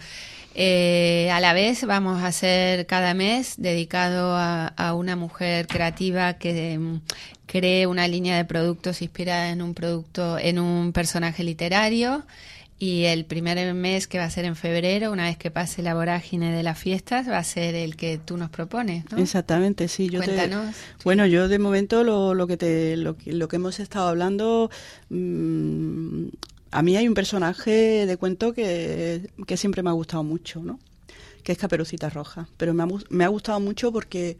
eh, 0.55 1.29
a 1.31 1.39
la 1.39 1.53
vez 1.53 1.85
vamos 1.85 2.21
a 2.23 2.27
hacer 2.27 2.87
cada 2.87 3.13
mes 3.13 3.55
dedicado 3.57 4.35
a, 4.35 4.93
una 4.95 5.15
mujer 5.15 5.67
creativa 5.67 6.33
que 6.33 6.79
mm, 6.79 7.01
cree 7.45 7.85
una 7.85 8.07
línea 8.07 8.37
de 8.37 8.45
productos 8.45 9.03
inspirada 9.03 9.49
en 9.51 9.61
un 9.61 9.75
producto, 9.75 10.39
en 10.39 10.57
un 10.57 10.93
personaje 10.93 11.43
literario. 11.43 12.25
Y 12.79 13.03
el 13.03 13.25
primer 13.25 13.71
mes 13.75 14.07
que 14.07 14.17
va 14.17 14.23
a 14.23 14.29
ser 14.31 14.45
en 14.45 14.55
febrero, 14.55 15.11
una 15.11 15.25
vez 15.25 15.37
que 15.37 15.51
pase 15.51 15.83
la 15.83 15.93
vorágine 15.93 16.51
de 16.51 16.63
las 16.63 16.79
fiestas, 16.79 17.29
va 17.29 17.37
a 17.37 17.43
ser 17.43 17.75
el 17.75 17.95
que 17.95 18.17
tú 18.17 18.37
nos 18.37 18.49
propones, 18.49 19.05
¿no? 19.11 19.19
Exactamente, 19.19 19.87
sí. 19.87 20.09
Yo 20.09 20.23
Cuéntanos. 20.23 20.75
bueno, 21.03 21.27
yo 21.27 21.47
de 21.47 21.59
momento 21.59 22.03
lo, 22.03 22.33
lo 22.33 22.47
que 22.47 22.57
te, 22.57 22.97
lo, 22.97 23.15
lo, 23.23 23.47
que 23.47 23.57
hemos 23.57 23.79
estado 23.79 24.07
hablando, 24.07 24.71
mmm, 25.09 26.29
a 26.71 26.81
mí 26.81 26.95
hay 26.95 27.07
un 27.07 27.13
personaje 27.13 28.05
de 28.05 28.17
cuento 28.17 28.53
que, 28.53 29.29
siempre 29.55 29.83
me 29.83 29.89
ha 29.89 29.93
gustado 29.93 30.23
mucho, 30.23 30.61
¿no? 30.61 30.79
Que 31.43 31.51
es 31.51 31.57
Caperucita 31.57 32.09
Roja. 32.09 32.47
Pero 32.57 32.73
me 32.73 32.83
ha, 32.83 32.87
me 33.09 33.25
ha 33.25 33.27
gustado 33.27 33.59
mucho 33.59 33.91
porque, 33.91 34.37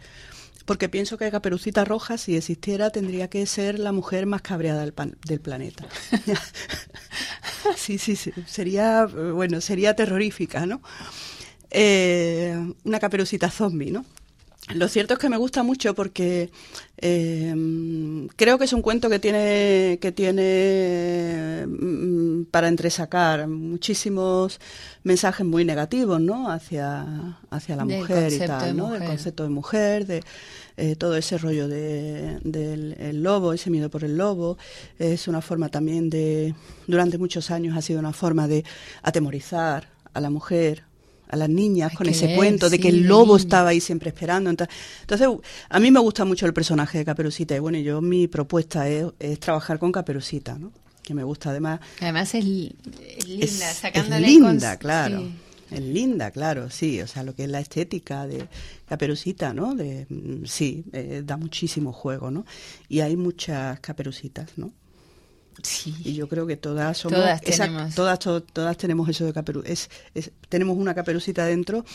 porque 0.65 0.88
pienso 0.88 1.17
que 1.17 1.29
Caperucita 1.29 1.84
Roja, 1.84 2.17
si 2.17 2.38
existiera, 2.38 2.89
tendría 2.89 3.29
que 3.29 3.45
ser 3.45 3.79
la 3.79 3.91
mujer 3.91 4.25
más 4.25 4.41
cabreada 4.41 4.82
del, 4.82 4.93
del 5.25 5.39
planeta. 5.41 5.86
sí, 7.75 7.97
sí, 7.97 8.15
sí. 8.15 8.32
Sería, 8.47 9.05
bueno, 9.05 9.59
sería 9.59 9.95
terrorífica, 9.95 10.65
¿no? 10.65 10.82
Eh, 11.69 12.73
una 12.84 12.99
caperucita 12.99 13.49
zombie, 13.49 13.91
¿no? 13.91 14.05
Lo 14.76 14.88
cierto 14.88 15.13
es 15.13 15.19
que 15.19 15.30
me 15.30 15.38
gusta 15.38 15.63
mucho 15.63 15.93
porque 15.95 16.51
eh, 16.97 18.28
creo 18.36 18.57
que 18.57 18.65
es 18.65 18.74
un 18.74 18.82
cuento 18.82 19.09
que 19.09 19.19
tiene 19.19 19.97
que 20.01 20.11
tiene 20.11 21.65
mm, 21.67 22.43
para 22.51 22.67
entresacar 22.67 23.47
muchísimos 23.47 24.59
mensajes 25.03 25.45
muy 25.45 25.65
negativos, 25.65 26.22
¿no? 26.22 26.51
Hacia 26.51 27.38
hacia 27.49 27.76
la 27.76 27.86
mujer 27.86 28.32
y 28.34 28.39
tal, 28.39 28.76
¿no? 28.78 28.91
Del 28.91 29.03
concepto 29.03 29.43
de 29.43 29.49
mujer, 29.49 30.05
de 30.05 30.24
eh, 30.78 30.95
todo 30.95 31.15
ese 31.15 31.38
rollo 31.38 31.67
de, 31.67 32.39
del 32.43 33.24
lobo, 33.24 33.53
ese 33.53 33.69
miedo 33.69 33.89
por 33.89 34.03
el 34.03 34.17
lobo, 34.17 34.57
es 34.99 35.28
una 35.28 35.41
forma 35.41 35.69
también 35.69 36.09
de 36.09 36.55
durante 36.88 37.17
muchos 37.17 37.51
años 37.51 37.78
ha 37.78 37.82
sido 37.82 37.99
una 37.99 38.13
forma 38.13 38.47
de 38.47 38.63
atemorizar 39.01 39.89
a 40.13 40.22
la 40.22 40.30
mujer 40.30 40.84
a 41.32 41.36
las 41.38 41.49
niñas 41.49 41.93
con 41.93 42.07
ese 42.07 42.36
cuento 42.36 42.69
de 42.69 42.77
que 42.77 42.89
el 42.89 43.03
lobo 43.07 43.38
estaba 43.38 43.69
ahí 43.69 43.79
siempre 43.79 44.09
esperando. 44.09 44.49
Entonces, 44.49 45.27
a 45.69 45.79
mí 45.79 45.89
me 45.89 45.99
gusta 45.99 46.25
mucho 46.25 46.45
el 46.45 46.53
personaje 46.53 46.97
de 46.97 47.05
Caperucita 47.05 47.55
y 47.55 47.59
bueno, 47.59 47.77
yo 47.79 48.01
mi 48.01 48.27
propuesta 48.27 48.88
es, 48.89 49.07
trabajar 49.39 49.79
con 49.79 49.91
Caperucita, 49.91 50.57
¿no? 50.59 50.71
Que 51.01 51.13
me 51.13 51.23
gusta 51.23 51.49
además. 51.49 51.79
Además 52.01 52.36
es, 52.36 52.45
linda, 52.45 52.69
es, 53.93 54.09
linda, 54.19 54.77
claro. 54.77 55.23
Es 55.71 55.82
linda, 55.82 56.32
claro, 56.32 56.69
sí, 56.69 57.01
o 57.01 57.07
sea, 57.07 57.23
lo 57.23 57.34
que 57.34 57.45
es 57.45 57.49
la 57.49 57.61
estética 57.61 58.27
de 58.27 58.45
Caperucita, 58.89 59.53
¿no? 59.53 59.73
De, 59.73 60.05
mm, 60.09 60.45
sí, 60.45 60.84
eh, 60.91 61.23
da 61.25 61.38
muchísimo 61.38 61.93
juego, 61.93 62.29
¿no? 62.29 62.45
Y 62.89 62.99
hay 62.99 63.15
muchas 63.15 63.79
Caperucitas, 63.79 64.49
¿no? 64.57 64.73
Sí. 65.64 65.95
Y 66.04 66.14
yo 66.14 66.28
creo 66.28 66.47
que 66.47 66.58
todas 66.58 66.97
somos. 66.97 67.20
Todas 67.20 67.41
tenemos. 67.41 67.95
Todas, 67.95 68.20
todas 68.20 68.78
tenemos 68.78 69.08
eso 69.10 69.26
de 69.26 69.34
caperucita. 69.34 69.72
Es, 70.14 70.32
tenemos 70.49 70.78
una 70.78 70.93
caperucita 70.95 71.45
dentro, 71.45 71.86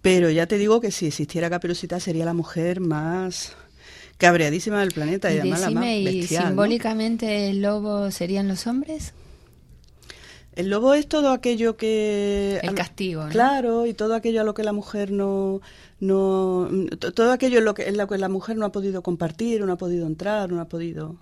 pero 0.00 0.30
ya 0.30 0.46
te 0.46 0.58
digo 0.58 0.80
que 0.80 0.90
si 0.90 1.06
existiera 1.06 1.50
caperucita 1.50 2.00
sería 2.00 2.24
la 2.24 2.34
mujer 2.34 2.80
más 2.80 3.56
cabreadísima 4.18 4.80
del 4.80 4.92
planeta 4.92 5.32
y, 5.32 5.38
además 5.38 5.60
la 5.60 5.70
más 5.70 5.84
bestial, 5.84 6.14
¿Y 6.14 6.46
simbólicamente 6.46 7.50
el 7.50 7.62
lobo 7.62 8.10
serían 8.10 8.48
los 8.48 8.66
hombres? 8.66 9.12
El 10.54 10.70
lobo 10.70 10.94
es 10.94 11.08
todo 11.08 11.32
aquello 11.32 11.76
que... 11.76 12.60
El 12.62 12.74
castigo, 12.74 13.24
¿no? 13.24 13.30
Claro, 13.30 13.86
y 13.86 13.94
todo 13.94 14.14
aquello 14.14 14.40
a 14.40 14.44
lo 14.44 14.54
que 14.54 14.62
la 14.62 14.72
mujer 14.72 15.10
no... 15.10 15.60
no 15.98 16.68
todo 17.14 17.32
aquello 17.32 17.58
en 17.58 17.64
lo, 17.64 17.74
que, 17.74 17.88
en 17.88 17.96
lo 17.96 18.06
que 18.06 18.18
la 18.18 18.28
mujer 18.28 18.56
no 18.56 18.64
ha 18.64 18.70
podido 18.70 19.02
compartir, 19.02 19.62
no 19.62 19.72
ha 19.72 19.78
podido 19.78 20.06
entrar, 20.06 20.50
no 20.50 20.60
ha 20.60 20.66
podido... 20.66 21.16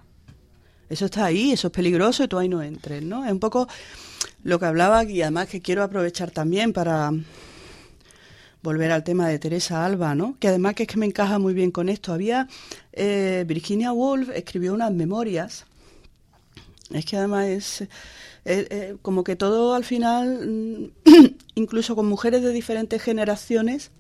Eso 0.93 1.07
está 1.07 1.25
ahí, 1.25 1.53
eso 1.53 1.69
es 1.69 1.73
peligroso 1.73 2.23
y 2.23 2.29
tú 2.29 2.39
ahí 2.39 2.51
no 2.51 2.63
entres, 2.63 3.03
¿no? 3.03 3.25
Es 3.25 3.33
un 3.33 3.41
poco 3.41 3.67
lo 4.45 4.59
que 4.59 4.67
hablaba 4.67 5.05
y 5.05 5.23
además 5.23 5.49
que 5.49 5.63
quiero 5.63 5.83
aprovechar 5.83 6.31
también 6.31 6.75
para 6.75 7.11
volver 8.63 8.93
al 8.93 9.03
tema 9.03 9.27
de 9.27 9.39
Teresa 9.39 9.87
Alba, 9.87 10.15
¿no? 10.15 10.37
Que 10.39 10.49
además 10.49 10.75
que 10.75 10.83
es 10.83 10.89
que 10.91 10.99
me 10.99 11.07
encaja 11.07 11.39
muy 11.39 11.55
bien 11.55 11.71
con 11.71 11.89
esto. 11.89 12.13
Había 12.13 12.47
eh, 12.93 13.45
Virginia 13.47 13.93
Woolf 13.93 14.29
escribió 14.35 14.75
unas 14.75 14.93
memorias. 14.93 15.65
Es 16.91 17.07
que 17.07 17.17
además 17.17 17.47
es 17.47 17.81
eh, 17.81 17.89
eh, 18.45 18.97
como 19.01 19.25
que 19.25 19.35
todo 19.35 19.75
al 19.75 19.85
final, 19.85 20.47
mm, 20.47 21.35
incluso 21.55 21.97
con 21.97 22.07
mujeres 22.07 22.43
de 22.43 22.53
diferentes 22.53 23.01
generaciones, 23.03 23.93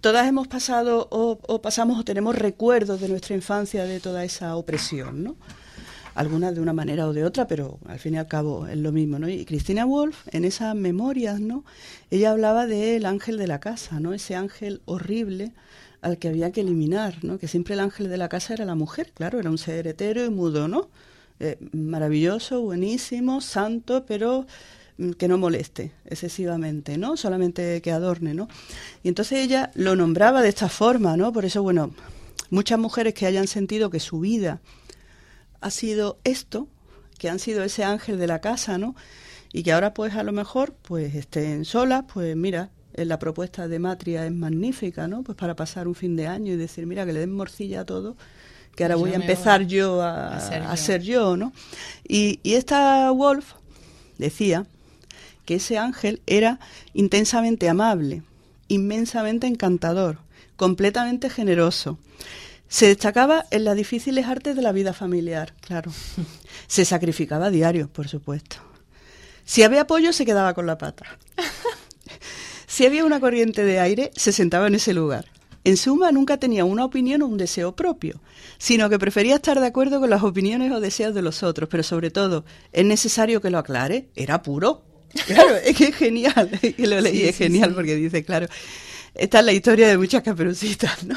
todas 0.00 0.28
hemos 0.28 0.46
pasado 0.46 1.08
o, 1.10 1.40
o, 1.42 1.62
pasamos 1.62 1.98
o 1.98 2.04
tenemos 2.04 2.36
recuerdos 2.36 3.00
de 3.00 3.08
nuestra 3.08 3.34
infancia 3.34 3.86
de 3.86 3.98
toda 3.98 4.24
esa 4.24 4.54
opresión, 4.54 5.24
¿no? 5.24 5.36
Algunas 6.14 6.54
de 6.54 6.60
una 6.60 6.72
manera 6.72 7.08
o 7.08 7.12
de 7.12 7.24
otra, 7.24 7.46
pero 7.46 7.78
al 7.86 7.98
fin 7.98 8.14
y 8.14 8.18
al 8.18 8.28
cabo 8.28 8.66
es 8.66 8.76
lo 8.76 8.92
mismo, 8.92 9.18
¿no? 9.18 9.28
Y 9.28 9.44
Cristina 9.44 9.84
Wolf, 9.84 10.28
en 10.30 10.44
esas 10.44 10.74
memorias, 10.74 11.40
¿no? 11.40 11.64
Ella 12.10 12.30
hablaba 12.30 12.66
del 12.66 13.04
ángel 13.06 13.36
de 13.36 13.46
la 13.46 13.60
casa, 13.60 14.00
¿no? 14.00 14.14
Ese 14.14 14.36
ángel 14.36 14.80
horrible 14.84 15.52
al 16.02 16.18
que 16.18 16.28
había 16.28 16.52
que 16.52 16.60
eliminar, 16.60 17.24
¿no? 17.24 17.38
Que 17.38 17.48
siempre 17.48 17.74
el 17.74 17.80
ángel 17.80 18.08
de 18.08 18.16
la 18.16 18.28
casa 18.28 18.54
era 18.54 18.64
la 18.64 18.74
mujer, 18.74 19.12
claro, 19.14 19.40
era 19.40 19.50
un 19.50 19.58
ser 19.58 19.86
hetero 19.86 20.24
y 20.24 20.30
mudo, 20.30 20.68
¿no? 20.68 20.88
Eh, 21.40 21.58
maravilloso, 21.72 22.62
buenísimo, 22.62 23.40
santo, 23.40 24.04
pero 24.06 24.46
mm, 24.98 25.12
que 25.12 25.26
no 25.26 25.36
moleste 25.36 25.92
excesivamente, 26.04 26.96
¿no? 26.96 27.16
Solamente 27.16 27.82
que 27.82 27.90
adorne, 27.90 28.34
¿no? 28.34 28.48
Y 29.02 29.08
entonces 29.08 29.40
ella 29.40 29.72
lo 29.74 29.96
nombraba 29.96 30.42
de 30.42 30.50
esta 30.50 30.68
forma, 30.68 31.16
¿no? 31.16 31.32
Por 31.32 31.44
eso, 31.44 31.62
bueno, 31.62 31.92
muchas 32.50 32.78
mujeres 32.78 33.14
que 33.14 33.26
hayan 33.26 33.48
sentido 33.48 33.90
que 33.90 33.98
su 33.98 34.20
vida 34.20 34.60
ha 35.64 35.70
sido 35.70 36.18
esto, 36.24 36.68
que 37.18 37.30
han 37.30 37.38
sido 37.38 37.64
ese 37.64 37.84
ángel 37.84 38.18
de 38.18 38.26
la 38.26 38.42
casa, 38.42 38.76
¿no? 38.76 38.94
Y 39.50 39.62
que 39.62 39.72
ahora 39.72 39.94
pues 39.94 40.14
a 40.14 40.22
lo 40.22 40.30
mejor 40.30 40.74
pues 40.82 41.14
estén 41.14 41.64
solas, 41.64 42.04
pues 42.12 42.36
mira, 42.36 42.68
la 42.92 43.18
propuesta 43.18 43.66
de 43.66 43.78
Matria 43.78 44.26
es 44.26 44.32
magnífica, 44.32 45.08
¿no? 45.08 45.22
Pues 45.22 45.38
para 45.38 45.56
pasar 45.56 45.88
un 45.88 45.94
fin 45.94 46.16
de 46.16 46.26
año 46.26 46.52
y 46.52 46.56
decir, 46.56 46.84
mira, 46.84 47.06
que 47.06 47.14
le 47.14 47.20
den 47.20 47.32
morcilla 47.32 47.80
a 47.80 47.86
todo, 47.86 48.14
que 48.76 48.84
ahora 48.84 48.96
voy 48.96 49.12
a 49.12 49.16
empezar 49.16 49.66
yo 49.66 50.02
a, 50.02 50.36
a, 50.36 50.76
ser 50.76 51.00
yo, 51.00 51.38
¿no? 51.38 51.54
Y, 52.06 52.40
y 52.42 52.54
esta 52.54 53.10
Wolf 53.10 53.54
decía 54.18 54.66
que 55.46 55.54
ese 55.54 55.78
ángel 55.78 56.20
era 56.26 56.60
intensamente 56.92 57.70
amable, 57.70 58.22
inmensamente 58.68 59.46
encantador, 59.46 60.18
completamente 60.56 61.30
generoso, 61.30 61.98
se 62.68 62.86
destacaba 62.86 63.44
en 63.50 63.64
las 63.64 63.76
difíciles 63.76 64.26
artes 64.26 64.56
de 64.56 64.62
la 64.62 64.72
vida 64.72 64.92
familiar, 64.92 65.54
claro. 65.60 65.92
Se 66.66 66.84
sacrificaba 66.84 67.46
a 67.46 67.50
diario, 67.50 67.88
por 67.88 68.08
supuesto. 68.08 68.56
Si 69.44 69.62
había 69.62 69.82
apoyo, 69.82 70.12
se 70.12 70.24
quedaba 70.24 70.54
con 70.54 70.66
la 70.66 70.78
pata. 70.78 71.18
Si 72.66 72.84
había 72.84 73.04
una 73.04 73.20
corriente 73.20 73.64
de 73.64 73.78
aire, 73.78 74.10
se 74.16 74.32
sentaba 74.32 74.66
en 74.66 74.74
ese 74.74 74.94
lugar. 74.94 75.26
En 75.62 75.76
suma, 75.76 76.10
nunca 76.10 76.38
tenía 76.38 76.64
una 76.64 76.84
opinión 76.84 77.22
o 77.22 77.26
un 77.26 77.38
deseo 77.38 77.76
propio, 77.76 78.20
sino 78.58 78.90
que 78.90 78.98
prefería 78.98 79.36
estar 79.36 79.60
de 79.60 79.66
acuerdo 79.66 80.00
con 80.00 80.10
las 80.10 80.24
opiniones 80.24 80.72
o 80.72 80.80
deseos 80.80 81.14
de 81.14 81.22
los 81.22 81.44
otros, 81.44 81.68
pero 81.68 81.84
sobre 81.84 82.10
todo, 82.10 82.44
es 82.72 82.84
necesario 82.84 83.40
que 83.40 83.50
lo 83.50 83.58
aclare, 83.58 84.08
era 84.16 84.42
puro. 84.42 84.84
Claro, 85.26 85.54
es 85.64 85.76
que 85.76 85.84
es 85.84 85.94
genial, 85.94 86.50
que 86.60 86.86
lo 86.86 87.00
leí, 87.00 87.22
es 87.22 87.36
genial 87.36 87.74
porque 87.74 87.94
dice, 87.94 88.24
claro, 88.24 88.48
esta 89.14 89.38
es 89.38 89.44
la 89.44 89.52
historia 89.52 89.86
de 89.86 89.96
muchas 89.96 90.24
caperucitas, 90.24 91.04
¿no? 91.04 91.16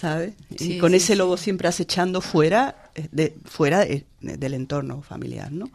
¿Sabes? 0.00 0.32
y 0.58 0.78
con 0.78 0.94
ese 0.94 1.14
lobo 1.14 1.36
siempre 1.36 1.68
acechando 1.68 2.22
fuera, 2.22 2.90
eh, 2.94 3.08
de, 3.12 3.36
fuera 3.44 3.84
del 3.84 4.54
entorno 4.54 5.02
familiar, 5.02 5.52
¿no? 5.52 5.68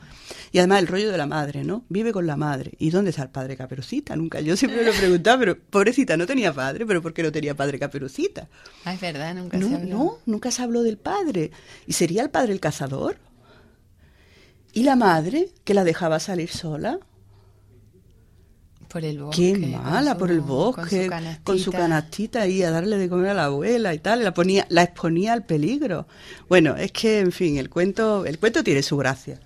Y 0.51 0.57
además 0.57 0.79
el 0.79 0.87
rollo 0.87 1.11
de 1.11 1.17
la 1.19 1.27
madre, 1.27 1.63
¿no? 1.63 1.85
Vive 1.89 2.11
con 2.11 2.25
la 2.25 2.35
madre. 2.35 2.71
¿Y 2.79 2.89
dónde 2.89 3.11
está 3.11 3.21
el 3.21 3.29
padre 3.29 3.55
Caperucita? 3.55 4.15
Nunca, 4.15 4.39
yo 4.39 4.57
siempre 4.57 4.83
lo 4.83 4.93
preguntaba, 4.93 5.37
pero 5.37 5.59
pobrecita, 5.59 6.17
no 6.17 6.25
tenía 6.25 6.51
padre, 6.51 6.87
pero 6.87 7.03
¿por 7.03 7.13
qué 7.13 7.21
no 7.21 7.31
tenía 7.31 7.55
padre 7.55 7.77
Caperucita? 7.77 8.47
Ah, 8.83 8.95
es 8.95 9.01
verdad, 9.01 9.35
nunca 9.35 9.57
no, 9.57 9.67
se 9.67 9.75
habló. 9.75 9.89
No, 9.89 10.17
nunca 10.25 10.49
se 10.49 10.63
habló 10.63 10.81
del 10.81 10.97
padre. 10.97 11.51
¿Y 11.85 11.93
sería 11.93 12.23
el 12.23 12.31
padre 12.31 12.53
el 12.53 12.59
cazador? 12.59 13.17
¿Y 14.73 14.83
la 14.83 14.95
madre 14.95 15.49
que 15.63 15.75
la 15.75 15.83
dejaba 15.83 16.19
salir 16.19 16.49
sola? 16.49 16.97
Por 18.95 19.03
el 19.03 19.19
bosque. 19.19 19.57
Qué 19.59 19.67
mala, 19.67 20.17
por 20.17 20.31
el 20.31 20.39
bosque, 20.39 21.11
con 21.43 21.59
su, 21.59 21.69
canastita 21.69 22.43
ahí 22.43 22.63
a 22.63 22.71
darle 22.71 22.97
de 22.97 23.09
comer 23.09 23.31
a 23.31 23.33
la 23.33 23.43
abuela 23.43 23.93
y 23.93 23.99
tal, 23.99 24.23
la 24.23 24.33
ponía, 24.33 24.65
la 24.69 24.83
exponía 24.83 25.33
al 25.33 25.45
peligro. 25.45 26.07
Bueno, 26.47 26.77
es 26.77 26.93
que, 26.93 27.19
en 27.19 27.33
fin, 27.33 27.57
el 27.57 27.69
cuento, 27.69 28.25
el 28.25 28.39
cuento 28.39 28.63
tiene 28.63 28.81
su 28.83 28.95
gracia. 28.95 29.37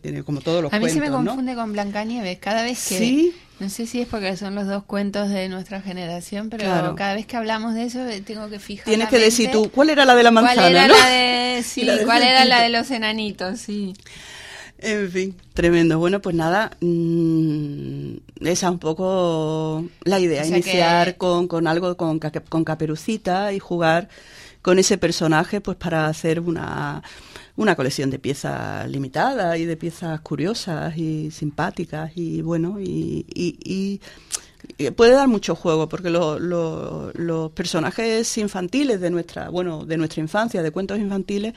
Tiene 0.00 0.22
como 0.22 0.40
todos 0.40 0.62
los 0.62 0.70
cuentos. 0.70 0.90
A 0.90 0.94
mí 0.94 0.98
se 0.98 1.06
me 1.06 1.14
confunde 1.14 1.54
con 1.54 1.74
Blancanieves. 1.74 2.38
Cada 2.38 2.62
vez 2.62 2.88
que. 2.88 2.98
¿Sí? 2.98 3.34
No 3.60 3.68
sé 3.68 3.86
si 3.86 4.00
es 4.00 4.08
porque 4.08 4.38
son 4.38 4.54
los 4.54 4.66
dos 4.66 4.84
cuentos 4.84 5.28
de 5.28 5.50
nuestra 5.50 5.82
generación, 5.82 6.48
pero 6.48 6.94
cada 6.96 7.12
vez 7.12 7.26
que 7.26 7.36
hablamos 7.36 7.74
de 7.74 7.84
eso 7.84 8.08
eh, 8.08 8.22
tengo 8.22 8.48
que 8.48 8.58
fijar. 8.58 8.86
Tienes 8.86 9.10
que 9.10 9.18
decir 9.18 9.50
tú, 9.50 9.70
¿cuál 9.70 9.90
era 9.90 10.06
la 10.06 10.14
de 10.14 10.22
la 10.22 10.30
manzana? 10.30 10.54
¿Cuál 10.62 10.76
era 10.76 10.88
la 10.88 11.08
de, 11.10 11.62
sí, 11.62 11.86
cuál 12.06 12.22
era 12.22 12.46
la 12.46 12.62
de 12.62 12.70
los 12.70 12.90
enanitos? 12.90 13.60
Sí. 13.60 13.92
En 14.78 15.10
fin, 15.10 15.36
tremendo. 15.52 15.98
Bueno, 15.98 16.20
pues 16.20 16.34
nada, 16.34 16.70
mmm, 16.80 18.16
esa 18.40 18.66
es 18.66 18.72
un 18.72 18.78
poco 18.78 19.84
la 20.04 20.18
idea, 20.18 20.46
iniciar 20.46 21.16
con, 21.16 21.46
con, 21.48 21.66
algo 21.66 21.96
con, 21.96 22.18
con 22.18 22.64
caperucita 22.64 23.52
y 23.52 23.58
jugar 23.58 24.08
con 24.62 24.78
ese 24.78 24.98
personaje 24.98 25.60
pues 25.60 25.76
para 25.76 26.06
hacer 26.06 26.40
una, 26.40 27.02
una 27.56 27.76
colección 27.76 28.10
de 28.10 28.18
piezas 28.18 28.88
limitadas 28.88 29.58
y 29.58 29.66
de 29.66 29.76
piezas 29.76 30.20
curiosas 30.20 30.96
y 30.96 31.30
simpáticas 31.30 32.12
y 32.16 32.42
bueno, 32.42 32.78
y, 32.80 33.26
y, 33.34 34.00
puede 34.96 35.12
dar 35.12 35.28
mucho 35.28 35.54
juego 35.54 35.88
porque 35.88 36.08
los 36.08 37.52
personajes 37.52 38.38
infantiles 38.38 39.00
de 39.00 39.10
nuestra, 39.10 39.50
bueno, 39.50 39.84
de 39.84 39.98
nuestra 39.98 40.22
infancia, 40.22 40.62
de 40.62 40.70
cuentos 40.70 40.98
infantiles, 40.98 41.52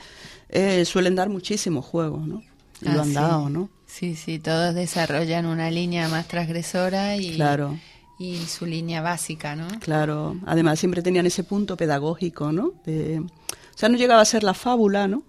eh, 0.50 0.84
suelen 0.84 1.14
dar 1.14 1.30
muchísimo 1.30 1.80
juego, 1.80 2.18
¿no? 2.18 2.42
lo 2.82 3.00
ah, 3.00 3.02
han 3.02 3.14
dado, 3.14 3.50
¿no? 3.50 3.70
Sí, 3.88 4.14
sí, 4.14 4.38
todos 4.38 4.74
desarrollan 4.74 5.46
una 5.46 5.70
línea 5.70 6.08
más 6.08 6.28
transgresora 6.28 7.16
y, 7.16 7.34
claro. 7.34 7.76
y 8.18 8.36
su 8.46 8.66
línea 8.66 9.00
básica, 9.00 9.56
¿no? 9.56 9.66
Claro, 9.80 10.36
además 10.46 10.78
siempre 10.78 11.02
tenían 11.02 11.26
ese 11.26 11.42
punto 11.42 11.76
pedagógico, 11.76 12.52
¿no? 12.52 12.66
o 12.66 13.78
sea, 13.78 13.88
no 13.88 13.96
llegaba 13.96 14.20
a 14.20 14.26
ser 14.26 14.44
la 14.44 14.54
fábula, 14.54 15.08
¿no? 15.08 15.24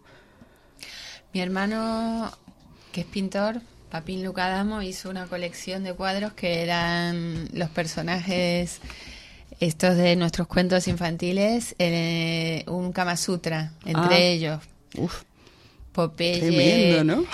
Mi 1.33 1.39
hermano, 1.39 2.31
que 2.91 3.01
es 3.01 3.07
pintor, 3.07 3.61
Papín 3.89 4.23
Lucadamo, 4.23 4.81
hizo 4.81 5.09
una 5.09 5.25
colección 5.25 5.83
de 5.83 5.93
cuadros 5.93 6.33
que 6.33 6.61
eran 6.61 7.47
los 7.53 7.69
personajes 7.69 8.81
estos 9.59 9.95
de 9.97 10.15
nuestros 10.15 10.47
cuentos 10.47 10.87
infantiles, 10.87 11.75
eh, 11.79 12.63
un 12.67 12.91
Kama 12.91 13.17
Sutra 13.17 13.73
entre 13.85 14.15
ah. 14.15 14.19
ellos. 14.19 14.63
Uf. 14.97 15.23
Popeye. 15.91 16.39
Tremendo, 16.39 17.03
¿no? 17.03 17.25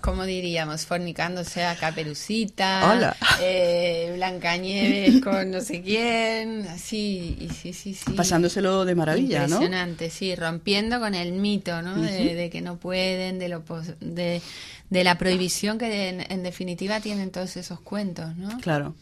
¿Cómo 0.00 0.24
diríamos? 0.24 0.86
Fornicándose 0.86 1.64
a 1.64 1.76
Caperucita. 1.76 2.92
Hola. 2.92 3.16
Eh, 3.40 4.12
Blancanieves 4.14 5.20
con 5.22 5.50
no 5.50 5.60
sé 5.60 5.82
quién. 5.82 6.66
Así, 6.68 7.48
sí, 7.54 7.72
sí, 7.72 7.94
sí. 7.94 8.12
Pasándoselo 8.12 8.84
de 8.84 8.94
maravilla, 8.94 9.44
Impresionante, 9.44 10.10
sí. 10.10 10.34
Rompiendo 10.34 11.00
con 11.00 11.14
el 11.14 11.32
mito, 11.32 11.82
¿no? 11.82 12.00
de, 12.00 12.48
que 12.50 12.60
no 12.60 12.76
pueden, 12.76 13.38
de, 13.38 13.48
lo 13.48 13.62
de, 14.00 14.42
de 14.90 15.04
la 15.04 15.18
prohibición 15.18 15.78
que 15.78 16.26
en 16.28 16.42
definitiva 16.42 17.00
tienen 17.00 17.30
todos 17.30 17.56
esos 17.56 17.80
cuentos, 17.80 18.36
¿no? 18.36 18.58
Claro. 18.60 18.94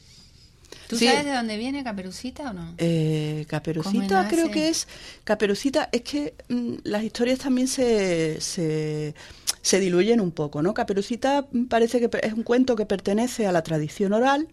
¿Tú 0.88 0.98
sabes 0.98 1.24
de 1.24 1.32
dónde 1.32 1.56
viene 1.56 1.82
Caperucita 1.84 2.50
o 2.50 2.52
no? 2.52 2.74
Eh, 2.78 3.46
Caperucita 3.48 4.28
creo 4.28 4.50
que 4.50 4.68
es... 4.68 4.86
Caperucita 5.24 5.88
es 5.92 6.02
que 6.02 6.34
mm, 6.48 6.74
las 6.84 7.02
historias 7.02 7.38
también 7.38 7.68
se, 7.68 8.40
se, 8.40 9.14
se, 9.62 9.80
diluyen 9.80 10.20
un 10.20 10.30
poco, 10.30 10.62
¿no? 10.62 10.74
Caperucita 10.74 11.46
parece 11.68 12.00
que 12.00 12.10
es 12.22 12.32
un 12.32 12.42
cuento 12.42 12.76
que 12.76 12.86
pertenece 12.86 13.46
a 13.46 13.52
la 13.52 13.62
tradición 13.62 14.12
oral 14.12 14.48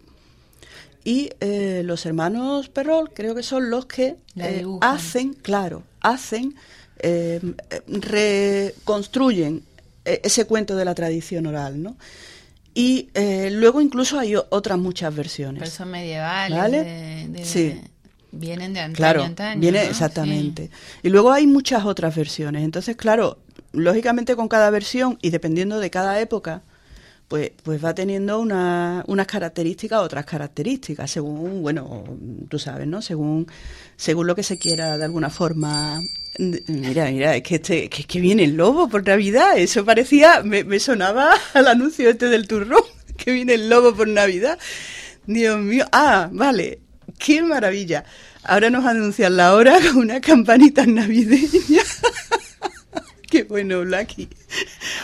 y 1.04 1.32
eh, 1.40 1.82
los 1.84 2.06
hermanos 2.06 2.70
Perrol 2.70 3.12
creo 3.14 3.34
que 3.36 3.44
son 3.44 3.70
los 3.70 3.86
que 3.88 4.18
eh, 4.38 4.66
hacen, 4.82 5.34
claro, 5.34 5.84
hacen, 6.00 6.56
reconstruyen 7.88 9.64
ese 10.06 10.46
cuento 10.46 10.76
de 10.76 10.86
la 10.86 10.94
tradición 10.96 11.48
oral, 11.48 11.82
¿no? 11.82 11.98
Y 12.74 13.10
eh, 13.14 13.50
luego 13.52 13.82
incluso 13.82 14.18
hay 14.18 14.36
otras 14.36 14.78
muchas 14.78 15.14
versiones. 15.14 15.60
Pero 15.60 15.72
son 15.72 15.92
medievales. 15.92 17.48
sí. 17.48 17.82
Vienen 18.34 18.74
de 18.74 18.80
antaño, 18.80 18.96
claro, 18.96 19.60
Viene, 19.60 19.84
exactamente. 19.84 20.70
Y 21.04 21.10
luego 21.10 21.34
hay 21.34 21.48
muchas 21.48 21.84
otras 21.84 22.16
versiones. 22.16 22.64
Entonces, 22.64 22.96
claro, 22.96 23.40
lógicamente 23.74 24.38
con 24.38 24.48
cada 24.48 24.70
versión 24.70 25.18
y 25.22 25.32
dependiendo 25.32 25.82
de 25.82 25.90
cada 25.90 26.18
época, 26.22 26.62
pues, 27.28 27.52
pues 27.64 27.84
va 27.84 27.94
teniendo 27.94 28.40
una, 28.40 29.04
unas 29.08 29.28
características, 29.28 30.00
otras 30.00 30.26
características, 30.26 31.12
según, 31.12 31.62
bueno, 31.62 32.06
tú 32.48 32.58
sabes, 32.58 32.88
¿no? 32.88 33.02
Según, 33.02 33.48
según 33.98 34.28
lo 34.28 34.36
que 34.36 34.44
se 34.44 34.58
quiera 34.58 34.98
de 34.98 35.04
alguna 35.04 35.30
forma 35.30 36.02
Mira, 36.38 37.12
mira, 37.12 37.36
es 37.36 37.44
que, 37.44 37.56
este, 37.56 37.90
que, 37.90 38.06
que 38.06 38.20
viene 38.20 38.46
el 38.46 38.56
lobo 38.56 38.88
por 38.90 39.06
Navidad. 39.06 39.58
Eso 39.58 39.84
parecía, 39.86 40.42
me, 40.44 40.80
sonaba 40.80 41.34
al 41.54 41.68
anuncio 41.68 42.10
este 42.10 42.28
del 42.28 42.48
turrón, 42.48 42.84
que 43.18 43.32
viene 43.32 43.56
el 43.56 43.70
lobo 43.70 43.94
por 43.96 44.08
Navidad. 44.08 44.58
Dios 45.26 45.60
mío. 45.60 45.86
Ah, 45.92 46.30
vale. 46.32 46.80
Qué 47.20 47.42
maravilla. 47.44 48.06
Ahora 48.44 48.70
nos 48.70 48.86
anuncian 48.86 49.38
la 49.38 49.54
hora 49.54 49.80
con 49.80 49.98
una 49.98 50.20
campanita 50.20 50.86
navideña. 50.86 51.84
Qué 53.30 53.44
bueno, 53.44 53.82
Blacky. 53.82 54.28